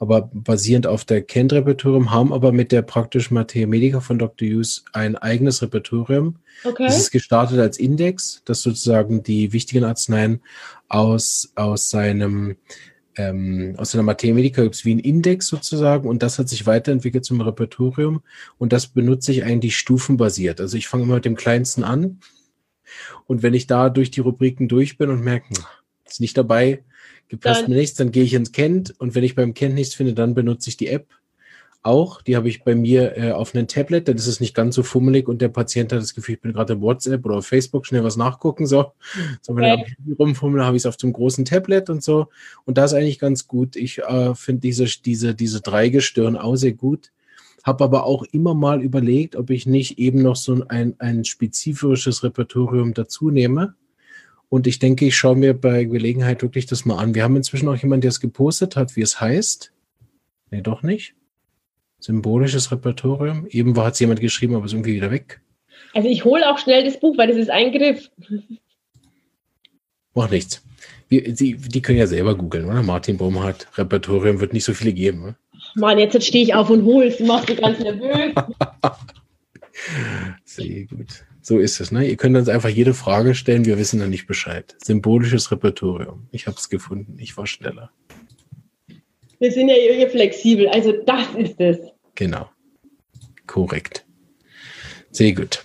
aber 0.00 0.30
basierend 0.32 0.86
auf 0.86 1.04
der 1.04 1.20
Kent-Repertorium, 1.20 2.10
haben 2.10 2.32
aber 2.32 2.52
mit 2.52 2.72
der 2.72 2.80
praktischen 2.80 3.34
Materia 3.34 3.66
Medica 3.66 4.00
von 4.00 4.18
Dr. 4.18 4.48
Hughes 4.48 4.82
ein 4.94 5.14
eigenes 5.14 5.60
Repertorium. 5.60 6.36
Okay. 6.64 6.86
Das 6.86 6.96
ist 6.96 7.10
gestartet 7.10 7.58
als 7.58 7.78
Index, 7.78 8.40
das 8.46 8.62
sozusagen 8.62 9.22
die 9.22 9.52
wichtigen 9.52 9.84
Arzneien 9.84 10.40
aus, 10.88 11.52
aus 11.54 11.90
seinem 11.90 12.56
ähm, 13.16 13.74
aus 13.76 13.94
Materia 13.94 14.34
Medica 14.34 14.62
gibt 14.62 14.74
es 14.74 14.84
wie 14.84 14.94
ein 14.94 14.98
Index 14.98 15.46
sozusagen 15.48 16.08
und 16.08 16.22
das 16.22 16.38
hat 16.38 16.48
sich 16.48 16.66
weiterentwickelt 16.66 17.24
zum 17.24 17.40
Repertorium 17.40 18.22
und 18.58 18.72
das 18.72 18.86
benutze 18.86 19.32
ich 19.32 19.44
eigentlich 19.44 19.76
stufenbasiert. 19.76 20.60
Also 20.60 20.76
ich 20.76 20.88
fange 20.88 21.04
immer 21.04 21.16
mit 21.16 21.24
dem 21.24 21.36
kleinsten 21.36 21.84
an 21.84 22.20
und 23.26 23.42
wenn 23.42 23.54
ich 23.54 23.66
da 23.66 23.90
durch 23.90 24.10
die 24.10 24.20
Rubriken 24.20 24.68
durch 24.68 24.98
bin 24.98 25.10
und 25.10 25.22
merke, 25.22 25.48
hm, 25.48 25.64
ist 26.06 26.20
nicht 26.20 26.36
dabei, 26.36 26.82
Gepasst 27.30 27.68
mir 27.68 27.76
nichts, 27.76 27.96
dann 27.96 28.10
gehe 28.10 28.24
ich 28.24 28.34
ins 28.34 28.50
Kent 28.50 28.92
und 28.98 29.14
wenn 29.14 29.22
ich 29.22 29.36
beim 29.36 29.54
Kent 29.54 29.76
nichts 29.76 29.94
finde, 29.94 30.14
dann 30.14 30.34
benutze 30.34 30.68
ich 30.68 30.76
die 30.76 30.88
App 30.88 31.06
auch. 31.82 32.22
Die 32.22 32.36
habe 32.36 32.48
ich 32.48 32.64
bei 32.64 32.74
mir 32.74 33.16
äh, 33.16 33.32
auf 33.32 33.54
einem 33.54 33.66
Tablet, 33.66 34.08
dann 34.08 34.16
ist 34.16 34.26
es 34.26 34.40
nicht 34.40 34.54
ganz 34.54 34.74
so 34.74 34.82
fummelig 34.82 35.28
und 35.28 35.40
der 35.40 35.48
Patient 35.48 35.92
hat 35.92 36.00
das 36.00 36.14
Gefühl, 36.14 36.36
ich 36.36 36.40
bin 36.40 36.52
gerade 36.52 36.74
im 36.74 36.80
WhatsApp 36.80 37.24
oder 37.24 37.36
auf 37.36 37.46
Facebook 37.46 37.86
schnell 37.86 38.04
was 38.04 38.16
nachgucken. 38.16 38.66
So, 38.66 38.92
so 39.40 39.56
wenn 39.56 39.80
okay. 39.80 39.96
ich 40.06 40.18
rumfummel, 40.18 40.64
habe 40.64 40.76
ich 40.76 40.82
es 40.82 40.86
auf 40.86 40.96
dem 40.96 41.12
großen 41.12 41.44
Tablet 41.44 41.90
und 41.90 42.02
so. 42.02 42.28
Und 42.64 42.78
das 42.78 42.92
ist 42.92 42.98
eigentlich 42.98 43.18
ganz 43.18 43.46
gut. 43.46 43.76
Ich 43.76 43.98
äh, 43.98 44.34
finde 44.34 44.60
diese, 44.60 44.84
diese, 44.84 45.34
diese 45.34 45.60
Dreigestirn 45.60 46.36
auch 46.36 46.56
sehr 46.56 46.72
gut. 46.72 47.12
Habe 47.62 47.84
aber 47.84 48.04
auch 48.04 48.24
immer 48.32 48.54
mal 48.54 48.82
überlegt, 48.82 49.36
ob 49.36 49.50
ich 49.50 49.66
nicht 49.66 49.98
eben 49.98 50.22
noch 50.22 50.36
so 50.36 50.64
ein, 50.68 50.94
ein 50.98 51.24
spezifisches 51.24 52.22
Repertorium 52.24 52.94
dazu 52.94 53.30
nehme 53.30 53.74
und 54.50 54.66
ich 54.66 54.80
denke, 54.80 55.06
ich 55.06 55.16
schaue 55.16 55.36
mir 55.36 55.54
bei 55.54 55.84
Gelegenheit 55.84 56.42
wirklich 56.42 56.66
das 56.66 56.84
mal 56.84 56.98
an. 56.98 57.14
Wir 57.14 57.22
haben 57.22 57.36
inzwischen 57.36 57.68
auch 57.68 57.76
jemanden, 57.76 58.02
der 58.02 58.08
es 58.08 58.20
gepostet 58.20 58.74
hat, 58.74 58.96
wie 58.96 59.00
es 59.00 59.20
heißt. 59.20 59.72
Nee, 60.50 60.60
doch 60.60 60.82
nicht. 60.82 61.14
Symbolisches 62.00 62.72
Repertorium. 62.72 63.46
Eben 63.48 63.76
war 63.76 63.86
hat 63.86 63.94
es 63.94 64.00
jemand 64.00 64.20
geschrieben, 64.20 64.54
aber 64.54 64.64
ist 64.64 64.72
irgendwie 64.72 64.94
wieder 64.94 65.10
weg. 65.10 65.40
Also 65.94 66.08
ich 66.08 66.24
hole 66.24 66.50
auch 66.50 66.58
schnell 66.58 66.84
das 66.84 66.98
Buch, 66.98 67.16
weil 67.16 67.28
das 67.28 67.36
ist 67.36 67.50
ein 67.50 67.72
Griff. 67.72 68.10
Macht 70.14 70.32
nichts. 70.32 70.62
Wir, 71.08 71.32
die, 71.32 71.56
die 71.56 71.82
können 71.82 71.98
ja 71.98 72.06
selber 72.06 72.36
googeln, 72.36 72.66
oder? 72.66 72.82
Martin 72.82 73.16
Baumhardt, 73.16 73.66
Repertorium 73.76 74.40
wird 74.40 74.52
nicht 74.52 74.64
so 74.64 74.74
viele 74.74 74.92
geben. 74.92 75.22
Ne? 75.22 75.36
Mann, 75.74 75.98
jetzt 75.98 76.22
stehe 76.24 76.44
ich 76.44 76.54
auf 76.54 76.70
und 76.70 76.84
hole 76.84 77.08
es. 77.08 77.18
Du 77.18 77.26
machst 77.26 77.48
mich 77.48 77.60
ganz 77.60 77.78
nervös. 77.80 78.34
Sehr 80.44 80.86
gut. 80.86 81.24
So 81.42 81.58
ist 81.58 81.80
es. 81.80 81.90
Ne? 81.90 82.06
Ihr 82.06 82.16
könnt 82.16 82.36
uns 82.36 82.48
einfach 82.48 82.68
jede 82.68 82.94
Frage 82.94 83.34
stellen, 83.34 83.64
wir 83.64 83.78
wissen 83.78 83.98
dann 83.98 84.10
nicht 84.10 84.26
Bescheid. 84.26 84.76
Symbolisches 84.82 85.50
Repertorium. 85.50 86.28
Ich 86.30 86.46
habe 86.46 86.56
es 86.56 86.68
gefunden, 86.68 87.16
ich 87.18 87.36
war 87.36 87.46
schneller. 87.46 87.90
Wir 89.40 89.50
sind 89.50 89.70
ja 89.70 89.74
hier 89.74 90.10
flexibel, 90.10 90.68
also 90.68 90.92
das 90.92 91.34
ist 91.34 91.58
es. 91.58 91.78
Genau. 92.14 92.50
Korrekt. 93.46 94.04
Sehr 95.10 95.32
gut. 95.32 95.64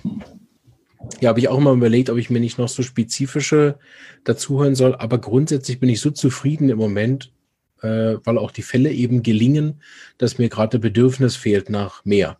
Ja, 1.19 1.30
habe 1.30 1.39
ich 1.39 1.49
auch 1.49 1.59
mal 1.59 1.76
überlegt, 1.76 2.09
ob 2.09 2.17
ich 2.17 2.30
mir 2.30 2.39
nicht 2.39 2.57
noch 2.57 2.69
so 2.69 2.84
spezifische 2.84 3.78
dazuhören 4.23 4.76
soll, 4.76 4.95
aber 4.95 5.17
grundsätzlich 5.17 5.82
bin 5.82 5.89
ich 5.89 5.99
so 5.99 6.09
zufrieden 6.09 6.69
im 6.69 6.78
Moment, 6.78 7.34
äh, 7.82 8.15
weil 8.23 8.38
auch 8.38 8.51
die 8.51 8.61
Fälle 8.61 8.91
eben 8.91 9.23
gelingen, 9.23 9.82
dass 10.17 10.38
mir 10.38 10.47
gerade 10.47 10.80
Bedürfnis 10.80 11.36
fehlt 11.36 11.69
nach 11.69 12.05
mehr. 12.05 12.38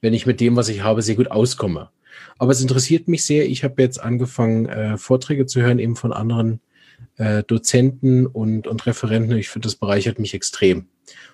Wenn 0.00 0.14
ich 0.14 0.24
mit 0.24 0.40
dem, 0.40 0.56
was 0.56 0.70
ich 0.70 0.82
habe, 0.82 1.02
sehr 1.02 1.14
gut 1.14 1.30
auskomme. 1.30 1.90
Aber 2.38 2.52
es 2.52 2.62
interessiert 2.62 3.06
mich 3.06 3.24
sehr. 3.24 3.46
Ich 3.48 3.64
habe 3.64 3.82
jetzt 3.82 4.02
angefangen, 4.02 4.64
äh, 4.66 4.96
Vorträge 4.96 5.44
zu 5.44 5.60
hören, 5.60 5.78
eben 5.78 5.94
von 5.94 6.12
anderen 6.12 6.60
äh, 7.16 7.42
Dozenten 7.44 8.26
und, 8.26 8.66
und 8.66 8.86
Referenten. 8.86 9.36
Ich 9.36 9.48
finde, 9.48 9.66
das 9.66 9.76
bereichert 9.76 10.18
mich 10.18 10.34
extrem, 10.34 10.88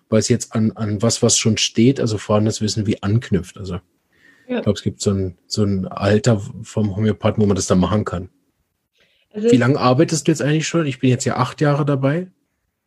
weil 0.08 0.20
es 0.20 0.28
jetzt 0.28 0.54
an, 0.54 0.72
an 0.72 1.02
was, 1.02 1.22
was 1.22 1.38
schon 1.38 1.56
steht, 1.56 2.00
also 2.00 2.18
vorhandenes 2.18 2.60
Wissen, 2.60 2.86
wie 2.86 3.02
anknüpft. 3.02 3.58
Also 3.58 3.74
ja. 4.48 4.58
ich 4.58 4.62
glaube, 4.62 4.72
es 4.72 4.82
gibt 4.82 5.00
so 5.00 5.10
ein, 5.10 5.38
so 5.46 5.64
ein 5.64 5.86
Alter 5.86 6.40
vom 6.62 6.96
Homöopathen, 6.96 7.42
wo 7.42 7.46
man 7.46 7.56
das 7.56 7.66
dann 7.66 7.78
machen 7.78 8.04
kann. 8.04 8.30
Also 9.32 9.50
wie 9.50 9.56
lange 9.56 9.78
arbeitest 9.78 10.26
du 10.26 10.32
jetzt 10.32 10.42
eigentlich 10.42 10.66
schon? 10.66 10.86
Ich 10.86 11.00
bin 11.00 11.10
jetzt 11.10 11.24
ja 11.24 11.36
acht 11.36 11.60
Jahre 11.60 11.84
dabei. 11.84 12.28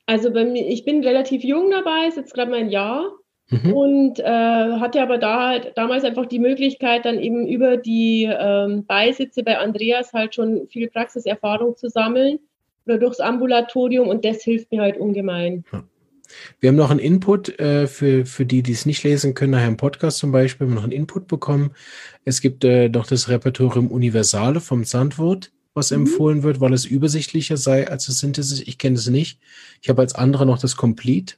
Also 0.05 0.31
bei 0.31 0.43
mir, 0.43 0.67
ich 0.67 0.83
bin 0.83 1.03
relativ 1.03 1.43
jung 1.43 1.69
dabei, 1.71 2.07
ist 2.07 2.17
jetzt 2.17 2.33
gerade 2.33 2.51
mein 2.51 2.69
Jahr. 2.69 3.11
Mhm. 3.49 3.73
Und 3.73 4.19
äh, 4.19 4.23
hatte 4.23 5.01
aber 5.01 5.17
da 5.17 5.49
halt 5.49 5.73
damals 5.75 6.05
einfach 6.05 6.25
die 6.25 6.39
Möglichkeit, 6.39 7.05
dann 7.05 7.19
eben 7.19 7.47
über 7.47 7.77
die 7.77 8.29
ähm, 8.31 8.85
Beisitze 8.85 9.43
bei 9.43 9.57
Andreas 9.57 10.13
halt 10.13 10.35
schon 10.35 10.67
viel 10.69 10.89
Praxiserfahrung 10.89 11.75
zu 11.75 11.89
sammeln 11.89 12.39
oder 12.85 12.97
durchs 12.97 13.19
Ambulatorium 13.19 14.07
und 14.07 14.25
das 14.25 14.43
hilft 14.43 14.71
mir 14.71 14.81
halt 14.81 14.97
ungemein. 14.97 15.63
Wir 16.59 16.69
haben 16.69 16.77
noch 16.77 16.91
einen 16.91 16.99
Input 16.99 17.59
äh, 17.59 17.87
für, 17.87 18.25
für 18.25 18.45
die, 18.45 18.63
die 18.63 18.71
es 18.71 18.85
nicht 18.85 19.03
lesen 19.03 19.33
können, 19.33 19.51
nachher 19.51 19.67
im 19.67 19.77
Podcast 19.77 20.17
zum 20.17 20.31
Beispiel, 20.31 20.65
haben 20.65 20.71
wir 20.71 20.75
noch 20.75 20.83
einen 20.83 20.93
Input 20.93 21.27
bekommen. 21.27 21.71
Es 22.25 22.41
gibt 22.41 22.63
äh, 22.63 22.89
noch 22.89 23.07
das 23.07 23.29
Repertorium 23.29 23.87
Universale 23.87 24.61
vom 24.61 24.83
Sandwort, 24.83 25.51
was 25.73 25.91
mhm. 25.91 26.01
empfohlen 26.01 26.43
wird, 26.43 26.61
weil 26.61 26.73
es 26.73 26.85
übersichtlicher 26.85 27.57
sei 27.57 27.89
als 27.89 28.05
das 28.05 28.19
Synthesis. 28.19 28.61
Ich 28.61 28.77
kenne 28.77 28.95
es 28.95 29.09
nicht. 29.09 29.39
Ich 29.81 29.89
habe 29.89 30.01
als 30.01 30.15
andere 30.15 30.45
noch 30.45 30.59
das 30.59 30.75
Complete. 30.75 31.35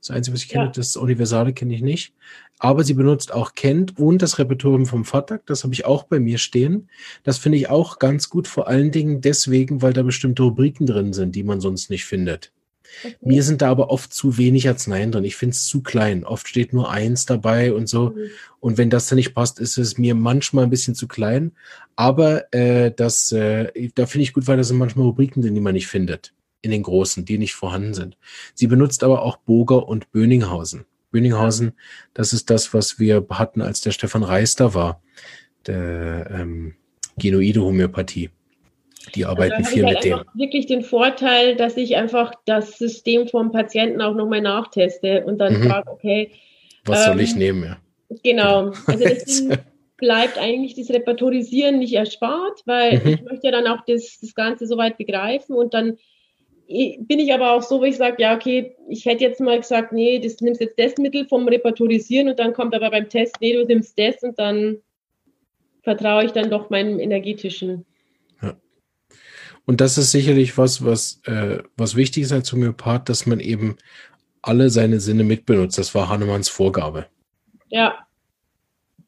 Das 0.00 0.10
Einzige, 0.10 0.34
was 0.34 0.42
ich 0.42 0.48
kenne, 0.48 0.66
ja. 0.66 0.70
das 0.70 0.96
Universale 0.96 1.52
kenne 1.52 1.74
ich 1.74 1.82
nicht. 1.82 2.14
Aber 2.58 2.84
sie 2.84 2.94
benutzt 2.94 3.32
auch 3.32 3.54
Kent 3.54 3.98
und 3.98 4.20
das 4.20 4.38
Repertorium 4.38 4.86
vom 4.86 5.04
Fatak. 5.04 5.46
Das 5.46 5.64
habe 5.64 5.74
ich 5.74 5.84
auch 5.84 6.04
bei 6.04 6.18
mir 6.18 6.38
stehen. 6.38 6.88
Das 7.22 7.38
finde 7.38 7.58
ich 7.58 7.68
auch 7.68 7.98
ganz 7.98 8.28
gut, 8.30 8.48
vor 8.48 8.68
allen 8.68 8.90
Dingen 8.90 9.20
deswegen, 9.20 9.80
weil 9.82 9.92
da 9.92 10.02
bestimmte 10.02 10.42
Rubriken 10.42 10.86
drin 10.86 11.12
sind, 11.12 11.36
die 11.36 11.44
man 11.44 11.60
sonst 11.60 11.90
nicht 11.90 12.04
findet. 12.04 12.52
Okay. 13.04 13.16
Mir 13.20 13.42
sind 13.42 13.62
da 13.62 13.70
aber 13.70 13.90
oft 13.90 14.12
zu 14.12 14.38
wenig 14.38 14.68
Arzneien 14.68 15.12
drin. 15.12 15.24
Ich 15.24 15.36
finde 15.36 15.52
es 15.52 15.66
zu 15.66 15.82
klein. 15.82 16.24
Oft 16.24 16.48
steht 16.48 16.72
nur 16.72 16.90
eins 16.90 17.26
dabei 17.26 17.72
und 17.72 17.88
so. 17.88 18.10
Mhm. 18.10 18.30
Und 18.60 18.78
wenn 18.78 18.90
das 18.90 19.06
dann 19.06 19.16
nicht 19.16 19.34
passt, 19.34 19.60
ist 19.60 19.78
es 19.78 19.98
mir 19.98 20.14
manchmal 20.14 20.64
ein 20.64 20.70
bisschen 20.70 20.94
zu 20.94 21.06
klein. 21.06 21.52
Aber 21.96 22.52
äh, 22.52 22.90
das, 22.90 23.30
äh, 23.32 23.90
da 23.94 24.06
finde 24.06 24.22
ich 24.22 24.32
gut, 24.32 24.46
weil 24.46 24.56
das 24.56 24.68
sind 24.68 24.78
manchmal 24.78 25.06
Rubriken 25.06 25.42
drin, 25.42 25.54
die 25.54 25.60
man 25.60 25.74
nicht 25.74 25.86
findet 25.86 26.32
in 26.60 26.70
den 26.70 26.82
großen, 26.82 27.24
die 27.24 27.38
nicht 27.38 27.54
vorhanden 27.54 27.94
sind. 27.94 28.16
Sie 28.54 28.66
benutzt 28.66 29.04
aber 29.04 29.22
auch 29.22 29.36
Boger 29.36 29.86
und 29.86 30.10
Böninghausen. 30.10 30.86
Böninghausen, 31.10 31.72
das 32.14 32.32
ist 32.32 32.50
das, 32.50 32.74
was 32.74 32.98
wir 32.98 33.26
hatten, 33.30 33.62
als 33.62 33.80
der 33.80 33.92
Stefan 33.92 34.22
Reis 34.22 34.56
da 34.56 34.74
war, 34.74 35.02
der 35.66 36.30
ähm, 36.30 36.74
Genoide 37.18 37.62
Homöopathie. 37.62 38.30
Die 39.14 39.24
also 39.24 39.36
arbeiten 39.36 39.56
also 39.56 39.70
viel 39.70 39.84
halt 39.86 39.96
mit 39.96 40.04
dem. 40.04 40.20
Wirklich 40.34 40.66
den 40.66 40.82
Vorteil, 40.82 41.56
dass 41.56 41.76
ich 41.76 41.96
einfach 41.96 42.32
das 42.44 42.78
System 42.78 43.28
vom 43.28 43.52
Patienten 43.52 44.02
auch 44.02 44.14
nochmal 44.14 44.42
nachteste 44.42 45.24
und 45.24 45.38
dann 45.38 45.60
mhm. 45.60 45.68
frage, 45.68 45.90
okay. 45.90 46.30
Was 46.84 47.06
ähm, 47.06 47.12
soll 47.12 47.20
ich 47.20 47.32
ähm, 47.32 47.38
nehmen? 47.38 47.64
Ja. 47.64 47.78
Genau. 48.22 48.72
Also 48.86 49.04
deswegen 49.04 49.58
bleibt 49.96 50.38
eigentlich 50.38 50.74
das 50.74 50.90
Repertorisieren 50.90 51.78
nicht 51.78 51.94
erspart, 51.94 52.62
weil 52.66 53.00
mhm. 53.00 53.08
ich 53.08 53.22
möchte 53.22 53.46
ja 53.46 53.52
dann 53.52 53.66
auch 53.66 53.84
das, 53.86 54.18
das 54.20 54.34
Ganze 54.34 54.66
soweit 54.66 54.98
begreifen 54.98 55.54
und 55.56 55.74
dann 55.74 55.98
bin 56.68 57.18
ich 57.18 57.32
aber 57.32 57.52
auch 57.52 57.62
so, 57.62 57.80
wo 57.80 57.84
ich 57.84 57.96
sage, 57.96 58.22
ja, 58.22 58.36
okay, 58.36 58.76
ich 58.88 59.06
hätte 59.06 59.24
jetzt 59.24 59.40
mal 59.40 59.58
gesagt, 59.58 59.92
nee, 59.92 60.18
das 60.18 60.40
nimmst 60.42 60.60
jetzt 60.60 60.78
das 60.78 60.98
Mittel 60.98 61.26
vom 61.26 61.48
Repertorisieren 61.48 62.28
und 62.28 62.38
dann 62.38 62.52
kommt 62.52 62.74
aber 62.74 62.90
beim 62.90 63.08
Test, 63.08 63.36
nee, 63.40 63.54
du 63.54 63.64
nimmst 63.64 63.98
das 63.98 64.22
und 64.22 64.38
dann 64.38 64.76
vertraue 65.82 66.26
ich 66.26 66.32
dann 66.32 66.50
doch 66.50 66.68
meinem 66.68 67.00
energetischen. 67.00 67.86
Ja. 68.42 68.54
Und 69.64 69.80
das 69.80 69.96
ist 69.96 70.10
sicherlich 70.10 70.58
was, 70.58 70.84
was, 70.84 71.22
äh, 71.24 71.62
was 71.78 71.96
wichtig 71.96 72.24
ist 72.24 72.32
als 72.32 72.52
Homöopath, 72.52 73.08
dass 73.08 73.24
man 73.24 73.40
eben 73.40 73.76
alle 74.42 74.68
seine 74.68 75.00
Sinne 75.00 75.24
mitbenutzt. 75.24 75.78
Das 75.78 75.94
war 75.94 76.10
Hahnemanns 76.10 76.50
Vorgabe. 76.50 77.06
Ja. 77.70 78.06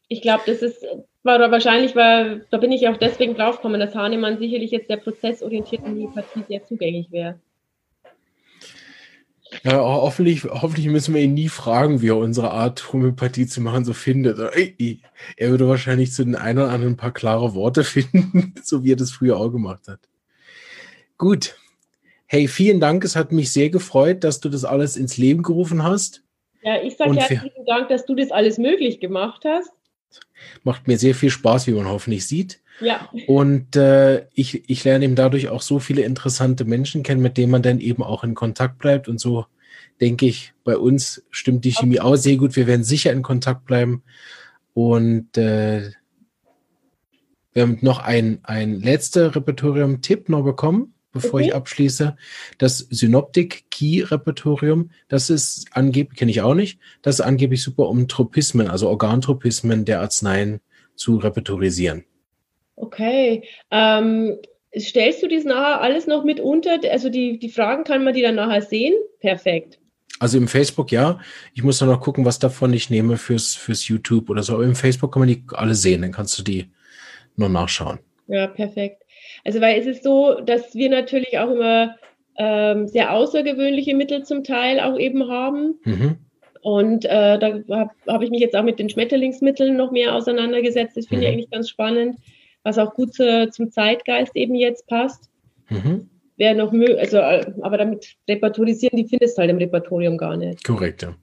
Ich 0.08 0.22
glaube, 0.22 0.44
das 0.46 0.62
ist, 0.62 0.82
war 1.22 1.38
wahrscheinlich, 1.50 1.94
weil 1.94 2.46
da 2.50 2.56
bin 2.56 2.72
ich 2.72 2.88
auch 2.88 2.96
deswegen 2.96 3.34
draufgekommen, 3.34 3.80
dass 3.80 3.94
Hahnemann 3.94 4.38
sicherlich 4.38 4.70
jetzt 4.70 4.88
der 4.88 4.96
prozessorientierten 4.96 5.90
Homöopathie 5.90 6.44
sehr 6.48 6.64
zugänglich 6.64 7.12
wäre. 7.12 7.38
Ja, 9.64 9.78
hoffentlich, 9.78 10.44
hoffentlich 10.44 10.86
müssen 10.86 11.14
wir 11.14 11.22
ihn 11.22 11.34
nie 11.34 11.48
fragen, 11.48 12.00
wie 12.02 12.08
er 12.08 12.16
unsere 12.16 12.52
Art, 12.52 12.92
Homöopathie 12.92 13.46
zu 13.46 13.60
machen, 13.60 13.84
so 13.84 13.92
findet. 13.92 14.38
Er 15.36 15.50
würde 15.50 15.68
wahrscheinlich 15.68 16.12
zu 16.12 16.24
den 16.24 16.36
einen 16.36 16.58
oder 16.58 16.70
anderen 16.70 16.94
ein 16.94 16.96
paar 16.96 17.12
klare 17.12 17.54
Worte 17.54 17.84
finden, 17.84 18.54
so 18.62 18.84
wie 18.84 18.92
er 18.92 18.96
das 18.96 19.10
früher 19.10 19.36
auch 19.36 19.50
gemacht 19.50 19.88
hat. 19.88 20.00
Gut. 21.18 21.56
Hey, 22.26 22.46
vielen 22.46 22.78
Dank. 22.78 23.04
Es 23.04 23.16
hat 23.16 23.32
mich 23.32 23.52
sehr 23.52 23.70
gefreut, 23.70 24.22
dass 24.22 24.40
du 24.40 24.48
das 24.48 24.64
alles 24.64 24.96
ins 24.96 25.16
Leben 25.18 25.42
gerufen 25.42 25.82
hast. 25.82 26.22
Ja, 26.62 26.80
ich 26.80 26.96
sage 26.96 27.16
herzlichen 27.16 27.66
Dank, 27.66 27.88
dass 27.88 28.06
du 28.06 28.14
das 28.14 28.30
alles 28.30 28.56
möglich 28.58 29.00
gemacht 29.00 29.42
hast. 29.44 29.72
Macht 30.62 30.86
mir 30.86 30.98
sehr 30.98 31.14
viel 31.14 31.30
Spaß, 31.30 31.66
wie 31.66 31.72
man 31.72 31.88
hoffentlich 31.88 32.26
sieht. 32.26 32.59
Ja. 32.80 33.08
Und 33.26 33.76
äh, 33.76 34.26
ich, 34.32 34.68
ich 34.68 34.84
lerne 34.84 35.04
eben 35.04 35.14
dadurch 35.14 35.48
auch 35.48 35.62
so 35.62 35.78
viele 35.78 36.02
interessante 36.02 36.64
Menschen 36.64 37.02
kennen, 37.02 37.20
mit 37.20 37.36
denen 37.36 37.52
man 37.52 37.62
dann 37.62 37.80
eben 37.80 38.02
auch 38.02 38.24
in 38.24 38.34
Kontakt 38.34 38.78
bleibt 38.78 39.08
und 39.08 39.20
so 39.20 39.46
denke 40.00 40.26
ich, 40.26 40.54
bei 40.64 40.76
uns 40.76 41.22
stimmt 41.30 41.64
die 41.64 41.72
Chemie 41.72 42.00
auch 42.00 42.16
sehr 42.16 42.36
gut. 42.36 42.56
Wir 42.56 42.66
werden 42.66 42.84
sicher 42.84 43.12
in 43.12 43.22
Kontakt 43.22 43.66
bleiben. 43.66 44.02
Und 44.72 45.36
äh, 45.36 45.90
wir 47.52 47.62
haben 47.62 47.78
noch 47.82 47.98
ein, 47.98 48.40
ein 48.42 48.80
letzter 48.80 49.34
Repertorium-Tipp 49.34 50.28
noch 50.28 50.42
bekommen, 50.42 50.94
bevor 51.12 51.34
okay. 51.34 51.48
ich 51.48 51.54
abschließe. 51.54 52.16
Das 52.58 52.78
Synoptic 52.78 53.70
Key 53.70 54.02
Repertorium, 54.02 54.90
das 55.08 55.28
ist 55.28 55.68
angeblich, 55.72 56.18
kenne 56.18 56.30
ich 56.30 56.40
auch 56.40 56.54
nicht, 56.54 56.78
das 57.02 57.16
ist 57.16 57.20
angeblich 57.20 57.62
super, 57.62 57.88
um 57.88 58.08
Tropismen, 58.08 58.68
also 58.68 58.88
Organtropismen 58.88 59.84
der 59.84 60.00
Arzneien 60.00 60.60
zu 60.94 61.16
repertorisieren. 61.16 62.04
Okay. 62.80 63.44
Ähm, 63.70 64.38
stellst 64.78 65.22
du 65.22 65.28
dies 65.28 65.44
nachher 65.44 65.80
alles 65.80 66.06
noch 66.06 66.24
mit 66.24 66.40
unter? 66.40 66.78
Also 66.90 67.10
die, 67.10 67.38
die 67.38 67.48
Fragen 67.48 67.84
kann 67.84 68.04
man 68.04 68.14
die 68.14 68.22
dann 68.22 68.36
nachher 68.36 68.62
sehen? 68.62 68.94
Perfekt. 69.20 69.78
Also 70.18 70.38
im 70.38 70.48
Facebook 70.48 70.92
ja. 70.92 71.18
Ich 71.54 71.62
muss 71.62 71.78
dann 71.78 71.88
noch 71.88 72.00
gucken, 72.00 72.24
was 72.24 72.38
davon 72.38 72.72
ich 72.72 72.90
nehme 72.90 73.16
fürs, 73.16 73.54
fürs 73.54 73.88
YouTube 73.88 74.30
oder 74.30 74.42
so. 74.42 74.54
Aber 74.54 74.64
im 74.64 74.74
Facebook 74.74 75.12
kann 75.12 75.20
man 75.20 75.28
die 75.28 75.42
alle 75.52 75.74
sehen. 75.74 76.02
Dann 76.02 76.12
kannst 76.12 76.38
du 76.38 76.42
die 76.42 76.70
nur 77.36 77.48
nachschauen. 77.48 77.98
Ja, 78.26 78.46
perfekt. 78.46 79.02
Also 79.44 79.60
weil 79.60 79.78
es 79.78 79.86
ist 79.86 80.04
so, 80.04 80.40
dass 80.40 80.74
wir 80.74 80.90
natürlich 80.90 81.38
auch 81.38 81.50
immer 81.50 81.96
ähm, 82.36 82.88
sehr 82.88 83.12
außergewöhnliche 83.12 83.94
Mittel 83.94 84.24
zum 84.24 84.44
Teil 84.44 84.80
auch 84.80 84.98
eben 84.98 85.28
haben. 85.28 85.78
Mhm. 85.84 86.16
Und 86.62 87.06
äh, 87.06 87.38
da 87.38 87.60
habe 87.70 87.90
hab 88.06 88.22
ich 88.22 88.30
mich 88.30 88.40
jetzt 88.40 88.54
auch 88.54 88.62
mit 88.62 88.78
den 88.78 88.90
Schmetterlingsmitteln 88.90 89.76
noch 89.76 89.90
mehr 89.90 90.14
auseinandergesetzt. 90.14 90.96
Das 90.96 91.06
finde 91.06 91.18
mhm. 91.18 91.22
ich 91.22 91.32
eigentlich 91.32 91.50
ganz 91.50 91.70
spannend, 91.70 92.18
was 92.62 92.78
auch 92.78 92.94
gut 92.94 93.14
zu, 93.14 93.48
zum 93.50 93.70
Zeitgeist 93.70 94.36
eben 94.36 94.54
jetzt 94.54 94.86
passt. 94.86 95.30
Mhm. 95.68 96.08
Wäre 96.36 96.54
noch 96.54 96.72
möglich, 96.72 96.98
also, 96.98 97.18
äh, 97.18 97.52
aber 97.60 97.78
damit 97.78 98.16
repertorisieren, 98.28 98.96
die 98.96 99.08
findest 99.08 99.36
du 99.36 99.40
halt 99.40 99.50
im 99.50 99.58
Repertorium 99.58 100.16
gar 100.16 100.36
nicht. 100.36 100.64
Korrekt, 100.64 101.02
ja. 101.02 101.14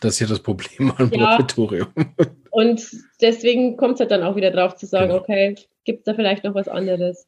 Das 0.00 0.14
ist 0.14 0.20
ja 0.20 0.26
das 0.26 0.40
Problem 0.40 0.92
am 0.96 1.10
ja. 1.12 1.32
Repertorium. 1.32 1.88
Und 2.50 2.86
deswegen 3.20 3.76
kommt 3.76 3.94
es 3.94 4.00
halt 4.00 4.10
dann 4.10 4.22
auch 4.22 4.36
wieder 4.36 4.50
drauf 4.50 4.76
zu 4.76 4.86
sagen, 4.86 5.08
genau. 5.08 5.20
okay, 5.20 5.54
gibt 5.84 6.00
es 6.00 6.04
da 6.04 6.14
vielleicht 6.14 6.44
noch 6.44 6.54
was 6.54 6.68
anderes? 6.68 7.26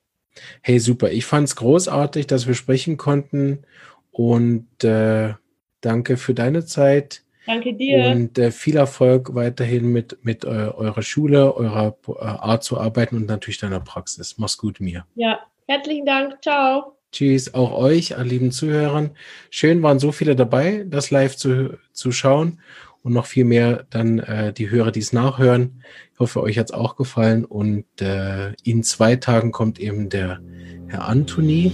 Hey, 0.62 0.78
super. 0.78 1.10
Ich 1.10 1.24
fand 1.24 1.48
es 1.48 1.56
großartig, 1.56 2.26
dass 2.26 2.46
wir 2.46 2.54
sprechen 2.54 2.96
konnten 2.96 3.62
und 4.10 4.84
äh, 4.84 5.34
danke 5.80 6.16
für 6.16 6.34
deine 6.34 6.64
Zeit. 6.64 7.22
Danke 7.46 7.74
dir. 7.74 8.06
Und 8.06 8.38
äh, 8.38 8.50
viel 8.50 8.76
Erfolg 8.76 9.34
weiterhin 9.34 9.92
mit, 9.92 10.18
mit 10.22 10.44
äh, 10.44 10.48
eurer 10.48 11.02
Schule, 11.02 11.54
eurer 11.54 11.96
äh, 12.08 12.24
Art 12.24 12.64
zu 12.64 12.78
arbeiten 12.78 13.16
und 13.16 13.26
natürlich 13.26 13.58
deiner 13.58 13.80
Praxis. 13.80 14.36
Mach's 14.38 14.58
gut, 14.58 14.80
mir. 14.80 15.06
Ja, 15.14 15.40
herzlichen 15.66 16.06
Dank. 16.06 16.42
Ciao. 16.42 16.96
Tschüss, 17.12 17.54
auch 17.54 17.72
euch, 17.72 18.16
an 18.16 18.26
lieben 18.26 18.50
Zuhörern. 18.50 19.10
Schön 19.50 19.82
waren 19.82 19.98
so 19.98 20.12
viele 20.12 20.34
dabei, 20.36 20.84
das 20.86 21.10
live 21.10 21.36
zu, 21.36 21.78
zu 21.92 22.10
schauen 22.12 22.60
und 23.02 23.12
noch 23.12 23.26
viel 23.26 23.44
mehr 23.44 23.86
dann 23.90 24.18
äh, 24.18 24.52
die 24.52 24.68
Hörer, 24.68 24.90
die 24.90 25.00
es 25.00 25.12
nachhören. 25.12 25.82
Ich 26.12 26.18
hoffe, 26.18 26.42
euch 26.42 26.58
hat 26.58 26.66
es 26.66 26.72
auch 26.72 26.96
gefallen 26.96 27.44
und 27.44 27.86
äh, 28.00 28.52
in 28.64 28.82
zwei 28.82 29.16
Tagen 29.16 29.52
kommt 29.52 29.78
eben 29.78 30.08
der 30.08 30.40
Herr 30.88 31.06
Anthony 31.06 31.72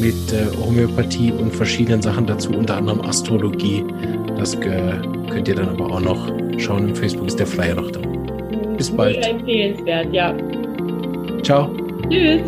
mit 0.00 0.32
äh, 0.32 0.46
Homöopathie 0.56 1.32
und 1.32 1.54
verschiedenen 1.54 2.02
Sachen 2.02 2.26
dazu, 2.26 2.50
unter 2.50 2.76
anderem 2.76 3.00
Astrologie. 3.02 3.84
Das 4.36 4.58
könnt 4.58 5.48
ihr 5.48 5.54
dann 5.54 5.68
aber 5.68 5.86
auch 5.90 6.00
noch 6.00 6.32
schauen. 6.58 6.88
Im 6.88 6.96
Facebook 6.96 7.26
ist 7.26 7.38
der 7.38 7.46
Flyer 7.46 7.74
noch 7.74 7.90
da. 7.90 8.00
Bis 8.76 8.90
bald. 8.90 9.24
Empfehlenswert, 9.26 10.12
ja. 10.12 10.34
Ciao. 11.42 11.70
Tschüss. 12.08 12.40